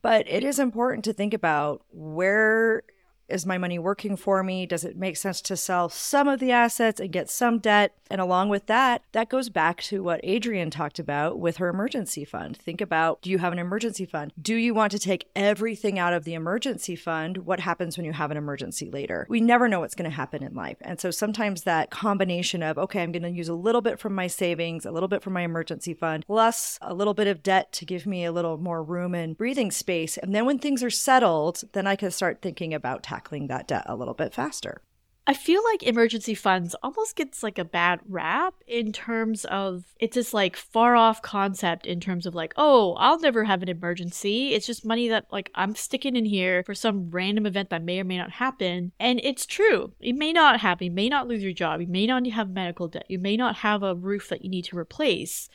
But 0.00 0.28
it 0.28 0.44
is 0.44 0.58
important 0.58 1.04
to 1.06 1.12
think 1.12 1.34
about 1.34 1.84
where 1.90 2.84
is 3.28 3.46
my 3.46 3.58
money 3.58 3.78
working 3.78 4.16
for 4.16 4.42
me? 4.42 4.66
Does 4.66 4.84
it 4.84 4.96
make 4.96 5.16
sense 5.16 5.40
to 5.42 5.56
sell 5.56 5.88
some 5.88 6.28
of 6.28 6.40
the 6.40 6.52
assets 6.52 7.00
and 7.00 7.12
get 7.12 7.28
some 7.30 7.58
debt? 7.58 7.94
And 8.10 8.20
along 8.20 8.48
with 8.48 8.66
that, 8.66 9.02
that 9.12 9.28
goes 9.28 9.48
back 9.48 9.82
to 9.82 10.02
what 10.02 10.24
Adrienne 10.24 10.70
talked 10.70 10.98
about 10.98 11.38
with 11.38 11.58
her 11.58 11.68
emergency 11.68 12.24
fund. 12.24 12.56
Think 12.56 12.80
about 12.80 13.20
do 13.22 13.30
you 13.30 13.38
have 13.38 13.52
an 13.52 13.58
emergency 13.58 14.06
fund? 14.06 14.32
Do 14.40 14.54
you 14.54 14.72
want 14.72 14.92
to 14.92 14.98
take 14.98 15.28
everything 15.36 15.98
out 15.98 16.14
of 16.14 16.24
the 16.24 16.34
emergency 16.34 16.96
fund? 16.96 17.38
What 17.38 17.60
happens 17.60 17.96
when 17.96 18.06
you 18.06 18.12
have 18.12 18.30
an 18.30 18.36
emergency 18.36 18.90
later? 18.90 19.26
We 19.28 19.40
never 19.40 19.68
know 19.68 19.80
what's 19.80 19.94
going 19.94 20.10
to 20.10 20.16
happen 20.16 20.42
in 20.42 20.54
life. 20.54 20.78
And 20.80 20.98
so 21.00 21.10
sometimes 21.10 21.62
that 21.62 21.90
combination 21.90 22.62
of, 22.62 22.78
okay, 22.78 23.02
I'm 23.02 23.12
going 23.12 23.22
to 23.22 23.30
use 23.30 23.48
a 23.48 23.54
little 23.54 23.82
bit 23.82 23.98
from 23.98 24.14
my 24.14 24.26
savings, 24.26 24.86
a 24.86 24.90
little 24.90 25.08
bit 25.08 25.22
from 25.22 25.34
my 25.34 25.42
emergency 25.42 25.92
fund, 25.92 26.24
plus 26.26 26.78
a 26.80 26.94
little 26.94 27.14
bit 27.14 27.26
of 27.26 27.42
debt 27.42 27.72
to 27.72 27.84
give 27.84 28.06
me 28.06 28.24
a 28.24 28.32
little 28.32 28.56
more 28.56 28.82
room 28.82 29.14
and 29.14 29.36
breathing 29.36 29.70
space. 29.70 30.16
And 30.16 30.34
then 30.34 30.46
when 30.46 30.58
things 30.58 30.82
are 30.82 30.90
settled, 30.90 31.62
then 31.72 31.86
I 31.86 31.96
can 31.96 32.10
start 32.10 32.40
thinking 32.40 32.72
about 32.72 33.02
tackling 33.18 33.48
that 33.48 33.66
debt 33.66 33.84
a 33.86 33.96
little 33.96 34.14
bit 34.14 34.32
faster. 34.32 34.82
I 35.26 35.34
feel 35.34 35.62
like 35.62 35.82
emergency 35.82 36.34
funds 36.34 36.74
almost 36.82 37.14
gets 37.14 37.42
like 37.42 37.58
a 37.58 37.64
bad 37.64 38.00
rap 38.08 38.54
in 38.66 38.92
terms 38.92 39.44
of 39.44 39.84
it's 40.00 40.14
this 40.14 40.32
like 40.32 40.56
far 40.56 40.96
off 40.96 41.20
concept 41.20 41.84
in 41.84 42.00
terms 42.00 42.24
of 42.24 42.34
like, 42.34 42.54
oh, 42.56 42.94
I'll 42.94 43.20
never 43.20 43.44
have 43.44 43.62
an 43.62 43.68
emergency. 43.68 44.54
It's 44.54 44.66
just 44.66 44.86
money 44.86 45.06
that 45.08 45.26
like 45.30 45.50
I'm 45.54 45.74
sticking 45.74 46.16
in 46.16 46.24
here 46.24 46.62
for 46.62 46.74
some 46.74 47.10
random 47.10 47.44
event 47.44 47.68
that 47.68 47.82
may 47.82 48.00
or 48.00 48.04
may 48.04 48.16
not 48.16 48.30
happen. 48.30 48.92
And 48.98 49.20
it's 49.22 49.44
true. 49.44 49.92
It 50.00 50.14
may 50.14 50.32
not 50.32 50.60
happen. 50.60 50.86
You 50.86 50.92
may 50.92 51.10
not 51.10 51.28
lose 51.28 51.42
your 51.42 51.52
job. 51.52 51.82
You 51.82 51.88
may 51.88 52.06
not 52.06 52.26
have 52.28 52.48
medical 52.48 52.88
debt. 52.88 53.04
You 53.08 53.18
may 53.18 53.36
not 53.36 53.56
have 53.56 53.82
a 53.82 53.94
roof 53.94 54.30
that 54.30 54.42
you 54.42 54.48
need 54.48 54.64
to 54.66 54.78
replace. 54.78 55.50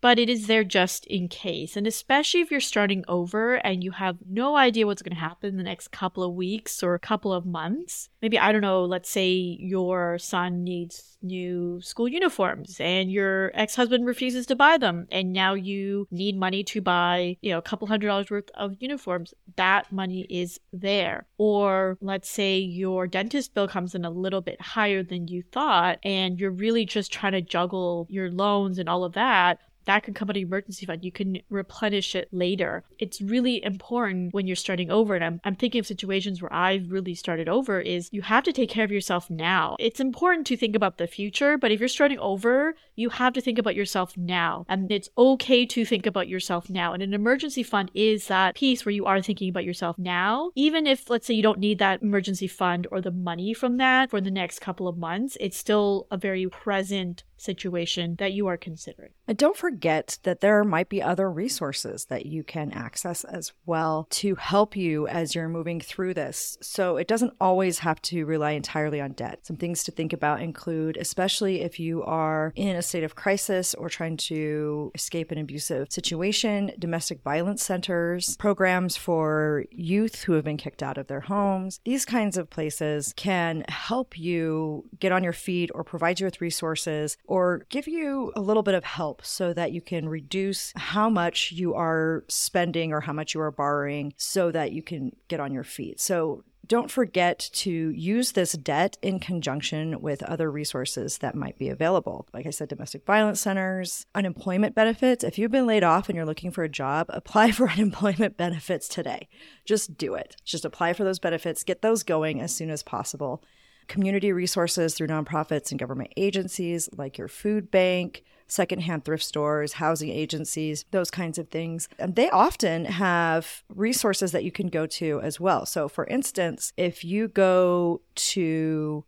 But 0.00 0.18
it 0.18 0.28
is 0.28 0.46
there 0.46 0.64
just 0.64 1.06
in 1.06 1.28
case. 1.28 1.76
And 1.76 1.86
especially 1.86 2.40
if 2.40 2.50
you're 2.50 2.60
starting 2.60 3.04
over 3.08 3.54
and 3.56 3.82
you 3.82 3.92
have 3.92 4.18
no 4.28 4.56
idea 4.56 4.86
what's 4.86 5.02
going 5.02 5.14
to 5.14 5.20
happen 5.20 5.50
in 5.50 5.56
the 5.56 5.62
next 5.62 5.88
couple 5.88 6.22
of 6.22 6.34
weeks 6.34 6.82
or 6.82 6.94
a 6.94 7.00
couple 7.00 7.32
of 7.32 7.46
months. 7.46 8.08
Maybe, 8.22 8.38
I 8.38 8.52
don't 8.52 8.60
know, 8.60 8.84
let's 8.84 9.10
say 9.10 9.28
your 9.28 10.18
son 10.18 10.64
needs 10.64 11.16
new 11.20 11.80
school 11.80 12.08
uniforms 12.08 12.76
and 12.78 13.10
your 13.10 13.50
ex-husband 13.54 14.06
refuses 14.06 14.46
to 14.46 14.54
buy 14.54 14.78
them 14.78 15.08
and 15.10 15.32
now 15.32 15.54
you 15.54 16.06
need 16.12 16.36
money 16.36 16.62
to 16.62 16.80
buy, 16.80 17.36
you 17.40 17.50
know, 17.50 17.58
a 17.58 17.62
couple 17.62 17.88
hundred 17.88 18.06
dollars 18.06 18.30
worth 18.30 18.50
of 18.54 18.76
uniforms. 18.78 19.34
That 19.56 19.90
money 19.90 20.26
is 20.30 20.60
there. 20.72 21.26
Or 21.38 21.98
let's 22.00 22.30
say 22.30 22.58
your 22.58 23.06
dentist 23.06 23.54
bill 23.54 23.66
comes 23.66 23.94
in 23.94 24.04
a 24.04 24.10
little 24.10 24.40
bit 24.40 24.60
higher 24.60 25.02
than 25.02 25.28
you 25.28 25.42
thought 25.42 25.98
and 26.04 26.38
you're 26.38 26.50
really 26.50 26.84
just 26.84 27.12
trying 27.12 27.32
to 27.32 27.42
juggle 27.42 28.06
your 28.08 28.30
loans 28.30 28.78
and 28.78 28.88
all 28.88 29.04
of 29.04 29.14
that 29.14 29.58
that 29.88 30.02
can 30.02 30.12
come 30.12 30.28
out 30.28 30.36
of 30.36 30.42
emergency 30.42 30.84
fund. 30.84 31.02
You 31.02 31.10
can 31.10 31.38
replenish 31.48 32.14
it 32.14 32.28
later. 32.30 32.84
It's 32.98 33.22
really 33.22 33.64
important 33.64 34.34
when 34.34 34.46
you're 34.46 34.54
starting 34.54 34.90
over. 34.90 35.14
And 35.14 35.24
I'm, 35.24 35.40
I'm 35.44 35.56
thinking 35.56 35.78
of 35.78 35.86
situations 35.86 36.42
where 36.42 36.52
I've 36.52 36.92
really 36.92 37.14
started 37.14 37.48
over 37.48 37.80
is 37.80 38.10
you 38.12 38.20
have 38.20 38.44
to 38.44 38.52
take 38.52 38.68
care 38.68 38.84
of 38.84 38.92
yourself 38.92 39.30
now. 39.30 39.76
It's 39.80 39.98
important 39.98 40.46
to 40.48 40.58
think 40.58 40.76
about 40.76 40.98
the 40.98 41.06
future, 41.06 41.56
but 41.56 41.72
if 41.72 41.80
you're 41.80 41.88
starting 41.88 42.18
over, 42.18 42.74
you 42.96 43.08
have 43.08 43.32
to 43.32 43.40
think 43.40 43.58
about 43.58 43.74
yourself 43.74 44.14
now. 44.14 44.66
And 44.68 44.92
it's 44.92 45.08
okay 45.16 45.64
to 45.64 45.84
think 45.86 46.04
about 46.04 46.28
yourself 46.28 46.68
now. 46.68 46.92
And 46.92 47.02
an 47.02 47.14
emergency 47.14 47.62
fund 47.62 47.90
is 47.94 48.26
that 48.26 48.56
piece 48.56 48.84
where 48.84 48.92
you 48.92 49.06
are 49.06 49.22
thinking 49.22 49.48
about 49.48 49.64
yourself 49.64 49.98
now. 49.98 50.50
Even 50.54 50.86
if, 50.86 51.08
let's 51.08 51.26
say, 51.26 51.32
you 51.32 51.42
don't 51.42 51.58
need 51.58 51.78
that 51.78 52.02
emergency 52.02 52.46
fund 52.46 52.86
or 52.90 53.00
the 53.00 53.10
money 53.10 53.54
from 53.54 53.78
that 53.78 54.10
for 54.10 54.20
the 54.20 54.30
next 54.30 54.58
couple 54.60 54.86
of 54.86 54.98
months, 54.98 55.38
it's 55.40 55.56
still 55.56 56.06
a 56.10 56.18
very 56.18 56.46
present 56.46 57.24
situation 57.38 58.16
that 58.18 58.32
you 58.32 58.46
are 58.46 58.56
considering. 58.56 59.10
And 59.26 59.38
don't 59.38 59.56
forget 59.56 60.18
that 60.22 60.40
there 60.40 60.64
might 60.64 60.88
be 60.88 61.02
other 61.02 61.30
resources 61.30 62.06
that 62.06 62.26
you 62.26 62.42
can 62.42 62.72
access 62.72 63.24
as 63.24 63.52
well 63.66 64.06
to 64.10 64.34
help 64.34 64.76
you 64.76 65.06
as 65.08 65.34
you're 65.34 65.48
moving 65.48 65.80
through 65.80 66.14
this. 66.14 66.58
So 66.60 66.96
it 66.96 67.08
doesn't 67.08 67.34
always 67.40 67.80
have 67.80 68.00
to 68.02 68.24
rely 68.24 68.52
entirely 68.52 69.00
on 69.00 69.12
debt. 69.12 69.46
Some 69.46 69.56
things 69.56 69.84
to 69.84 69.92
think 69.92 70.12
about 70.12 70.42
include, 70.42 70.96
especially 70.96 71.60
if 71.60 71.78
you 71.78 72.02
are 72.02 72.52
in 72.56 72.76
a 72.76 72.82
state 72.82 73.04
of 73.04 73.14
crisis 73.14 73.74
or 73.74 73.88
trying 73.88 74.16
to 74.16 74.90
escape 74.94 75.30
an 75.30 75.38
abusive 75.38 75.88
situation, 75.90 76.72
domestic 76.78 77.22
violence 77.22 77.62
centers, 77.62 78.36
programs 78.36 78.96
for 78.96 79.64
youth 79.70 80.22
who 80.22 80.32
have 80.32 80.44
been 80.44 80.56
kicked 80.56 80.82
out 80.82 80.98
of 80.98 81.06
their 81.06 81.20
homes. 81.20 81.80
These 81.84 82.04
kinds 82.04 82.36
of 82.36 82.50
places 82.50 83.12
can 83.16 83.64
help 83.68 84.18
you 84.18 84.88
get 84.98 85.12
on 85.12 85.24
your 85.24 85.32
feet 85.32 85.70
or 85.74 85.84
provide 85.84 86.20
you 86.20 86.24
with 86.24 86.40
resources 86.40 87.16
or 87.28 87.66
give 87.68 87.86
you 87.86 88.32
a 88.34 88.40
little 88.40 88.62
bit 88.62 88.74
of 88.74 88.84
help 88.84 89.24
so 89.24 89.52
that 89.52 89.70
you 89.70 89.82
can 89.82 90.08
reduce 90.08 90.72
how 90.74 91.10
much 91.10 91.52
you 91.52 91.74
are 91.74 92.24
spending 92.28 92.90
or 92.92 93.02
how 93.02 93.12
much 93.12 93.34
you 93.34 93.40
are 93.40 93.50
borrowing 93.50 94.14
so 94.16 94.50
that 94.50 94.72
you 94.72 94.82
can 94.82 95.14
get 95.28 95.38
on 95.38 95.52
your 95.52 95.62
feet. 95.62 96.00
So 96.00 96.42
don't 96.66 96.90
forget 96.90 97.50
to 97.52 97.70
use 97.70 98.32
this 98.32 98.52
debt 98.52 98.96
in 99.02 99.20
conjunction 99.20 100.00
with 100.00 100.22
other 100.22 100.50
resources 100.50 101.18
that 101.18 101.34
might 101.34 101.58
be 101.58 101.68
available. 101.68 102.26
Like 102.32 102.46
I 102.46 102.50
said, 102.50 102.68
domestic 102.68 103.04
violence 103.04 103.40
centers, 103.40 104.06
unemployment 104.14 104.74
benefits. 104.74 105.22
If 105.22 105.38
you've 105.38 105.50
been 105.50 105.66
laid 105.66 105.84
off 105.84 106.08
and 106.08 106.16
you're 106.16 106.26
looking 106.26 106.50
for 106.50 106.64
a 106.64 106.68
job, 106.68 107.06
apply 107.10 107.52
for 107.52 107.68
unemployment 107.68 108.36
benefits 108.36 108.88
today. 108.88 109.28
Just 109.66 109.98
do 109.98 110.14
it. 110.14 110.36
Just 110.44 110.64
apply 110.64 110.94
for 110.94 111.04
those 111.04 111.18
benefits, 111.18 111.64
get 111.64 111.82
those 111.82 112.02
going 112.02 112.40
as 112.40 112.54
soon 112.54 112.70
as 112.70 112.82
possible 112.82 113.42
community 113.88 114.32
resources 114.32 114.94
through 114.94 115.08
nonprofits 115.08 115.70
and 115.70 115.80
government 115.80 116.12
agencies 116.16 116.88
like 116.96 117.18
your 117.18 117.28
food 117.28 117.70
bank, 117.70 118.22
secondhand 118.46 119.04
thrift 119.04 119.24
stores, 119.24 119.74
housing 119.74 120.10
agencies, 120.10 120.84
those 120.90 121.10
kinds 121.10 121.38
of 121.38 121.48
things. 121.48 121.88
And 121.98 122.16
they 122.16 122.30
often 122.30 122.86
have 122.86 123.62
resources 123.68 124.32
that 124.32 124.44
you 124.44 124.52
can 124.52 124.68
go 124.68 124.86
to 124.86 125.20
as 125.22 125.38
well. 125.40 125.66
So, 125.66 125.88
for 125.88 126.06
instance, 126.06 126.72
if 126.76 127.04
you 127.04 127.28
go 127.28 128.00
to 128.14 129.04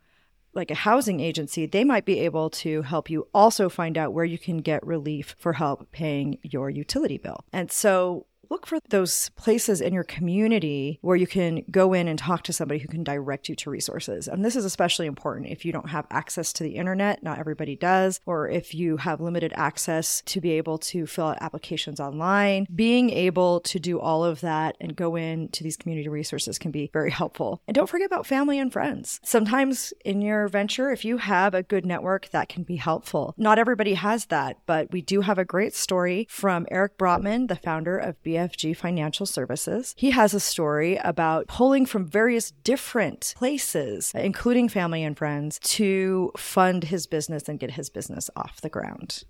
like 0.53 0.71
a 0.71 0.75
housing 0.75 1.21
agency, 1.21 1.67
they 1.67 1.85
might 1.85 2.05
be 2.05 2.21
able 2.21 2.51
to 2.51 2.83
help 2.83 3.09
you 3.09 3.29
also 3.33 3.69
find 3.69 3.97
out 3.97 4.13
where 4.13 4.25
you 4.25 4.39
can 4.39 4.59
get 4.59 4.85
relief 4.85 5.37
for 5.39 5.53
help 5.55 5.91
paying 5.93 6.39
your 6.43 6.69
utility 6.71 7.19
bill. 7.19 7.45
And 7.53 7.71
so 7.71 8.27
look 8.51 8.67
for 8.67 8.81
those 8.89 9.31
places 9.37 9.81
in 9.81 9.95
your 9.95 10.05
community 10.05 10.99
where 11.03 11.17
you 11.17 11.27
can 11.27 11.63
go 11.71 11.93
in 11.93 12.09
and 12.09 12.19
talk 12.19 12.43
to 12.43 12.53
somebody 12.53 12.81
who 12.81 12.89
can 12.89 13.05
direct 13.05 13.49
you 13.49 13.55
to 13.55 13.71
resources. 13.71 14.27
And 14.27 14.45
this 14.45 14.57
is 14.57 14.65
especially 14.65 15.07
important 15.07 15.49
if 15.49 15.65
you 15.65 15.73
don't 15.73 15.89
have 15.91 16.07
access 16.11 16.53
to 16.55 16.65
the 16.65 16.75
internet, 16.75 17.23
not 17.23 17.39
everybody 17.39 17.77
does, 17.77 18.21
or 18.27 18.49
if 18.49 18.75
you 18.75 18.97
have 18.97 19.21
limited 19.21 19.53
access 19.55 20.21
to 20.27 20.41
be 20.41 20.53
able 20.53 20.79
to 20.79 21.07
fill 21.07 21.29
out 21.29 21.39
applications 21.41 22.01
online. 22.01 22.67
Being 22.75 23.11
able 23.11 23.61
to 23.61 23.79
do 23.79 24.01
all 24.01 24.25
of 24.25 24.41
that 24.41 24.77
and 24.81 24.97
go 24.97 25.15
in 25.15 25.49
to 25.51 25.63
these 25.63 25.77
community 25.77 26.09
resources 26.09 26.59
can 26.59 26.73
be 26.73 26.91
very 26.93 27.11
helpful. 27.11 27.63
And 27.69 27.75
don't 27.75 27.89
forget 27.89 28.07
about 28.07 28.27
family 28.27 28.59
and 28.59 28.73
friends. 28.73 29.21
Sometimes 29.23 29.93
in 30.05 30.23
your 30.23 30.49
venture, 30.49 30.91
if 30.91 31.05
you 31.05 31.19
have 31.19 31.55
a 31.55 31.63
good 31.63 31.87
network, 31.87 32.31
that 32.31 32.49
can 32.49 32.65
be 32.65 32.77
helpful. 32.77 33.33
Not 33.37 33.61
everybody 33.61 33.95
has 33.95 34.27
that, 34.27 34.59
but 34.67 34.91
we 34.91 35.03
do 35.03 35.21
have 35.21 35.39
a 35.39 35.45
great 35.45 35.75
story 35.75 36.27
from 36.29 36.67
Eric 36.71 36.99
Brotman, 36.99 37.47
the 37.47 37.57
founder 37.57 37.97
of 37.97 38.21
BF 38.25 38.40
BFG 38.41 38.77
Financial 38.77 39.27
Services. 39.27 39.95
He 39.97 40.11
has 40.11 40.35
a 40.35 40.41
story 40.41 40.97
about 40.97 41.47
pulling 41.47 41.87
from 41.87 42.07
various 42.07 42.51
different 42.51 43.35
places, 43.37 44.13
including 44.15 44.69
family 44.69 45.03
and 45.03 45.17
friends, 45.17 45.59
to 45.61 46.33
fund 46.37 46.85
his 46.85 47.07
business 47.07 47.49
and 47.49 47.59
get 47.59 47.73
his 47.73 47.91
business 47.91 48.31
off 48.37 48.61
the 48.61 48.69
ground. 48.69 49.25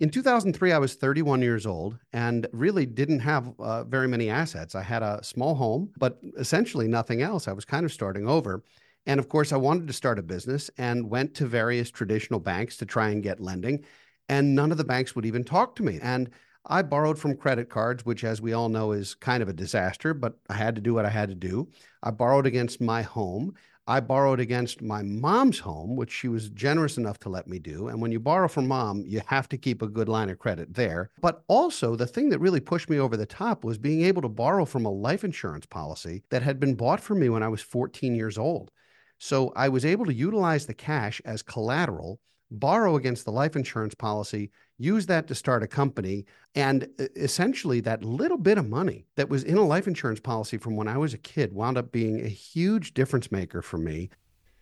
In 0.00 0.10
2003, 0.10 0.72
I 0.72 0.78
was 0.78 0.94
31 0.94 1.42
years 1.42 1.66
old 1.66 1.98
and 2.12 2.46
really 2.52 2.86
didn't 2.86 3.18
have 3.20 3.52
uh, 3.58 3.82
very 3.84 4.06
many 4.06 4.30
assets. 4.30 4.74
I 4.74 4.82
had 4.82 5.02
a 5.02 5.22
small 5.24 5.56
home, 5.56 5.90
but 5.98 6.18
essentially 6.38 6.86
nothing 6.86 7.20
else. 7.20 7.48
I 7.48 7.52
was 7.52 7.64
kind 7.64 7.84
of 7.84 7.92
starting 7.92 8.28
over. 8.28 8.62
And 9.06 9.18
of 9.18 9.28
course, 9.28 9.52
I 9.52 9.56
wanted 9.56 9.88
to 9.88 9.92
start 9.92 10.18
a 10.18 10.22
business 10.22 10.70
and 10.78 11.10
went 11.10 11.34
to 11.34 11.46
various 11.46 11.90
traditional 11.90 12.38
banks 12.38 12.76
to 12.76 12.86
try 12.86 13.08
and 13.08 13.22
get 13.22 13.40
lending. 13.40 13.84
And 14.28 14.54
none 14.54 14.70
of 14.70 14.78
the 14.78 14.84
banks 14.84 15.16
would 15.16 15.26
even 15.26 15.42
talk 15.42 15.74
to 15.76 15.82
me. 15.82 15.98
And 16.00 16.30
I 16.68 16.82
borrowed 16.82 17.18
from 17.18 17.36
credit 17.36 17.70
cards, 17.70 18.04
which, 18.04 18.24
as 18.24 18.42
we 18.42 18.52
all 18.52 18.68
know, 18.68 18.92
is 18.92 19.14
kind 19.14 19.42
of 19.42 19.48
a 19.48 19.54
disaster, 19.54 20.12
but 20.12 20.34
I 20.50 20.54
had 20.54 20.74
to 20.74 20.82
do 20.82 20.94
what 20.94 21.06
I 21.06 21.10
had 21.10 21.30
to 21.30 21.34
do. 21.34 21.68
I 22.02 22.10
borrowed 22.10 22.46
against 22.46 22.80
my 22.80 23.02
home. 23.02 23.54
I 23.86 24.00
borrowed 24.00 24.38
against 24.38 24.82
my 24.82 25.02
mom's 25.02 25.58
home, 25.58 25.96
which 25.96 26.12
she 26.12 26.28
was 26.28 26.50
generous 26.50 26.98
enough 26.98 27.18
to 27.20 27.30
let 27.30 27.48
me 27.48 27.58
do. 27.58 27.88
And 27.88 28.02
when 28.02 28.12
you 28.12 28.20
borrow 28.20 28.46
from 28.46 28.68
mom, 28.68 29.02
you 29.06 29.22
have 29.28 29.48
to 29.48 29.56
keep 29.56 29.80
a 29.80 29.88
good 29.88 30.10
line 30.10 30.28
of 30.28 30.38
credit 30.38 30.74
there. 30.74 31.10
But 31.22 31.42
also, 31.48 31.96
the 31.96 32.06
thing 32.06 32.28
that 32.28 32.38
really 32.38 32.60
pushed 32.60 32.90
me 32.90 32.98
over 32.98 33.16
the 33.16 33.24
top 33.24 33.64
was 33.64 33.78
being 33.78 34.02
able 34.02 34.20
to 34.20 34.28
borrow 34.28 34.66
from 34.66 34.84
a 34.84 34.90
life 34.90 35.24
insurance 35.24 35.64
policy 35.64 36.22
that 36.28 36.42
had 36.42 36.60
been 36.60 36.74
bought 36.74 37.00
for 37.00 37.14
me 37.14 37.30
when 37.30 37.42
I 37.42 37.48
was 37.48 37.62
14 37.62 38.14
years 38.14 38.36
old. 38.36 38.70
So 39.16 39.54
I 39.56 39.70
was 39.70 39.86
able 39.86 40.04
to 40.04 40.12
utilize 40.12 40.66
the 40.66 40.74
cash 40.74 41.22
as 41.24 41.42
collateral, 41.42 42.20
borrow 42.50 42.96
against 42.96 43.24
the 43.24 43.32
life 43.32 43.56
insurance 43.56 43.94
policy, 43.94 44.50
use 44.78 45.06
that 45.06 45.26
to 45.28 45.34
start 45.34 45.62
a 45.62 45.66
company. 45.66 46.24
And 46.54 46.88
essentially, 47.16 47.80
that 47.80 48.04
little 48.04 48.38
bit 48.38 48.58
of 48.58 48.68
money 48.68 49.06
that 49.16 49.28
was 49.28 49.44
in 49.44 49.56
a 49.56 49.66
life 49.66 49.86
insurance 49.86 50.20
policy 50.20 50.58
from 50.58 50.76
when 50.76 50.88
I 50.88 50.98
was 50.98 51.14
a 51.14 51.18
kid 51.18 51.52
wound 51.52 51.78
up 51.78 51.92
being 51.92 52.24
a 52.24 52.28
huge 52.28 52.94
difference 52.94 53.30
maker 53.30 53.62
for 53.62 53.78
me. 53.78 54.10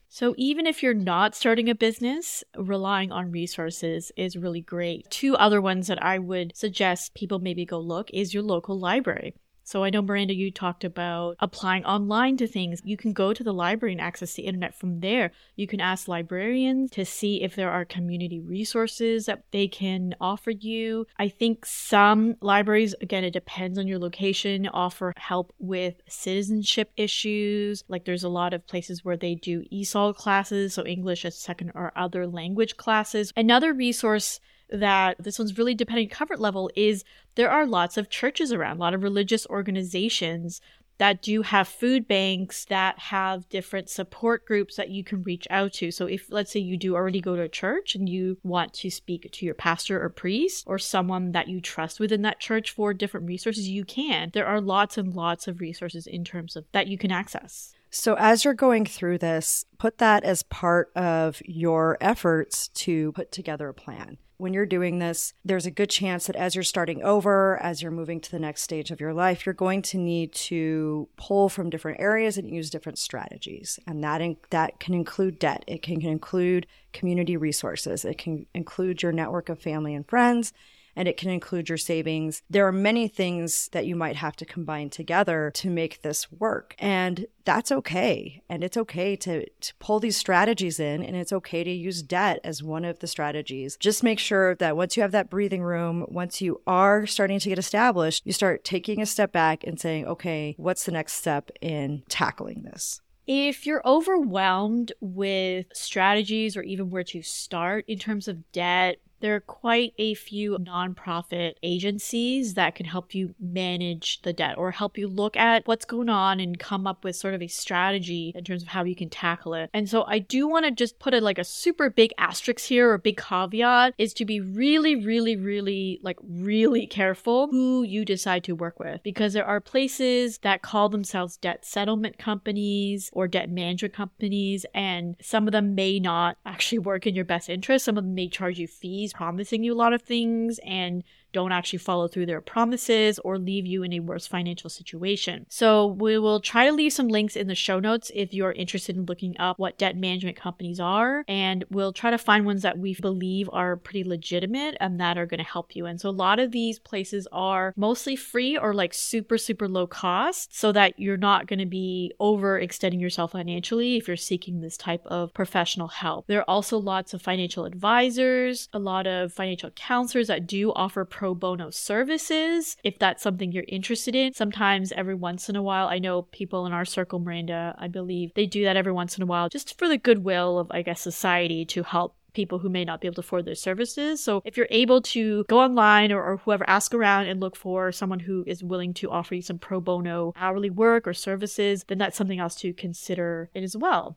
So, 0.08 0.34
even 0.38 0.66
if 0.66 0.82
you're 0.82 0.94
not 0.94 1.34
starting 1.34 1.68
a 1.68 1.74
business, 1.74 2.44
relying 2.56 3.10
on 3.10 3.32
resources 3.32 4.12
is 4.16 4.36
really 4.36 4.60
great. 4.60 5.10
Two 5.10 5.36
other 5.36 5.60
ones 5.60 5.88
that 5.88 6.02
I 6.02 6.18
would 6.18 6.56
suggest 6.56 7.14
people 7.14 7.40
maybe 7.40 7.66
go 7.66 7.80
look 7.80 8.08
is 8.12 8.32
your 8.32 8.44
local 8.44 8.78
library. 8.78 9.34
So 9.66 9.82
I 9.82 9.90
know, 9.90 10.00
Miranda, 10.00 10.32
you 10.32 10.52
talked 10.52 10.84
about 10.84 11.34
applying 11.40 11.84
online 11.84 12.36
to 12.36 12.46
things. 12.46 12.80
You 12.84 12.96
can 12.96 13.12
go 13.12 13.32
to 13.32 13.42
the 13.42 13.52
library 13.52 13.92
and 13.94 14.00
access 14.00 14.34
the 14.34 14.44
internet 14.44 14.76
from 14.76 15.00
there. 15.00 15.32
You 15.56 15.66
can 15.66 15.80
ask 15.80 16.06
librarians 16.06 16.92
to 16.92 17.04
see 17.04 17.42
if 17.42 17.56
there 17.56 17.72
are 17.72 17.84
community 17.84 18.38
resources 18.38 19.26
that 19.26 19.42
they 19.50 19.66
can 19.66 20.14
offer 20.20 20.52
you. 20.52 21.08
I 21.18 21.28
think 21.28 21.66
some 21.66 22.36
libraries, 22.40 22.94
again, 23.00 23.24
it 23.24 23.32
depends 23.32 23.76
on 23.76 23.88
your 23.88 23.98
location, 23.98 24.68
offer 24.68 25.12
help 25.16 25.52
with 25.58 25.96
citizenship 26.08 26.92
issues. 26.96 27.82
Like 27.88 28.04
there's 28.04 28.22
a 28.22 28.28
lot 28.28 28.54
of 28.54 28.68
places 28.68 29.04
where 29.04 29.16
they 29.16 29.34
do 29.34 29.64
ESOL 29.72 30.14
classes, 30.14 30.74
so 30.74 30.86
English 30.86 31.24
as 31.24 31.36
second 31.36 31.72
or 31.74 31.92
other 31.96 32.28
language 32.28 32.76
classes. 32.76 33.32
Another 33.36 33.74
resource 33.74 34.38
that 34.70 35.16
this 35.22 35.38
one's 35.38 35.58
really 35.58 35.74
depending 35.74 36.08
comfort 36.08 36.40
level 36.40 36.70
is 36.74 37.04
there 37.34 37.50
are 37.50 37.66
lots 37.66 37.96
of 37.96 38.10
churches 38.10 38.52
around, 38.52 38.76
a 38.76 38.80
lot 38.80 38.94
of 38.94 39.02
religious 39.02 39.46
organizations 39.46 40.60
that 40.98 41.22
do 41.22 41.42
have 41.42 41.68
food 41.68 42.08
banks 42.08 42.64
that 42.66 42.98
have 42.98 43.48
different 43.48 43.90
support 43.90 44.46
groups 44.46 44.76
that 44.76 44.88
you 44.88 45.04
can 45.04 45.22
reach 45.22 45.46
out 45.50 45.74
to. 45.74 45.90
So 45.90 46.06
if 46.06 46.26
let's 46.30 46.50
say 46.50 46.60
you 46.60 46.76
do 46.76 46.94
already 46.94 47.20
go 47.20 47.36
to 47.36 47.42
a 47.42 47.48
church 47.48 47.94
and 47.94 48.08
you 48.08 48.38
want 48.42 48.72
to 48.74 48.90
speak 48.90 49.30
to 49.30 49.44
your 49.44 49.54
pastor 49.54 50.02
or 50.02 50.08
priest 50.08 50.64
or 50.66 50.78
someone 50.78 51.32
that 51.32 51.48
you 51.48 51.60
trust 51.60 52.00
within 52.00 52.22
that 52.22 52.40
church 52.40 52.70
for 52.70 52.94
different 52.94 53.26
resources, 53.26 53.68
you 53.68 53.84
can. 53.84 54.30
There 54.32 54.46
are 54.46 54.60
lots 54.60 54.96
and 54.96 55.14
lots 55.14 55.46
of 55.48 55.60
resources 55.60 56.06
in 56.06 56.24
terms 56.24 56.56
of 56.56 56.64
that 56.72 56.86
you 56.86 56.96
can 56.96 57.10
access. 57.10 57.74
So, 57.90 58.14
as 58.18 58.44
you're 58.44 58.52
going 58.52 58.84
through 58.84 59.18
this, 59.18 59.64
put 59.78 59.98
that 59.98 60.24
as 60.24 60.42
part 60.42 60.90
of 60.96 61.40
your 61.44 61.96
efforts 62.00 62.68
to 62.68 63.12
put 63.12 63.32
together 63.32 63.68
a 63.68 63.74
plan. 63.74 64.18
When 64.38 64.52
you're 64.52 64.66
doing 64.66 64.98
this, 64.98 65.32
there's 65.44 65.66
a 65.66 65.70
good 65.70 65.90
chance 65.90 66.26
that 66.26 66.36
as 66.36 66.54
you're 66.54 66.64
starting 66.64 67.02
over, 67.02 67.60
as 67.62 67.80
you're 67.80 67.90
moving 67.90 68.20
to 68.20 68.30
the 68.30 68.38
next 68.38 68.62
stage 68.62 68.90
of 68.90 69.00
your 69.00 69.14
life, 69.14 69.46
you're 69.46 69.54
going 69.54 69.82
to 69.82 69.98
need 69.98 70.32
to 70.32 71.08
pull 71.16 71.48
from 71.48 71.70
different 71.70 72.00
areas 72.00 72.36
and 72.36 72.50
use 72.50 72.68
different 72.68 72.98
strategies. 72.98 73.78
And 73.86 74.04
that 74.04 74.20
in, 74.20 74.36
that 74.50 74.78
can 74.78 74.94
include 74.94 75.38
debt. 75.38 75.64
It 75.66 75.82
can 75.82 76.02
include 76.02 76.66
community 76.92 77.36
resources. 77.36 78.04
It 78.04 78.18
can 78.18 78.46
include 78.54 79.02
your 79.02 79.12
network 79.12 79.48
of 79.48 79.58
family 79.58 79.94
and 79.94 80.06
friends 80.06 80.52
and 80.96 81.06
it 81.06 81.16
can 81.16 81.30
include 81.30 81.68
your 81.68 81.78
savings. 81.78 82.42
There 82.50 82.66
are 82.66 82.72
many 82.72 83.06
things 83.06 83.68
that 83.72 83.86
you 83.86 83.94
might 83.94 84.16
have 84.16 84.34
to 84.36 84.46
combine 84.46 84.90
together 84.90 85.52
to 85.54 85.70
make 85.70 86.02
this 86.02 86.32
work. 86.32 86.74
And 86.78 87.26
that's 87.44 87.70
okay. 87.70 88.42
And 88.48 88.64
it's 88.64 88.76
okay 88.76 89.14
to, 89.16 89.48
to 89.48 89.74
pull 89.78 90.00
these 90.00 90.16
strategies 90.16 90.80
in, 90.80 91.02
and 91.04 91.14
it's 91.14 91.32
okay 91.32 91.62
to 91.62 91.70
use 91.70 92.02
debt 92.02 92.40
as 92.42 92.62
one 92.62 92.84
of 92.84 92.98
the 92.98 93.06
strategies. 93.06 93.76
Just 93.76 94.02
make 94.02 94.18
sure 94.18 94.56
that 94.56 94.76
once 94.76 94.96
you 94.96 95.02
have 95.02 95.12
that 95.12 95.30
breathing 95.30 95.62
room, 95.62 96.06
once 96.08 96.40
you 96.40 96.60
are 96.66 97.06
starting 97.06 97.38
to 97.38 97.48
get 97.48 97.58
established, 97.58 98.26
you 98.26 98.32
start 98.32 98.64
taking 98.64 99.00
a 99.00 99.06
step 99.06 99.30
back 99.30 99.62
and 99.64 99.78
saying, 99.78 100.06
okay, 100.06 100.54
what's 100.58 100.84
the 100.84 100.92
next 100.92 101.12
step 101.12 101.50
in 101.60 102.02
tackling 102.08 102.62
this? 102.62 103.00
If 103.26 103.66
you're 103.66 103.82
overwhelmed 103.84 104.92
with 105.00 105.66
strategies 105.72 106.56
or 106.56 106.62
even 106.62 106.90
where 106.90 107.02
to 107.04 107.22
start 107.22 107.84
in 107.88 107.98
terms 107.98 108.28
of 108.28 108.50
debt, 108.52 108.98
there 109.20 109.34
are 109.34 109.40
quite 109.40 109.94
a 109.98 110.14
few 110.14 110.56
nonprofit 110.58 111.54
agencies 111.62 112.54
that 112.54 112.74
can 112.74 112.86
help 112.86 113.14
you 113.14 113.34
manage 113.40 114.20
the 114.22 114.32
debt 114.32 114.58
or 114.58 114.70
help 114.70 114.98
you 114.98 115.08
look 115.08 115.36
at 115.36 115.66
what's 115.66 115.84
going 115.84 116.08
on 116.08 116.40
and 116.40 116.58
come 116.58 116.86
up 116.86 117.04
with 117.04 117.16
sort 117.16 117.34
of 117.34 117.42
a 117.42 117.48
strategy 117.48 118.32
in 118.34 118.44
terms 118.44 118.62
of 118.62 118.68
how 118.68 118.84
you 118.84 118.94
can 118.94 119.08
tackle 119.08 119.54
it. 119.54 119.70
And 119.72 119.88
so 119.88 120.04
I 120.06 120.18
do 120.18 120.48
want 120.48 120.64
to 120.66 120.70
just 120.70 120.98
put 120.98 121.14
a 121.14 121.20
like 121.20 121.38
a 121.38 121.44
super 121.44 121.90
big 121.90 122.12
asterisk 122.18 122.66
here 122.66 122.90
or 122.90 122.98
big 122.98 123.16
caveat 123.16 123.94
is 123.98 124.12
to 124.14 124.24
be 124.24 124.40
really, 124.40 124.94
really, 124.96 125.36
really 125.36 125.98
like 126.02 126.18
really 126.22 126.86
careful 126.86 127.48
who 127.48 127.82
you 127.82 128.04
decide 128.04 128.44
to 128.44 128.54
work 128.54 128.78
with 128.78 129.02
because 129.02 129.32
there 129.32 129.46
are 129.46 129.60
places 129.60 130.38
that 130.38 130.62
call 130.62 130.88
themselves 130.88 131.36
debt 131.36 131.64
settlement 131.64 132.18
companies 132.18 133.10
or 133.12 133.26
debt 133.28 133.50
management 133.50 133.94
companies 133.94 134.66
and 134.74 135.16
some 135.20 135.46
of 135.46 135.52
them 135.52 135.74
may 135.74 135.98
not 135.98 136.36
actually 136.44 136.78
work 136.78 137.06
in 137.06 137.14
your 137.14 137.24
best 137.24 137.48
interest. 137.48 137.84
Some 137.84 137.96
of 137.96 138.04
them 138.04 138.14
may 138.14 138.28
charge 138.28 138.58
you 138.58 138.66
fees 138.66 139.05
promising 139.12 139.62
you 139.62 139.72
a 139.72 139.76
lot 139.76 139.92
of 139.92 140.02
things 140.02 140.58
and 140.64 141.02
don't 141.36 141.52
actually 141.52 141.78
follow 141.78 142.08
through 142.08 142.24
their 142.24 142.40
promises 142.40 143.18
or 143.18 143.38
leave 143.38 143.66
you 143.66 143.82
in 143.82 143.92
a 143.92 144.00
worse 144.00 144.26
financial 144.26 144.70
situation. 144.70 145.44
So 145.50 145.88
we 145.88 146.18
will 146.18 146.40
try 146.40 146.64
to 146.64 146.72
leave 146.72 146.94
some 146.94 147.08
links 147.08 147.36
in 147.36 147.46
the 147.46 147.54
show 147.54 147.78
notes 147.78 148.10
if 148.14 148.32
you're 148.32 148.52
interested 148.52 148.96
in 148.96 149.04
looking 149.04 149.36
up 149.38 149.58
what 149.58 149.76
debt 149.76 149.98
management 149.98 150.38
companies 150.38 150.80
are. 150.80 151.26
And 151.28 151.62
we'll 151.70 151.92
try 151.92 152.10
to 152.10 152.16
find 152.16 152.46
ones 152.46 152.62
that 152.62 152.78
we 152.78 152.94
believe 152.94 153.50
are 153.52 153.76
pretty 153.76 154.02
legitimate 154.02 154.78
and 154.80 154.98
that 154.98 155.18
are 155.18 155.26
going 155.26 155.36
to 155.36 155.44
help 155.44 155.76
you. 155.76 155.84
And 155.84 156.00
so 156.00 156.08
a 156.08 156.10
lot 156.10 156.38
of 156.38 156.52
these 156.52 156.78
places 156.78 157.28
are 157.32 157.74
mostly 157.76 158.16
free 158.16 158.56
or 158.56 158.72
like 158.72 158.94
super, 158.94 159.36
super 159.36 159.68
low 159.68 159.86
cost 159.86 160.58
so 160.58 160.72
that 160.72 160.98
you're 160.98 161.18
not 161.18 161.48
going 161.48 161.58
to 161.58 161.66
be 161.66 162.14
overextending 162.18 162.98
yourself 162.98 163.32
financially 163.32 163.98
if 163.98 164.08
you're 164.08 164.16
seeking 164.16 164.62
this 164.62 164.78
type 164.78 165.04
of 165.04 165.34
professional 165.34 165.88
help. 165.88 166.28
There 166.28 166.40
are 166.40 166.50
also 166.50 166.78
lots 166.78 167.12
of 167.12 167.20
financial 167.20 167.66
advisors, 167.66 168.70
a 168.72 168.78
lot 168.78 168.95
of 169.04 169.34
financial 169.34 169.70
counselors 169.70 170.28
that 170.28 170.46
do 170.46 170.72
offer 170.72 171.04
pro 171.04 171.26
pro 171.26 171.34
bono 171.34 171.70
services 171.70 172.76
if 172.84 173.00
that's 173.00 173.20
something 173.20 173.50
you're 173.50 173.64
interested 173.66 174.14
in. 174.14 174.32
Sometimes 174.32 174.92
every 174.92 175.16
once 175.16 175.48
in 175.48 175.56
a 175.56 175.62
while, 175.62 175.88
I 175.88 175.98
know 175.98 176.22
people 176.22 176.66
in 176.66 176.72
our 176.72 176.84
circle, 176.84 177.18
Miranda, 177.18 177.74
I 177.78 177.88
believe 177.88 178.30
they 178.36 178.46
do 178.46 178.62
that 178.62 178.76
every 178.76 178.92
once 178.92 179.16
in 179.16 179.24
a 179.24 179.26
while 179.26 179.48
just 179.48 179.76
for 179.76 179.88
the 179.88 179.98
goodwill 179.98 180.60
of, 180.60 180.68
I 180.70 180.82
guess, 180.82 181.00
society 181.00 181.64
to 181.64 181.82
help 181.82 182.14
people 182.32 182.60
who 182.60 182.68
may 182.68 182.84
not 182.84 183.00
be 183.00 183.08
able 183.08 183.16
to 183.16 183.22
afford 183.22 183.44
their 183.44 183.56
services. 183.56 184.22
So 184.22 184.40
if 184.44 184.56
you're 184.56 184.68
able 184.70 185.02
to 185.02 185.44
go 185.48 185.58
online 185.58 186.12
or, 186.12 186.22
or, 186.22 186.36
whoever, 186.36 186.68
ask 186.70 186.94
around 186.94 187.26
and 187.26 187.40
look 187.40 187.56
for 187.56 187.90
someone 187.90 188.20
who 188.20 188.44
is 188.46 188.62
willing 188.62 188.94
to 188.94 189.10
offer 189.10 189.34
you 189.34 189.42
some 189.42 189.58
pro 189.58 189.80
bono 189.80 190.32
hourly 190.36 190.70
work 190.70 191.08
or 191.08 191.14
services, 191.14 191.82
then 191.88 191.98
that's 191.98 192.16
something 192.16 192.38
else 192.38 192.54
to 192.56 192.72
consider 192.72 193.50
it 193.52 193.64
as 193.64 193.76
well. 193.76 194.16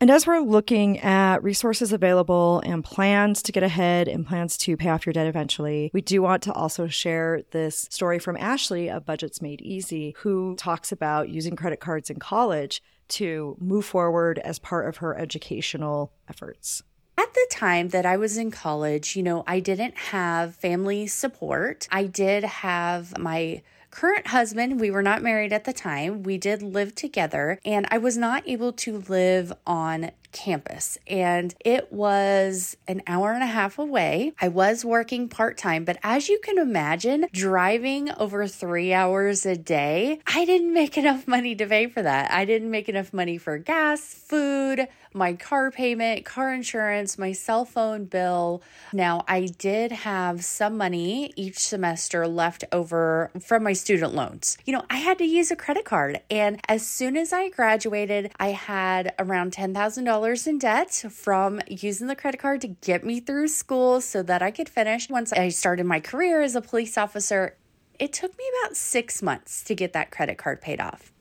And 0.00 0.12
as 0.12 0.28
we're 0.28 0.38
looking 0.38 1.00
at 1.00 1.42
resources 1.42 1.92
available 1.92 2.62
and 2.64 2.84
plans 2.84 3.42
to 3.42 3.50
get 3.50 3.64
ahead 3.64 4.06
and 4.06 4.24
plans 4.24 4.56
to 4.58 4.76
pay 4.76 4.90
off 4.90 5.04
your 5.04 5.12
debt 5.12 5.26
eventually, 5.26 5.90
we 5.92 6.00
do 6.00 6.22
want 6.22 6.40
to 6.44 6.52
also 6.52 6.86
share 6.86 7.42
this 7.50 7.88
story 7.90 8.20
from 8.20 8.36
Ashley 8.36 8.88
of 8.88 9.04
Budgets 9.04 9.42
Made 9.42 9.60
Easy, 9.60 10.14
who 10.18 10.54
talks 10.54 10.92
about 10.92 11.30
using 11.30 11.56
credit 11.56 11.80
cards 11.80 12.10
in 12.10 12.20
college 12.20 12.80
to 13.08 13.56
move 13.58 13.84
forward 13.84 14.38
as 14.38 14.60
part 14.60 14.86
of 14.86 14.98
her 14.98 15.18
educational 15.18 16.12
efforts. 16.28 16.84
At 17.16 17.34
the 17.34 17.46
time 17.50 17.88
that 17.88 18.06
I 18.06 18.16
was 18.16 18.36
in 18.36 18.52
college, 18.52 19.16
you 19.16 19.24
know, 19.24 19.42
I 19.48 19.58
didn't 19.58 19.96
have 19.96 20.54
family 20.54 21.08
support. 21.08 21.88
I 21.90 22.04
did 22.04 22.44
have 22.44 23.18
my 23.18 23.62
current 23.90 24.28
husband, 24.28 24.80
we 24.80 24.90
were 24.90 25.02
not 25.02 25.22
married 25.22 25.52
at 25.52 25.64
the 25.64 25.72
time. 25.72 26.22
We 26.22 26.38
did 26.38 26.62
live 26.62 26.94
together, 26.94 27.58
and 27.64 27.86
I 27.90 27.98
was 27.98 28.16
not 28.16 28.48
able 28.48 28.72
to 28.72 28.98
live 29.08 29.52
on 29.66 30.10
campus 30.32 30.98
and 31.06 31.54
it 31.64 31.92
was 31.92 32.76
an 32.86 33.02
hour 33.06 33.32
and 33.32 33.42
a 33.42 33.46
half 33.46 33.78
away. 33.78 34.32
I 34.40 34.48
was 34.48 34.84
working 34.84 35.28
part 35.28 35.56
time, 35.56 35.84
but 35.84 35.98
as 36.02 36.28
you 36.28 36.38
can 36.42 36.58
imagine, 36.58 37.26
driving 37.32 38.10
over 38.12 38.46
three 38.46 38.92
hours 38.92 39.46
a 39.46 39.56
day, 39.56 40.20
I 40.26 40.44
didn't 40.44 40.72
make 40.72 40.96
enough 40.98 41.26
money 41.26 41.54
to 41.56 41.66
pay 41.66 41.86
for 41.88 42.02
that. 42.02 42.30
I 42.30 42.44
didn't 42.44 42.70
make 42.70 42.88
enough 42.88 43.12
money 43.12 43.38
for 43.38 43.58
gas, 43.58 44.00
food, 44.00 44.88
my 45.14 45.32
car 45.34 45.70
payment, 45.70 46.24
car 46.24 46.52
insurance, 46.52 47.18
my 47.18 47.32
cell 47.32 47.64
phone 47.64 48.04
bill. 48.04 48.62
Now, 48.92 49.24
I 49.26 49.46
did 49.46 49.92
have 49.92 50.44
some 50.44 50.76
money 50.76 51.32
each 51.36 51.58
semester 51.58 52.26
left 52.26 52.64
over 52.72 53.30
from 53.40 53.64
my 53.64 53.72
student 53.72 54.14
loans. 54.14 54.58
You 54.64 54.74
know, 54.74 54.84
I 54.90 54.98
had 54.98 55.18
to 55.18 55.24
use 55.24 55.50
a 55.50 55.56
credit 55.56 55.84
card. 55.84 56.20
And 56.30 56.60
as 56.68 56.86
soon 56.86 57.16
as 57.16 57.32
I 57.32 57.48
graduated, 57.48 58.32
I 58.38 58.48
had 58.48 59.14
around 59.18 59.52
$10,000 59.52 60.17
in 60.46 60.58
debt 60.58 61.04
from 61.10 61.60
using 61.68 62.08
the 62.08 62.16
credit 62.16 62.40
card 62.40 62.60
to 62.62 62.68
get 62.68 63.04
me 63.04 63.20
through 63.20 63.48
school 63.48 64.00
so 64.00 64.22
that 64.22 64.42
I 64.42 64.50
could 64.50 64.68
finish. 64.68 65.08
Once 65.08 65.32
I 65.32 65.48
started 65.48 65.86
my 65.86 66.00
career 66.00 66.42
as 66.42 66.56
a 66.56 66.60
police 66.60 66.98
officer, 66.98 67.56
it 67.98 68.12
took 68.12 68.36
me 68.36 68.44
about 68.60 68.76
six 68.76 69.22
months 69.22 69.62
to 69.64 69.74
get 69.74 69.92
that 69.92 70.10
credit 70.10 70.36
card 70.36 70.60
paid 70.60 70.80
off. 70.80 71.12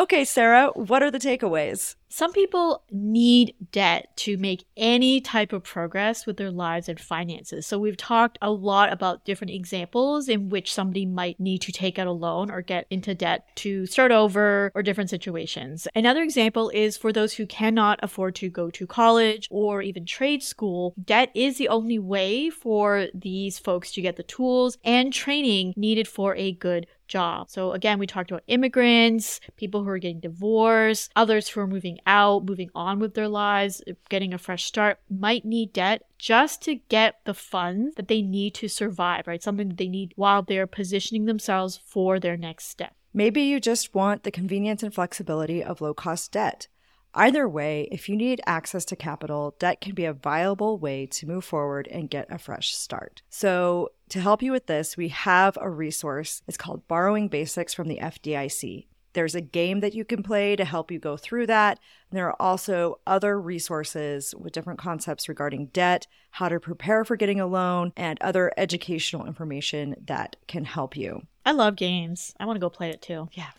Okay, 0.00 0.24
Sarah, 0.24 0.70
what 0.74 1.02
are 1.02 1.10
the 1.10 1.18
takeaways? 1.18 1.94
Some 2.08 2.32
people 2.32 2.82
need 2.90 3.54
debt 3.70 4.16
to 4.16 4.38
make 4.38 4.64
any 4.74 5.20
type 5.20 5.52
of 5.52 5.62
progress 5.62 6.24
with 6.24 6.38
their 6.38 6.50
lives 6.50 6.88
and 6.88 6.98
finances. 6.98 7.66
So, 7.66 7.78
we've 7.78 7.98
talked 7.98 8.38
a 8.40 8.50
lot 8.50 8.90
about 8.90 9.26
different 9.26 9.52
examples 9.52 10.28
in 10.30 10.48
which 10.48 10.72
somebody 10.72 11.04
might 11.04 11.38
need 11.38 11.60
to 11.62 11.70
take 11.70 11.98
out 11.98 12.06
a 12.06 12.12
loan 12.12 12.50
or 12.50 12.62
get 12.62 12.86
into 12.88 13.14
debt 13.14 13.46
to 13.56 13.84
start 13.84 14.10
over 14.10 14.72
or 14.74 14.82
different 14.82 15.10
situations. 15.10 15.86
Another 15.94 16.22
example 16.22 16.70
is 16.70 16.96
for 16.96 17.12
those 17.12 17.34
who 17.34 17.46
cannot 17.46 18.00
afford 18.02 18.34
to 18.36 18.48
go 18.48 18.70
to 18.70 18.86
college 18.86 19.48
or 19.50 19.82
even 19.82 20.06
trade 20.06 20.42
school, 20.42 20.94
debt 21.04 21.30
is 21.34 21.58
the 21.58 21.68
only 21.68 21.98
way 21.98 22.48
for 22.48 23.08
these 23.12 23.58
folks 23.58 23.92
to 23.92 24.00
get 24.00 24.16
the 24.16 24.22
tools 24.22 24.78
and 24.82 25.12
training 25.12 25.74
needed 25.76 26.08
for 26.08 26.34
a 26.36 26.52
good 26.52 26.86
job. 27.10 27.50
So 27.50 27.72
again, 27.72 27.98
we 27.98 28.06
talked 28.06 28.30
about 28.30 28.44
immigrants, 28.46 29.40
people 29.56 29.84
who 29.84 29.90
are 29.90 29.98
getting 29.98 30.20
divorced, 30.20 31.10
others 31.14 31.48
who 31.48 31.60
are 31.60 31.66
moving 31.66 31.98
out, 32.06 32.46
moving 32.46 32.70
on 32.74 32.98
with 33.00 33.12
their 33.12 33.28
lives, 33.28 33.82
uh, 33.86 33.92
getting 34.08 34.32
a 34.32 34.38
fresh 34.38 34.64
start, 34.64 34.98
might 35.10 35.44
need 35.44 35.74
debt 35.74 36.04
just 36.16 36.62
to 36.62 36.76
get 36.76 37.16
the 37.24 37.34
funds 37.34 37.96
that 37.96 38.08
they 38.08 38.22
need 38.22 38.54
to 38.54 38.68
survive, 38.68 39.26
right? 39.26 39.42
Something 39.42 39.68
that 39.68 39.76
they 39.76 39.88
need 39.88 40.14
while 40.16 40.42
they're 40.42 40.66
positioning 40.66 41.26
themselves 41.26 41.80
for 41.84 42.18
their 42.18 42.36
next 42.38 42.68
step. 42.68 42.94
Maybe 43.12 43.42
you 43.42 43.58
just 43.58 43.94
want 43.94 44.22
the 44.22 44.30
convenience 44.30 44.82
and 44.82 44.94
flexibility 44.94 45.64
of 45.64 45.80
low 45.80 45.92
cost 45.92 46.32
debt. 46.32 46.68
Either 47.14 47.48
way, 47.48 47.88
if 47.90 48.08
you 48.08 48.16
need 48.16 48.40
access 48.46 48.84
to 48.84 48.96
capital, 48.96 49.56
debt 49.58 49.80
can 49.80 49.94
be 49.94 50.04
a 50.04 50.12
viable 50.12 50.78
way 50.78 51.06
to 51.06 51.26
move 51.26 51.44
forward 51.44 51.88
and 51.88 52.10
get 52.10 52.30
a 52.30 52.38
fresh 52.38 52.74
start. 52.74 53.22
So, 53.28 53.90
to 54.10 54.20
help 54.20 54.42
you 54.42 54.52
with 54.52 54.66
this, 54.66 54.96
we 54.96 55.08
have 55.08 55.58
a 55.60 55.70
resource. 55.70 56.42
It's 56.46 56.56
called 56.56 56.86
Borrowing 56.88 57.28
Basics 57.28 57.74
from 57.74 57.88
the 57.88 57.98
FDIC. 57.98 58.86
There's 59.12 59.34
a 59.34 59.40
game 59.40 59.80
that 59.80 59.94
you 59.94 60.04
can 60.04 60.22
play 60.22 60.54
to 60.56 60.64
help 60.64 60.90
you 60.90 60.98
go 60.98 61.16
through 61.16 61.48
that. 61.48 61.80
And 62.10 62.16
there 62.16 62.28
are 62.28 62.40
also 62.40 63.00
other 63.06 63.40
resources 63.40 64.34
with 64.38 64.52
different 64.52 64.78
concepts 64.78 65.28
regarding 65.28 65.66
debt, 65.66 66.06
how 66.30 66.48
to 66.48 66.60
prepare 66.60 67.04
for 67.04 67.16
getting 67.16 67.40
a 67.40 67.46
loan, 67.46 67.92
and 67.96 68.20
other 68.20 68.52
educational 68.56 69.26
information 69.26 69.96
that 70.06 70.36
can 70.46 70.64
help 70.64 70.96
you. 70.96 71.22
I 71.44 71.52
love 71.52 71.74
games. 71.76 72.34
I 72.38 72.46
want 72.46 72.56
to 72.56 72.60
go 72.60 72.70
play 72.70 72.90
it 72.90 73.02
too. 73.02 73.28
Yeah. 73.32 73.50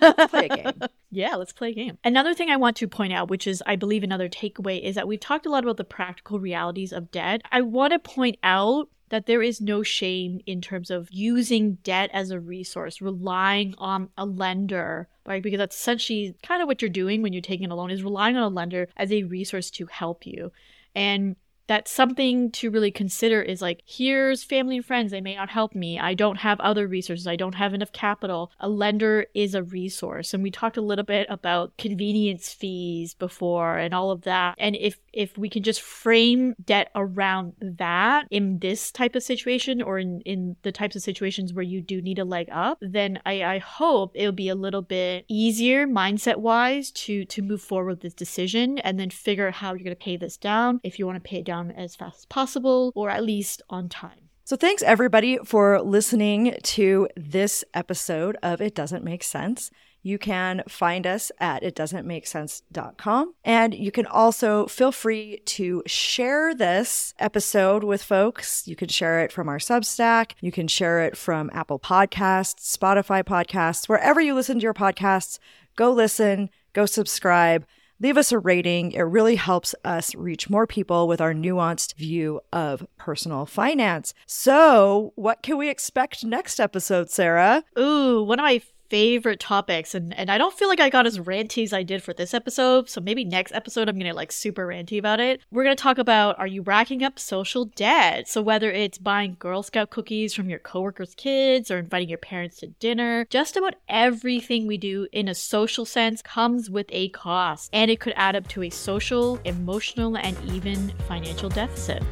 Let's 0.00 0.30
play 0.30 0.48
a 0.50 0.56
game. 0.56 0.72
Yeah, 1.10 1.36
let's 1.36 1.54
play 1.54 1.70
a 1.70 1.74
game. 1.74 1.96
Another 2.04 2.34
thing 2.34 2.50
I 2.50 2.58
want 2.58 2.76
to 2.76 2.86
point 2.86 3.14
out, 3.14 3.30
which 3.30 3.46
is, 3.46 3.62
I 3.64 3.76
believe, 3.76 4.02
another 4.02 4.28
takeaway, 4.28 4.82
is 4.82 4.94
that 4.94 5.08
we've 5.08 5.18
talked 5.18 5.46
a 5.46 5.50
lot 5.50 5.64
about 5.64 5.78
the 5.78 5.84
practical 5.84 6.38
realities 6.38 6.92
of 6.92 7.10
debt. 7.10 7.40
I 7.50 7.62
want 7.62 7.94
to 7.94 7.98
point 7.98 8.36
out 8.42 8.90
that 9.08 9.24
there 9.24 9.42
is 9.42 9.60
no 9.60 9.82
shame 9.82 10.40
in 10.44 10.60
terms 10.60 10.90
of 10.90 11.08
using 11.10 11.76
debt 11.76 12.10
as 12.12 12.30
a 12.30 12.38
resource, 12.38 13.00
relying 13.00 13.74
on 13.78 14.10
a 14.18 14.26
lender, 14.26 15.08
right? 15.26 15.42
Because 15.42 15.58
that's 15.58 15.76
essentially 15.76 16.36
kind 16.42 16.60
of 16.60 16.68
what 16.68 16.82
you're 16.82 16.90
doing 16.90 17.22
when 17.22 17.32
you're 17.32 17.42
taking 17.42 17.70
a 17.70 17.74
loan 17.74 17.90
is 17.90 18.02
relying 18.02 18.36
on 18.36 18.42
a 18.42 18.54
lender 18.54 18.88
as 18.96 19.10
a 19.10 19.24
resource 19.24 19.70
to 19.70 19.86
help 19.86 20.26
you. 20.26 20.52
And 20.94 21.36
that's 21.68 21.90
something 21.90 22.50
to 22.50 22.70
really 22.70 22.90
consider 22.90 23.40
is 23.40 23.62
like 23.62 23.82
here's 23.86 24.42
family 24.42 24.76
and 24.76 24.86
friends 24.86 25.10
they 25.10 25.20
may 25.20 25.36
not 25.36 25.50
help 25.50 25.74
me 25.74 25.98
i 25.98 26.14
don't 26.14 26.38
have 26.38 26.58
other 26.60 26.88
resources 26.88 27.26
i 27.26 27.36
don't 27.36 27.54
have 27.54 27.74
enough 27.74 27.92
capital 27.92 28.50
a 28.60 28.68
lender 28.68 29.26
is 29.34 29.54
a 29.54 29.62
resource. 29.62 30.34
And 30.34 30.42
we 30.42 30.50
talked 30.50 30.76
a 30.76 30.82
little 30.82 31.04
bit 31.04 31.26
about 31.28 31.76
convenience 31.76 32.52
fees 32.52 33.14
before 33.14 33.76
and 33.76 33.94
all 33.94 34.10
of 34.10 34.22
that. 34.22 34.54
And 34.58 34.76
if 34.76 34.98
if 35.18 35.36
we 35.36 35.48
can 35.48 35.62
just 35.62 35.80
frame 35.80 36.54
debt 36.64 36.90
around 36.94 37.52
that 37.60 38.26
in 38.30 38.60
this 38.60 38.92
type 38.92 39.16
of 39.16 39.22
situation 39.22 39.82
or 39.82 39.98
in 39.98 40.20
in 40.20 40.54
the 40.62 40.70
types 40.70 40.94
of 40.94 41.02
situations 41.02 41.52
where 41.52 41.64
you 41.64 41.80
do 41.80 42.00
need 42.00 42.20
a 42.20 42.24
leg 42.24 42.48
up 42.52 42.78
then 42.80 43.18
i 43.26 43.42
i 43.42 43.58
hope 43.58 44.12
it'll 44.14 44.30
be 44.30 44.48
a 44.48 44.54
little 44.54 44.82
bit 44.82 45.24
easier 45.26 45.88
mindset 45.88 46.36
wise 46.36 46.92
to 46.92 47.24
to 47.24 47.42
move 47.42 47.60
forward 47.60 47.90
with 47.90 48.00
this 48.02 48.14
decision 48.14 48.78
and 48.78 48.98
then 49.00 49.10
figure 49.10 49.48
out 49.48 49.54
how 49.54 49.70
you're 49.70 49.78
going 49.78 49.90
to 49.90 49.96
pay 49.96 50.16
this 50.16 50.36
down 50.36 50.78
if 50.84 51.00
you 51.00 51.06
want 51.06 51.16
to 51.16 51.28
pay 51.28 51.38
it 51.38 51.44
down 51.44 51.57
down 51.58 51.70
as 51.72 51.96
fast 51.96 52.18
as 52.18 52.26
possible 52.26 52.92
or 52.94 53.10
at 53.10 53.24
least 53.24 53.62
on 53.68 53.88
time. 53.88 54.28
So, 54.44 54.56
thanks 54.56 54.82
everybody 54.82 55.38
for 55.44 55.80
listening 55.82 56.56
to 56.62 57.08
this 57.16 57.64
episode 57.74 58.38
of 58.42 58.62
It 58.62 58.74
Doesn't 58.74 59.04
Make 59.04 59.22
Sense. 59.22 59.70
You 60.00 60.16
can 60.16 60.62
find 60.68 61.06
us 61.06 61.30
at 61.38 61.62
itdoesn'tmakesense.com. 61.62 63.34
And 63.44 63.74
you 63.74 63.90
can 63.90 64.06
also 64.06 64.66
feel 64.66 64.92
free 64.92 65.42
to 65.44 65.82
share 65.86 66.54
this 66.54 67.12
episode 67.18 67.84
with 67.84 68.02
folks. 68.02 68.66
You 68.66 68.74
can 68.74 68.88
share 68.88 69.20
it 69.20 69.32
from 69.32 69.50
our 69.50 69.58
Substack. 69.58 70.32
You 70.40 70.52
can 70.52 70.68
share 70.68 71.00
it 71.00 71.14
from 71.14 71.50
Apple 71.52 71.80
Podcasts, 71.80 72.74
Spotify 72.74 73.22
Podcasts, 73.22 73.86
wherever 73.86 74.20
you 74.20 74.34
listen 74.34 74.60
to 74.60 74.62
your 74.62 74.72
podcasts. 74.72 75.38
Go 75.76 75.90
listen, 75.90 76.48
go 76.72 76.86
subscribe 76.86 77.66
leave 78.00 78.16
us 78.16 78.32
a 78.32 78.38
rating. 78.38 78.92
It 78.92 79.02
really 79.02 79.36
helps 79.36 79.74
us 79.84 80.14
reach 80.14 80.50
more 80.50 80.66
people 80.66 81.08
with 81.08 81.20
our 81.20 81.34
nuanced 81.34 81.94
view 81.94 82.40
of 82.52 82.86
personal 82.96 83.46
finance. 83.46 84.14
So, 84.26 85.12
what 85.16 85.42
can 85.42 85.56
we 85.58 85.68
expect 85.68 86.24
next 86.24 86.60
episode, 86.60 87.10
Sarah? 87.10 87.64
Ooh, 87.78 88.22
one 88.22 88.38
of 88.38 88.44
my 88.44 88.60
favorite 88.88 89.40
topics 89.40 89.94
and 89.94 90.16
and 90.18 90.30
I 90.30 90.38
don't 90.38 90.54
feel 90.54 90.68
like 90.68 90.80
I 90.80 90.88
got 90.88 91.06
as 91.06 91.18
ranty 91.18 91.62
as 91.62 91.72
I 91.72 91.82
did 91.82 92.02
for 92.02 92.12
this 92.12 92.34
episode 92.34 92.88
so 92.88 93.00
maybe 93.00 93.24
next 93.24 93.52
episode 93.52 93.88
I'm 93.88 93.98
gonna 93.98 94.14
like 94.14 94.32
super 94.32 94.66
ranty 94.66 94.98
about 94.98 95.20
it. 95.20 95.40
We're 95.50 95.64
gonna 95.64 95.76
talk 95.76 95.98
about 95.98 96.38
are 96.38 96.46
you 96.46 96.62
racking 96.62 97.02
up 97.02 97.18
social 97.18 97.66
debt? 97.66 98.28
So 98.28 98.42
whether 98.42 98.70
it's 98.70 98.98
buying 98.98 99.36
Girl 99.38 99.62
Scout 99.62 99.90
cookies 99.90 100.34
from 100.34 100.48
your 100.48 100.58
coworkers 100.58 101.14
kids 101.14 101.70
or 101.70 101.78
inviting 101.78 102.08
your 102.08 102.18
parents 102.18 102.58
to 102.58 102.68
dinner 102.68 103.26
just 103.30 103.56
about 103.56 103.74
everything 103.88 104.66
we 104.66 104.78
do 104.78 105.06
in 105.12 105.28
a 105.28 105.34
social 105.34 105.84
sense 105.84 106.22
comes 106.22 106.70
with 106.70 106.86
a 106.90 107.08
cost 107.10 107.70
and 107.72 107.90
it 107.90 108.00
could 108.00 108.14
add 108.16 108.36
up 108.36 108.48
to 108.48 108.62
a 108.62 108.70
social 108.70 109.38
emotional 109.44 110.16
and 110.16 110.36
even 110.50 110.90
financial 111.06 111.48
deficit. 111.48 112.02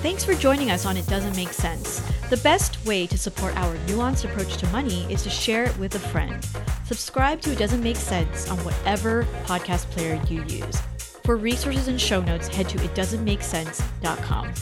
Thanks 0.00 0.24
for 0.24 0.34
joining 0.34 0.70
us 0.70 0.86
on 0.86 0.96
It 0.96 1.06
Doesn't 1.08 1.34
Make 1.34 1.52
Sense. 1.52 2.00
The 2.28 2.36
best 2.38 2.84
way 2.84 3.06
to 3.06 3.16
support 3.16 3.56
our 3.56 3.74
nuanced 3.86 4.26
approach 4.26 4.58
to 4.58 4.66
money 4.66 5.10
is 5.10 5.22
to 5.22 5.30
share 5.30 5.64
it 5.64 5.78
with 5.78 5.94
a 5.94 5.98
friend. 5.98 6.46
Subscribe 6.84 7.40
to 7.40 7.52
It 7.52 7.58
Doesn't 7.58 7.82
Make 7.82 7.96
Sense 7.96 8.50
on 8.50 8.58
whatever 8.66 9.24
podcast 9.46 9.88
player 9.92 10.20
you 10.28 10.42
use. 10.44 10.78
For 11.24 11.38
resources 11.38 11.88
and 11.88 11.98
show 11.98 12.20
notes, 12.20 12.46
head 12.48 12.68
to 12.68 12.76
itdoesn'tmakesense.com. 12.76 14.52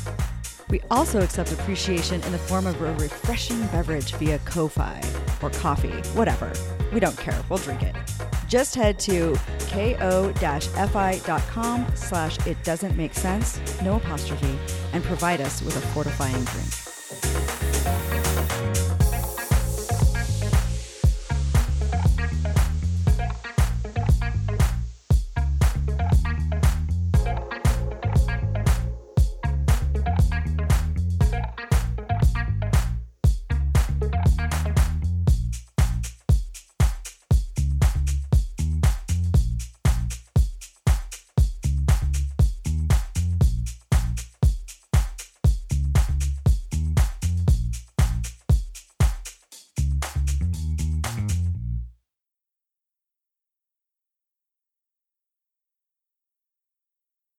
We 0.70 0.80
also 0.92 1.20
accept 1.22 1.50
appreciation 1.50 2.22
in 2.22 2.30
the 2.30 2.38
form 2.38 2.68
of 2.68 2.80
a 2.80 2.94
refreshing 2.94 3.60
beverage 3.66 4.12
via 4.14 4.38
Ko-Fi 4.40 5.02
or 5.42 5.50
coffee, 5.50 5.88
whatever. 6.14 6.52
We 6.92 7.00
don't 7.00 7.18
care. 7.18 7.42
We'll 7.50 7.58
drink 7.58 7.82
it. 7.82 7.96
Just 8.48 8.76
head 8.76 9.00
to 9.00 9.34
ko-fi.com 9.70 10.66
slash 11.96 12.46
it 12.46 12.62
doesn't 12.62 12.96
make 12.96 13.14
sense, 13.14 13.60
no 13.82 13.96
apostrophe, 13.96 14.56
and 14.92 15.02
provide 15.02 15.40
us 15.40 15.62
with 15.62 15.76
a 15.76 15.80
fortifying 15.80 16.44
drink. 16.44 16.85